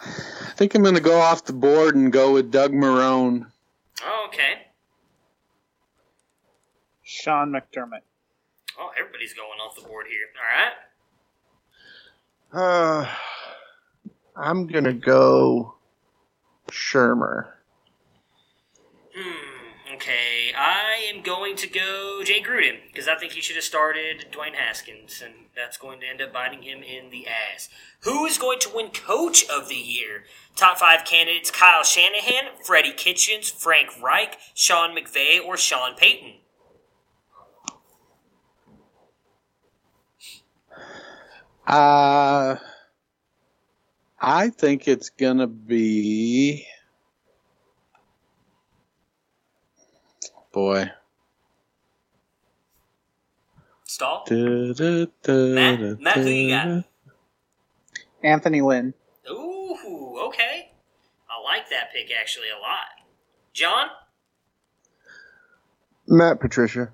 I 0.00 0.52
think 0.56 0.74
I'm 0.74 0.82
gonna 0.82 1.00
go 1.00 1.18
off 1.18 1.44
the 1.44 1.52
board 1.52 1.96
and 1.96 2.12
go 2.12 2.32
with 2.32 2.50
Doug 2.50 2.72
Marrone. 2.72 3.46
Oh, 4.04 4.24
okay. 4.28 4.66
Sean 7.02 7.50
McDermott. 7.50 8.02
Oh, 8.78 8.90
everybody's 8.98 9.32
going 9.32 9.58
off 9.60 9.74
the 9.74 9.82
board 9.82 10.06
here. 10.08 10.26
All 10.36 10.44
right. 10.58 10.72
Uh, 12.52 13.06
I'm 14.36 14.66
going 14.66 14.84
to 14.84 14.92
go 14.92 15.74
Shurmur. 16.70 17.48
Hmm. 19.14 19.55
Okay, 19.96 20.52
I 20.54 21.10
am 21.10 21.22
going 21.22 21.56
to 21.56 21.66
go 21.66 22.20
Jay 22.22 22.42
Gruden 22.42 22.80
because 22.86 23.08
I 23.08 23.16
think 23.16 23.32
he 23.32 23.40
should 23.40 23.56
have 23.56 23.64
started 23.64 24.26
Dwayne 24.30 24.54
Haskins, 24.54 25.22
and 25.24 25.32
that's 25.56 25.78
going 25.78 26.00
to 26.00 26.06
end 26.06 26.20
up 26.20 26.34
biting 26.34 26.64
him 26.64 26.82
in 26.82 27.08
the 27.08 27.26
ass. 27.26 27.70
Who 28.00 28.26
is 28.26 28.36
going 28.36 28.58
to 28.58 28.70
win 28.74 28.90
Coach 28.90 29.46
of 29.48 29.70
the 29.70 29.74
Year? 29.74 30.24
Top 30.54 30.76
five 30.76 31.06
candidates: 31.06 31.50
Kyle 31.50 31.82
Shanahan, 31.82 32.62
Freddie 32.62 32.92
Kitchens, 32.92 33.48
Frank 33.48 33.88
Reich, 34.02 34.36
Sean 34.52 34.94
McVay, 34.94 35.42
or 35.42 35.56
Sean 35.56 35.96
Payton. 35.96 36.34
Uh, 41.66 42.56
I 44.20 44.50
think 44.50 44.86
it's 44.88 45.08
gonna 45.08 45.46
be. 45.46 46.66
Boy. 50.56 50.90
Stall. 53.84 54.24
Matt, 54.30 54.80
Matt, 55.20 56.00
Matt, 56.00 56.16
who 56.16 56.30
you 56.30 56.48
got? 56.48 56.84
Anthony 58.24 58.62
Lynn. 58.62 58.94
Ooh, 59.30 60.18
okay. 60.28 60.70
I 61.28 61.42
like 61.44 61.68
that 61.68 61.92
pick 61.92 62.10
actually 62.18 62.46
a 62.48 62.58
lot. 62.58 62.86
John. 63.52 63.88
Matt 66.08 66.40
Patricia. 66.40 66.90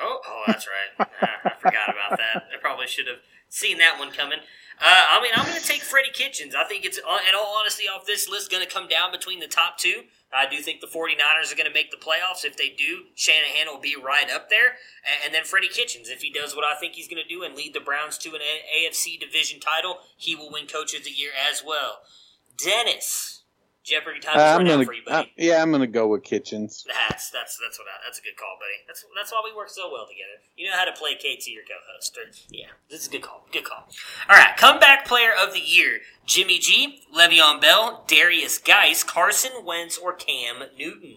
Oh, 0.00 0.20
oh, 0.24 0.42
that's 0.46 0.68
right. 0.68 1.04
Uh, 1.20 1.26
I 1.44 1.54
forgot 1.58 1.88
about 1.88 2.16
that. 2.16 2.44
I 2.56 2.60
probably 2.60 2.86
should 2.86 3.08
have 3.08 3.18
seen 3.48 3.78
that 3.78 3.98
one 3.98 4.12
coming. 4.12 4.38
Uh, 4.80 4.84
I 5.10 5.20
mean, 5.20 5.32
I'm 5.34 5.46
going 5.46 5.60
to 5.60 5.66
take 5.66 5.82
Freddie 5.82 6.12
Kitchens. 6.12 6.54
I 6.54 6.62
think 6.62 6.84
it's, 6.84 6.98
uh, 6.98 7.18
in 7.28 7.34
all 7.34 7.56
honesty, 7.58 7.88
off 7.88 8.06
this 8.06 8.28
list, 8.28 8.52
going 8.52 8.64
to 8.64 8.72
come 8.72 8.86
down 8.86 9.10
between 9.10 9.40
the 9.40 9.48
top 9.48 9.78
two. 9.78 10.04
I 10.32 10.48
do 10.48 10.62
think 10.62 10.80
the 10.80 10.86
49ers 10.86 11.52
are 11.52 11.56
going 11.56 11.68
to 11.68 11.74
make 11.74 11.90
the 11.90 11.96
playoffs. 11.96 12.44
If 12.44 12.56
they 12.56 12.70
do, 12.70 13.04
Shanahan 13.14 13.66
will 13.66 13.80
be 13.80 13.96
right 13.96 14.30
up 14.30 14.48
there. 14.48 14.78
And, 15.04 15.26
and 15.26 15.34
then 15.34 15.44
Freddie 15.44 15.68
Kitchens, 15.68 16.08
if 16.08 16.22
he 16.22 16.32
does 16.32 16.56
what 16.56 16.64
I 16.64 16.78
think 16.78 16.94
he's 16.94 17.08
going 17.08 17.22
to 17.22 17.28
do 17.28 17.42
and 17.42 17.54
lead 17.54 17.74
the 17.74 17.80
Browns 17.80 18.16
to 18.18 18.30
an 18.30 18.40
AFC 18.40 19.20
division 19.20 19.60
title, 19.60 19.98
he 20.16 20.34
will 20.34 20.50
win 20.50 20.66
Coach 20.66 20.94
of 20.94 21.04
the 21.04 21.10
Year 21.10 21.30
as 21.50 21.62
well. 21.64 22.00
Dennis, 22.62 23.41
Jeopardy 23.84 24.20
time 24.20 24.36
Uh, 24.38 24.42
I'm 24.60 24.64
gonna, 24.66 24.84
for 24.84 24.92
you, 24.92 25.02
buddy. 25.04 25.28
uh, 25.28 25.32
yeah, 25.36 25.60
I'm 25.60 25.72
gonna 25.72 25.88
go 25.88 26.06
with 26.06 26.22
Kitchens. 26.22 26.84
That's 26.86 27.30
that's 27.30 27.58
that's 27.58 27.78
what 27.80 27.88
I, 27.88 27.98
that's 28.06 28.20
a 28.20 28.22
good 28.22 28.36
call, 28.36 28.56
buddy. 28.60 28.74
That's 28.86 29.04
that's 29.16 29.32
why 29.32 29.42
we 29.44 29.56
work 29.56 29.70
so 29.70 29.90
well 29.90 30.06
together. 30.06 30.40
You 30.56 30.70
know 30.70 30.76
how 30.76 30.84
to 30.84 30.92
play 30.92 31.14
KT, 31.16 31.48
your 31.48 31.64
co-host. 31.64 32.16
Or, 32.16 32.30
yeah, 32.50 32.66
this 32.90 33.00
is 33.00 33.08
a 33.08 33.10
good 33.10 33.22
call. 33.22 33.44
Good 33.52 33.64
call. 33.64 33.88
All 34.30 34.36
right, 34.36 34.56
comeback 34.56 35.04
player 35.04 35.30
of 35.36 35.52
the 35.52 35.58
year: 35.58 35.98
Jimmy 36.26 36.60
G, 36.60 37.02
Le'Veon 37.12 37.60
Bell, 37.60 38.04
Derrius 38.06 38.62
Guice, 38.64 39.02
Carson 39.02 39.64
Wentz, 39.64 39.98
or 39.98 40.12
Cam 40.12 40.62
Newton. 40.78 41.16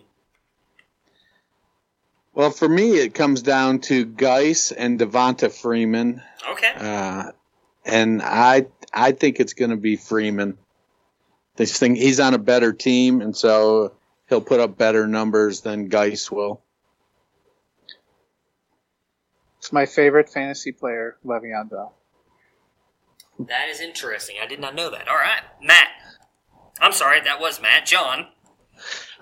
Well, 2.33 2.49
for 2.51 2.67
me, 2.67 2.97
it 2.97 3.13
comes 3.13 3.41
down 3.41 3.79
to 3.81 4.05
Guice 4.05 4.71
and 4.71 4.99
Devonta 4.99 5.51
Freeman, 5.51 6.21
Okay. 6.49 6.73
uh, 6.75 7.31
and 7.85 8.21
I 8.21 8.65
I 8.93 9.11
think 9.11 9.39
it's 9.39 9.53
going 9.53 9.71
to 9.71 9.77
be 9.77 9.95
Freeman. 9.95 10.57
This 11.55 11.77
thing, 11.77 11.95
he's 11.95 12.19
on 12.19 12.33
a 12.33 12.37
better 12.37 12.73
team, 12.73 13.21
and 13.21 13.35
so 13.35 13.93
he'll 14.27 14.41
put 14.41 14.59
up 14.59 14.77
better 14.77 15.07
numbers 15.07 15.61
than 15.61 15.87
Guice 15.87 16.29
will. 16.29 16.61
It's 19.59 19.71
my 19.71 19.85
favorite 19.85 20.29
fantasy 20.29 20.71
player, 20.71 21.17
Le'Veon 21.25 21.69
Bell. 21.69 21.95
That 23.39 23.69
is 23.69 23.81
interesting. 23.81 24.35
I 24.41 24.45
did 24.47 24.59
not 24.59 24.75
know 24.75 24.91
that. 24.91 25.07
All 25.07 25.15
right, 25.15 25.41
Matt. 25.61 25.87
I'm 26.79 26.91
sorry, 26.91 27.21
that 27.21 27.39
was 27.39 27.61
Matt. 27.61 27.85
John. 27.85 28.27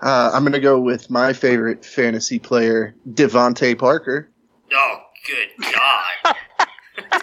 Uh, 0.02 0.30
I'm 0.34 0.42
going 0.42 0.52
to 0.52 0.60
go 0.60 0.78
with 0.78 1.08
my 1.08 1.32
favorite 1.32 1.84
fantasy 1.84 2.38
player, 2.38 2.94
DeVante 3.08 3.78
Parker. 3.78 4.28
Oh, 4.72 4.98
good 5.26 5.48
God. 5.72 6.36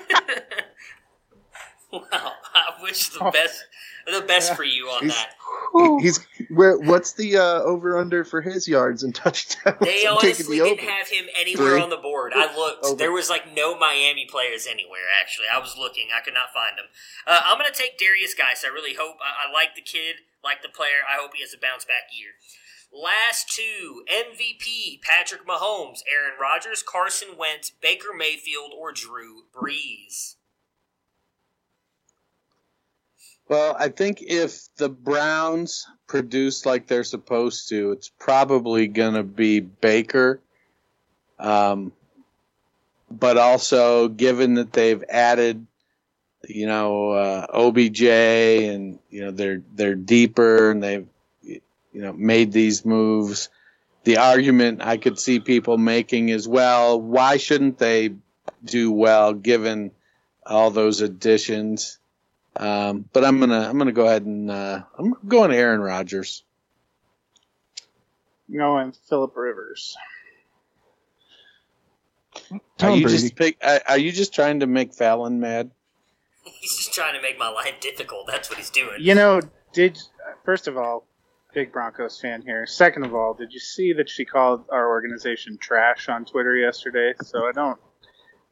wow, 1.92 2.32
I 2.54 2.82
wish 2.82 3.10
the 3.10 3.30
best 3.32 3.64
the 4.06 4.22
best 4.22 4.56
for 4.56 4.64
you 4.64 4.88
on 4.88 5.04
He's- 5.04 5.16
that. 5.16 5.36
He- 5.74 6.02
He's 6.02 6.20
where? 6.50 6.78
What's 6.78 7.14
the 7.14 7.38
uh, 7.38 7.62
over 7.64 7.98
under 7.98 8.24
for 8.26 8.42
his 8.42 8.68
yards 8.68 9.04
and 9.04 9.14
touchdowns? 9.16 9.78
They 9.80 10.06
I'm 10.08 10.18
taking 10.18 10.46
honestly 10.48 10.60
the 10.60 10.66
didn't 10.66 10.80
over. 10.84 10.92
have 10.92 11.08
him 11.08 11.26
anywhere 11.38 11.72
Three. 11.72 11.82
on 11.82 11.90
the 11.90 11.98
board. 11.98 12.34
I 12.36 12.56
looked. 12.58 12.86
Over. 12.86 12.96
There 12.98 13.12
was 13.12 13.30
like 13.30 13.54
no 13.56 13.78
Miami 13.78 14.26
players 14.30 14.66
anywhere. 14.68 15.08
Actually, 15.22 15.46
I 15.54 15.60
was 15.60 15.76
looking. 15.78 16.08
I 16.16 16.22
could 16.24 16.34
not 16.34 16.54
find 16.54 16.78
them. 16.78 16.86
Uh, 17.28 17.42
I'm 17.46 17.58
gonna 17.58 17.72
take 17.74 17.98
Derrius 18.00 18.36
Guice. 18.38 18.64
I 18.66 18.70
really 18.70 18.96
hope. 18.96 19.16
I, 19.24 19.48
I 19.48 19.52
like 19.54 19.76
the 19.76 19.82
kid, 19.82 20.18
like 20.44 20.62
the 20.62 20.70
player. 20.70 21.04
I 21.08 21.22
hope 21.22 21.32
he 21.36 21.42
has 21.42 21.54
a 21.54 21.58
bounce 21.60 21.86
back 21.86 22.12
year. 22.12 22.32
Last 22.92 23.48
two 23.50 24.04
MVP: 24.12 25.02
Patrick 25.02 25.48
Mahomes, 25.48 26.00
Aaron 26.12 26.36
Rodgers, 26.42 26.84
Carson 26.84 27.38
Wentz, 27.38 27.72
Baker 27.82 28.12
Mayfield, 28.18 28.72
or 28.78 28.92
Drew 28.92 29.44
Brees. 29.56 30.36
Well, 33.52 33.76
I 33.78 33.90
think 33.90 34.22
if 34.22 34.74
the 34.78 34.88
Browns 34.88 35.86
produce 36.08 36.66
like 36.66 36.88
they're 36.88 37.04
supposed 37.04 37.68
to, 37.68 37.92
it's 37.92 38.10
probably 38.18 38.88
going 38.88 39.16
to 39.16 39.24
be 39.24 39.60
Baker. 39.60 40.40
Um, 41.38 41.92
but 43.10 43.38
also, 43.38 44.08
given 44.08 44.54
that 44.54 44.72
they've 44.72 45.04
added, 45.10 45.68
you 46.48 46.66
know, 46.66 47.12
uh, 47.12 47.46
OBJ 47.54 48.02
and 48.04 49.00
you 49.10 49.26
know 49.26 49.32
they're 49.32 49.62
they're 49.76 49.96
deeper 49.96 50.72
and 50.72 50.82
they've 50.82 51.08
you 51.44 51.60
know 51.92 52.14
made 52.14 52.54
these 52.54 52.86
moves, 52.86 53.50
the 54.06 54.16
argument 54.16 54.82
I 54.82 54.96
could 54.96 55.20
see 55.20 55.42
people 55.42 55.78
making 55.78 56.30
is, 56.30 56.48
well, 56.48 57.02
why 57.02 57.36
shouldn't 57.36 57.80
they 57.80 58.16
do 58.64 58.94
well 58.94 59.34
given 59.34 59.92
all 60.46 60.72
those 60.72 61.02
additions? 61.02 61.98
Um, 62.56 63.06
but 63.14 63.24
I'm 63.24 63.40
gonna 63.40 63.68
I'm 63.70 63.78
gonna 63.78 63.92
go 63.92 64.08
ahead 64.08 64.26
and 64.26 64.52
uh, 64.52 64.84
I'm 64.98 65.16
going 65.28 65.52
to 65.52 65.58
Aaron 65.58 65.82
Rodgers. 65.82 66.44
I'm 68.50 68.58
going 68.58 68.94
Philip 69.08 69.36
Rivers. 69.36 69.96
Are 72.82 72.96
you 72.96 73.04
Brady. 73.04 73.18
just 73.18 73.36
pick, 73.36 73.58
are, 73.62 73.82
are 73.88 73.98
you 73.98 74.12
just 74.12 74.34
trying 74.34 74.60
to 74.62 74.68
make 74.68 74.94
Fallon 74.94 75.40
mad? 75.40 75.72
He's 76.44 76.76
just 76.76 76.94
trying 76.94 77.14
to 77.14 77.22
make 77.22 77.38
my 77.38 77.50
life 77.50 77.80
difficult. 77.80 78.28
That's 78.28 78.50
what 78.50 78.58
he's 78.58 78.70
doing. 78.70 78.96
You 79.00 79.16
know, 79.16 79.42
did 79.74 79.98
first 80.44 80.68
of 80.68 80.76
all, 80.76 81.06
big 81.54 81.72
Broncos 81.72 82.20
fan 82.20 82.42
here. 82.42 82.66
Second 82.66 83.06
of 83.06 83.14
all, 83.14 83.34
did 83.34 83.54
you 83.54 83.60
see 83.60 83.94
that 83.94 84.10
she 84.10 84.26
called 84.26 84.66
our 84.72 84.90
organization 84.90 85.58
trash 85.58 86.10
on 86.10 86.26
Twitter 86.26 86.56
yesterday? 86.56 87.14
So 87.22 87.48
I 87.48 87.52
don't. 87.52 87.80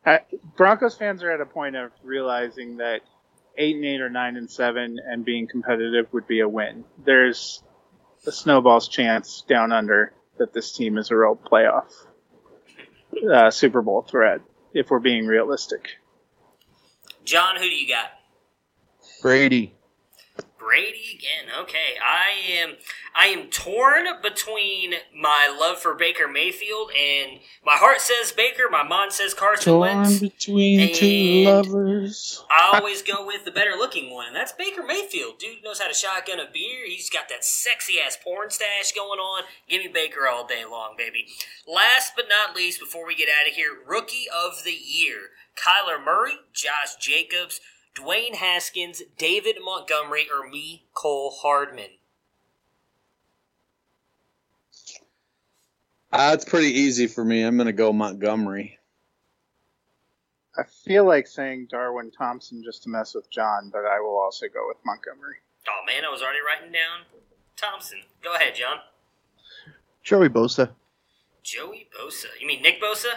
I, 0.05 0.19
Broncos 0.55 0.95
fans 0.95 1.23
are 1.23 1.31
at 1.31 1.41
a 1.41 1.45
point 1.45 1.75
of 1.75 1.91
realizing 2.03 2.77
that 2.77 3.01
eight 3.57 3.75
and 3.75 3.85
eight 3.85 4.01
or 4.01 4.09
nine 4.09 4.37
and 4.37 4.49
seven 4.49 4.97
and 5.05 5.25
being 5.25 5.47
competitive 5.47 6.11
would 6.13 6.27
be 6.27 6.39
a 6.39 6.47
win. 6.47 6.85
There's 7.03 7.63
a 8.25 8.31
snowball's 8.31 8.87
chance 8.87 9.43
down 9.47 9.71
under 9.71 10.13
that 10.37 10.53
this 10.53 10.71
team 10.71 10.97
is 10.97 11.11
a 11.11 11.15
real 11.15 11.35
playoff 11.35 11.91
uh, 13.31 13.51
Super 13.51 13.81
Bowl 13.81 14.01
threat. 14.01 14.41
If 14.73 14.91
we're 14.91 14.99
being 14.99 15.25
realistic. 15.25 15.89
John, 17.25 17.55
who 17.55 17.63
do 17.63 17.75
you 17.75 17.87
got? 17.87 18.11
Brady. 19.21 19.73
Brady 20.59 21.17
again. 21.17 21.53
Okay, 21.61 21.97
I 22.03 22.51
am 22.51 22.75
I 23.15 23.27
am 23.27 23.49
torn 23.49 24.05
between 24.21 24.93
my 25.15 25.55
love 25.59 25.79
for 25.79 25.95
Baker 25.95 26.27
Mayfield 26.27 26.91
and 26.91 27.39
my 27.65 27.75
heart 27.75 28.01
says 28.01 28.31
Baker, 28.31 28.63
my 28.69 28.83
mind 28.83 29.13
says 29.13 29.33
Carson 29.33 29.79
Wentz. 29.79 30.19
between 30.19 30.93
two 30.93 31.49
lovers. 31.49 32.43
I 32.51 32.77
always 32.77 33.01
go 33.01 33.25
with 33.25 33.45
the 33.45 33.51
better 33.51 33.71
looking 33.71 34.13
one, 34.13 34.27
and 34.27 34.35
that's 34.35 34.51
Baker 34.51 34.83
Mayfield. 34.83 35.39
Dude 35.39 35.63
knows 35.63 35.79
how 35.79 35.87
to 35.87 35.93
shotgun 35.93 36.39
a 36.39 36.45
beer. 36.51 36.85
He's 36.85 37.09
got 37.09 37.29
that 37.29 37.43
sexy 37.43 37.95
ass 38.05 38.17
porn 38.21 38.49
stash 38.49 38.91
going 38.91 39.19
on. 39.19 39.43
Give 39.67 39.81
me 39.83 39.89
Baker 39.89 40.27
all 40.27 40.45
day 40.45 40.65
long, 40.65 40.95
baby. 40.97 41.27
Last 41.67 42.13
but 42.15 42.25
not 42.29 42.55
least, 42.55 42.79
before 42.79 43.07
we 43.07 43.15
get 43.15 43.29
out 43.29 43.47
of 43.47 43.55
here, 43.55 43.71
rookie 43.87 44.25
of 44.33 44.63
the 44.63 44.71
year: 44.71 45.29
Kyler 45.55 46.03
Murray, 46.03 46.33
Josh 46.53 46.95
Jacobs, 46.99 47.59
Dwayne 47.95 48.35
Haskins, 48.35 49.01
David 49.17 49.57
Montgomery, 49.63 50.27
or 50.29 50.49
Mecole 50.49 51.31
Hardman. 51.41 51.91
Uh, 56.11 56.31
it's 56.33 56.45
pretty 56.45 56.67
easy 56.67 57.07
for 57.07 57.23
me. 57.23 57.43
I'm 57.43 57.57
gonna 57.57 57.71
go 57.71 57.93
Montgomery. 57.93 58.79
I 60.57 60.63
feel 60.63 61.05
like 61.05 61.27
saying 61.27 61.67
Darwin 61.69 62.11
Thompson 62.11 62.63
just 62.63 62.83
to 62.83 62.89
mess 62.89 63.13
with 63.13 63.29
John, 63.29 63.69
but 63.71 63.85
I 63.85 63.99
will 63.99 64.17
also 64.17 64.47
go 64.47 64.67
with 64.67 64.77
Montgomery. 64.83 65.35
Oh 65.67 65.85
man, 65.85 66.03
I 66.03 66.09
was 66.09 66.21
already 66.21 66.39
writing 66.45 66.71
down 66.71 67.05
Thompson. 67.55 67.99
Go 68.23 68.33
ahead, 68.35 68.55
John. 68.55 68.77
Joey 70.03 70.29
Bosa. 70.29 70.71
Joey 71.43 71.87
Bosa. 71.97 72.25
You 72.39 72.47
mean 72.47 72.61
Nick 72.61 72.81
Bosa? 72.81 73.11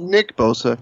Nick 0.00 0.36
Bosa. 0.36 0.78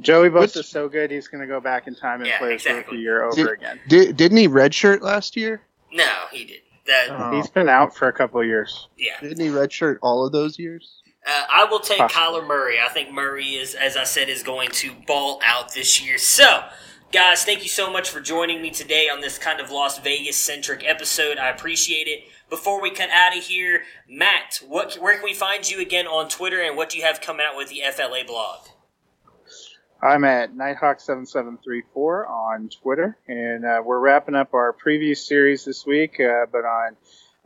Joey 0.00 0.28
Which- 0.30 0.56
is 0.56 0.68
so 0.68 0.88
good, 0.88 1.10
he's 1.10 1.28
going 1.28 1.40
to 1.42 1.46
go 1.46 1.60
back 1.60 1.86
in 1.86 1.94
time 1.94 2.20
and 2.20 2.26
Yeah, 2.28 2.38
play 2.38 2.52
his 2.54 2.62
exactly. 2.62 2.96
rookie 2.96 3.02
year 3.02 3.24
over 3.24 3.36
Did, 3.36 3.48
again. 3.48 3.80
did, 3.88 4.16
didn't 4.16 4.38
he 4.38 4.48
redshirt 4.48 5.00
last 5.02 5.36
year? 5.36 5.60
No, 5.92 6.10
he 6.32 6.44
didn't. 6.44 6.62
That, 6.86 7.06
Oh. 7.10 7.36
He's 7.36 7.48
been 7.48 7.68
out 7.68 7.94
for 7.94 8.08
a 8.08 8.12
couple 8.12 8.40
of 8.40 8.46
years. 8.46 8.88
yeah. 8.96 9.20
Didn't 9.20 9.40
he 9.40 9.48
redshirt 9.48 9.98
all 10.02 10.24
of 10.26 10.32
those 10.32 10.58
years? 10.58 11.02
Uh, 11.24 11.44
I 11.48 11.64
will 11.66 11.78
take 11.78 11.98
Possibly. 11.98 12.40
Kyler 12.40 12.46
Murray. 12.46 12.78
I 12.84 12.88
think 12.88 13.12
Murray 13.12 13.50
is, 13.50 13.74
as 13.74 13.96
I 13.96 14.02
said, 14.04 14.28
is 14.28 14.42
going 14.42 14.70
to 14.72 14.90
ball 15.06 15.40
out 15.44 15.72
this 15.72 16.04
year. 16.04 16.18
So, 16.18 16.64
guys, 17.12 17.44
thank 17.44 17.62
you 17.62 17.68
so 17.68 17.92
much 17.92 18.10
for 18.10 18.20
joining 18.20 18.60
me 18.60 18.70
today 18.70 19.08
on 19.08 19.20
this 19.20 19.38
kind 19.38 19.60
of 19.60 19.70
Las 19.70 19.98
Vegas 20.00 20.36
centric 20.36 20.82
episode. 20.84 21.38
I 21.38 21.50
appreciate 21.50 22.08
it. 22.08 22.24
Before 22.50 22.82
we 22.82 22.90
cut 22.90 23.08
out 23.10 23.36
of 23.36 23.44
here, 23.44 23.84
Matt, 24.08 24.60
what 24.66 24.94
where 24.96 25.14
can 25.14 25.22
we 25.22 25.32
find 25.32 25.70
you 25.70 25.80
again 25.80 26.06
on 26.08 26.28
Twitter, 26.28 26.60
and 26.60 26.76
what 26.76 26.90
do 26.90 26.98
you 26.98 27.04
have 27.04 27.20
coming 27.20 27.46
out 27.48 27.56
with 27.56 27.68
the 27.68 27.82
FLA 27.82 28.24
blog? 28.26 28.66
I'm 30.02 30.24
at 30.24 30.52
Nighthawk7734 30.56 32.28
on 32.28 32.68
Twitter, 32.82 33.16
and 33.28 33.64
uh, 33.64 33.80
we're 33.84 34.00
wrapping 34.00 34.34
up 34.34 34.52
our 34.52 34.74
preview 34.74 35.16
series 35.16 35.64
this 35.64 35.86
week. 35.86 36.18
Uh, 36.18 36.46
but 36.50 36.64
on 36.64 36.96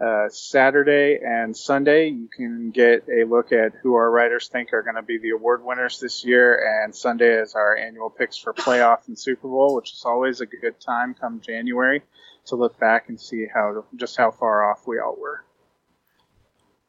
uh, 0.01 0.31
Saturday 0.31 1.19
and 1.23 1.55
Sunday, 1.55 2.09
you 2.09 2.31
can 2.35 2.71
get 2.71 3.05
a 3.11 3.25
look 3.25 3.53
at 3.53 3.73
who 3.83 3.95
our 3.97 4.11
writers 4.11 4.49
think 4.49 4.73
are 4.73 4.83
going 4.83 4.95
to 4.97 5.03
be 5.03 5.19
the 5.19 5.31
award 5.31 5.67
winners 5.67 6.01
this 6.01 6.25
year. 6.25 6.83
And 6.83 6.97
Sunday 6.97 7.43
is 7.43 7.55
our 7.55 7.77
annual 7.77 8.09
picks 8.09 8.39
for 8.39 8.55
playoff 8.55 9.07
and 9.07 9.19
Super 9.19 9.49
Bowl, 9.49 9.77
which 9.77 9.93
is 9.93 10.03
always 10.07 10.41
a 10.41 10.47
good 10.47 10.81
time 10.81 11.13
come 11.13 11.43
January 11.43 12.01
to 12.47 12.57
look 12.57 12.81
back 12.81 13.11
and 13.11 13.21
see 13.21 13.45
how 13.53 13.85
just 13.97 14.17
how 14.17 14.31
far 14.31 14.71
off 14.71 14.87
we 14.87 14.99
all 14.99 15.17
were. 15.21 15.45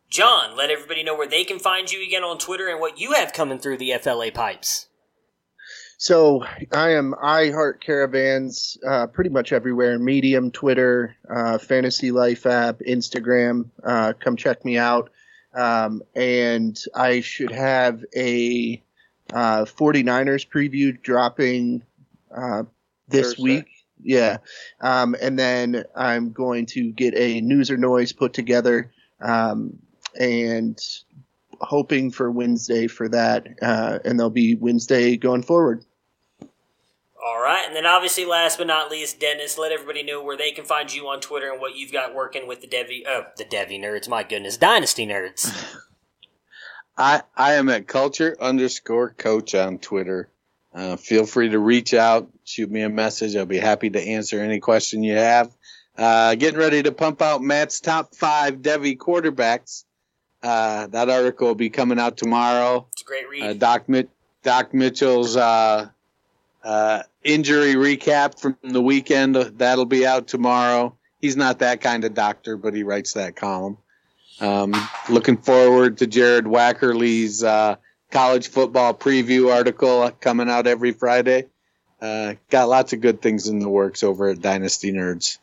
John, 0.09 0.55
let 0.55 0.69
everybody 0.69 1.03
know 1.03 1.17
where 1.17 1.27
they 1.27 1.43
can 1.43 1.59
find 1.59 1.91
you 1.91 2.01
again 2.01 2.23
on 2.23 2.37
Twitter 2.37 2.69
and 2.69 2.79
what 2.79 3.01
you 3.01 3.11
have 3.11 3.33
coming 3.33 3.59
through 3.59 3.79
the 3.79 3.91
FLA 4.01 4.31
pipes. 4.31 4.87
So 5.97 6.45
I 6.71 6.91
am 6.91 7.15
I 7.19 7.49
Heart 7.49 7.83
Caravans 7.83 8.77
uh, 8.87 9.07
pretty 9.07 9.31
much 9.31 9.51
everywhere 9.51 9.97
Medium, 9.97 10.51
Twitter, 10.51 11.15
uh, 11.27 11.57
Fantasy 11.57 12.11
Life 12.11 12.45
app, 12.45 12.79
Instagram. 12.87 13.69
Uh, 13.83 14.13
come 14.19 14.35
check 14.35 14.63
me 14.63 14.77
out. 14.77 15.09
Um, 15.55 16.03
and 16.15 16.79
I 16.95 17.21
should 17.21 17.51
have 17.51 18.05
a 18.15 18.81
uh, 19.33 19.65
49ers 19.65 20.47
preview 20.47 21.01
dropping 21.01 21.81
uh, 22.35 22.63
this 23.07 23.29
Thursday. 23.29 23.43
week. 23.43 23.65
Yeah. 24.03 24.37
Um, 24.79 25.15
and 25.19 25.37
then 25.39 25.83
I'm 25.95 26.31
going 26.31 26.67
to 26.67 26.91
get 26.91 27.15
a 27.15 27.41
news 27.41 27.71
or 27.71 27.77
noise 27.77 28.13
put 28.13 28.33
together 28.33 28.91
um, 29.19 29.79
and 30.19 30.79
hoping 31.61 32.11
for 32.11 32.29
Wednesday 32.31 32.87
for 32.87 33.09
that. 33.09 33.47
Uh, 33.61 33.99
and 34.05 34.19
they'll 34.19 34.29
be 34.29 34.55
Wednesday 34.55 35.17
going 35.17 35.43
forward. 35.43 35.83
All 37.23 37.41
right, 37.41 37.65
and 37.67 37.75
then 37.75 37.85
obviously, 37.85 38.25
last 38.25 38.57
but 38.57 38.67
not 38.67 38.89
least, 38.89 39.19
Dennis, 39.19 39.57
let 39.57 39.73
everybody 39.73 40.01
know 40.01 40.23
where 40.23 40.37
they 40.37 40.51
can 40.51 40.63
find 40.63 40.93
you 40.93 41.07
on 41.07 41.19
Twitter 41.19 41.51
and 41.51 41.59
what 41.59 41.75
you've 41.75 41.91
got 41.91 42.15
working 42.15 42.47
with 42.47 42.61
the 42.61 42.67
Devi, 42.67 43.03
oh, 43.05 43.23
the 43.37 43.43
Devi 43.43 43.79
nerds. 43.79 44.07
My 44.07 44.23
goodness, 44.23 44.55
Dynasty 44.55 45.05
nerds. 45.05 45.51
I 46.97 47.23
I 47.35 47.55
am 47.55 47.69
at 47.69 47.87
culture 47.87 48.37
underscore 48.39 49.09
coach 49.09 49.55
on 49.55 49.77
Twitter. 49.77 50.29
Uh, 50.73 50.95
feel 50.95 51.25
free 51.25 51.49
to 51.49 51.59
reach 51.59 51.93
out, 51.93 52.29
shoot 52.43 52.69
me 52.69 52.81
a 52.81 52.89
message. 52.89 53.35
I'll 53.35 53.45
be 53.45 53.57
happy 53.57 53.89
to 53.89 54.01
answer 54.01 54.39
any 54.39 54.59
question 54.59 55.03
you 55.03 55.17
have. 55.17 55.51
Uh, 55.97 56.35
getting 56.35 56.59
ready 56.59 56.83
to 56.83 56.91
pump 56.91 57.21
out 57.21 57.41
Matt's 57.41 57.81
top 57.81 58.15
five 58.15 58.57
Devy 58.57 58.95
quarterbacks. 58.95 59.83
Uh, 60.43 60.87
that 60.87 61.09
article 61.09 61.47
will 61.47 61.55
be 61.55 61.69
coming 61.69 61.99
out 61.99 62.17
tomorrow. 62.17 62.87
It's 62.93 63.01
a 63.01 63.05
great 63.05 63.29
read. 63.29 63.43
Uh, 63.43 63.53
Doc, 63.53 63.89
Mi- 63.89 64.07
Doc 64.43 64.73
Mitchell's 64.73 65.35
uh, 65.35 65.89
uh, 66.63 67.03
injury 67.23 67.75
recap 67.75 68.39
from 68.39 68.57
the 68.61 68.81
weekend 68.81 69.35
that'll 69.35 69.85
be 69.85 70.05
out 70.05 70.27
tomorrow. 70.27 70.95
He's 71.19 71.35
not 71.35 71.59
that 71.59 71.81
kind 71.81 72.03
of 72.03 72.13
doctor, 72.13 72.57
but 72.57 72.75
he 72.75 72.83
writes 72.83 73.13
that 73.13 73.35
column. 73.35 73.77
Um, 74.39 74.73
looking 75.09 75.37
forward 75.37 75.97
to 75.97 76.07
Jared 76.07 76.45
Wackerly's 76.45 77.43
uh, 77.43 77.77
college 78.11 78.49
football 78.49 78.93
preview 78.93 79.53
article 79.53 80.11
coming 80.11 80.49
out 80.49 80.67
every 80.67 80.91
Friday. 80.91 81.47
Uh, 81.99 82.35
got 82.51 82.69
lots 82.69 82.93
of 82.93 83.01
good 83.01 83.21
things 83.21 83.47
in 83.47 83.57
the 83.57 83.69
works 83.69 84.03
over 84.03 84.29
at 84.29 84.39
Dynasty 84.39 84.91
Nerds. 84.91 85.39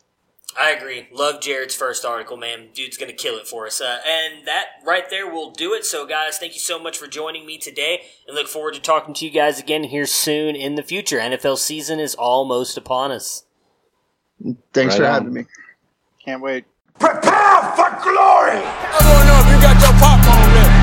I 0.61 0.71
agree. 0.71 1.09
Love 1.13 1.41
Jared's 1.41 1.75
first 1.75 2.05
article, 2.05 2.37
man. 2.37 2.69
Dude's 2.73 2.97
going 2.97 3.11
to 3.11 3.17
kill 3.17 3.37
it 3.39 3.47
for 3.49 3.67
us. 3.67 3.81
Uh, 3.81 3.99
and 4.07 4.47
that 4.47 4.67
right 4.87 5.09
there 5.11 5.29
will 5.29 5.51
do 5.51 5.75
it. 5.75 5.85
So, 5.85 6.07
guys, 6.07 6.39
thank 6.39 6.55
you 6.55 6.61
so 6.61 6.79
much 6.79 6.97
for 6.97 7.07
joining 7.09 7.45
me 7.45 7.59
today 7.59 8.03
and 8.29 8.37
look 8.37 8.47
forward 8.47 8.75
to 8.75 8.81
talking 8.81 9.15
to 9.15 9.25
you 9.25 9.33
guys 9.33 9.59
again 9.59 9.85
here 9.85 10.07
soon 10.07 10.55
in 10.55 10.77
the 10.77 10.83
future. 10.85 11.19
NFL 11.19 11.59
season 11.59 11.99
is 11.99 12.15
almost 12.15 12.77
upon 12.77 13.11
us. 13.11 13.45
Thanks 14.73 14.95
Right 14.95 14.99
for 14.99 15.05
on. 15.07 15.13
having 15.13 15.33
me. 15.33 15.47
Can't 16.25 16.41
wait. 16.41 16.65
Prepare 17.01 17.61
for 17.75 17.91
glory! 18.07 18.63
I 18.63 18.99
want 19.03 19.19
to 19.19 19.27
know 19.27 19.39
if 19.43 19.49
you 19.51 19.59
got 19.59 19.75
your 19.83 19.95
popcorn 19.99 20.47
ready. 20.55 20.79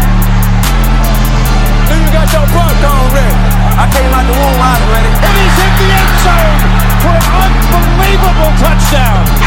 Do 1.87 1.95
you 1.95 2.09
got 2.11 2.27
your 2.27 2.43
popcorn 2.51 3.07
ready? 3.15 3.35
I 3.79 3.85
came 3.95 4.11
out 4.11 4.25
the 4.27 4.35
womb, 4.35 4.59
I 4.59 4.71
was 4.75 4.87
ready. 4.91 5.11
And 5.15 5.35
he's 5.39 5.55
hit 5.55 5.73
the 5.79 5.87
end 5.87 6.11
zone 6.19 6.59
for 6.99 7.15
an 7.15 7.53
unbelievable 7.71 8.51
touchdown. 8.59 9.23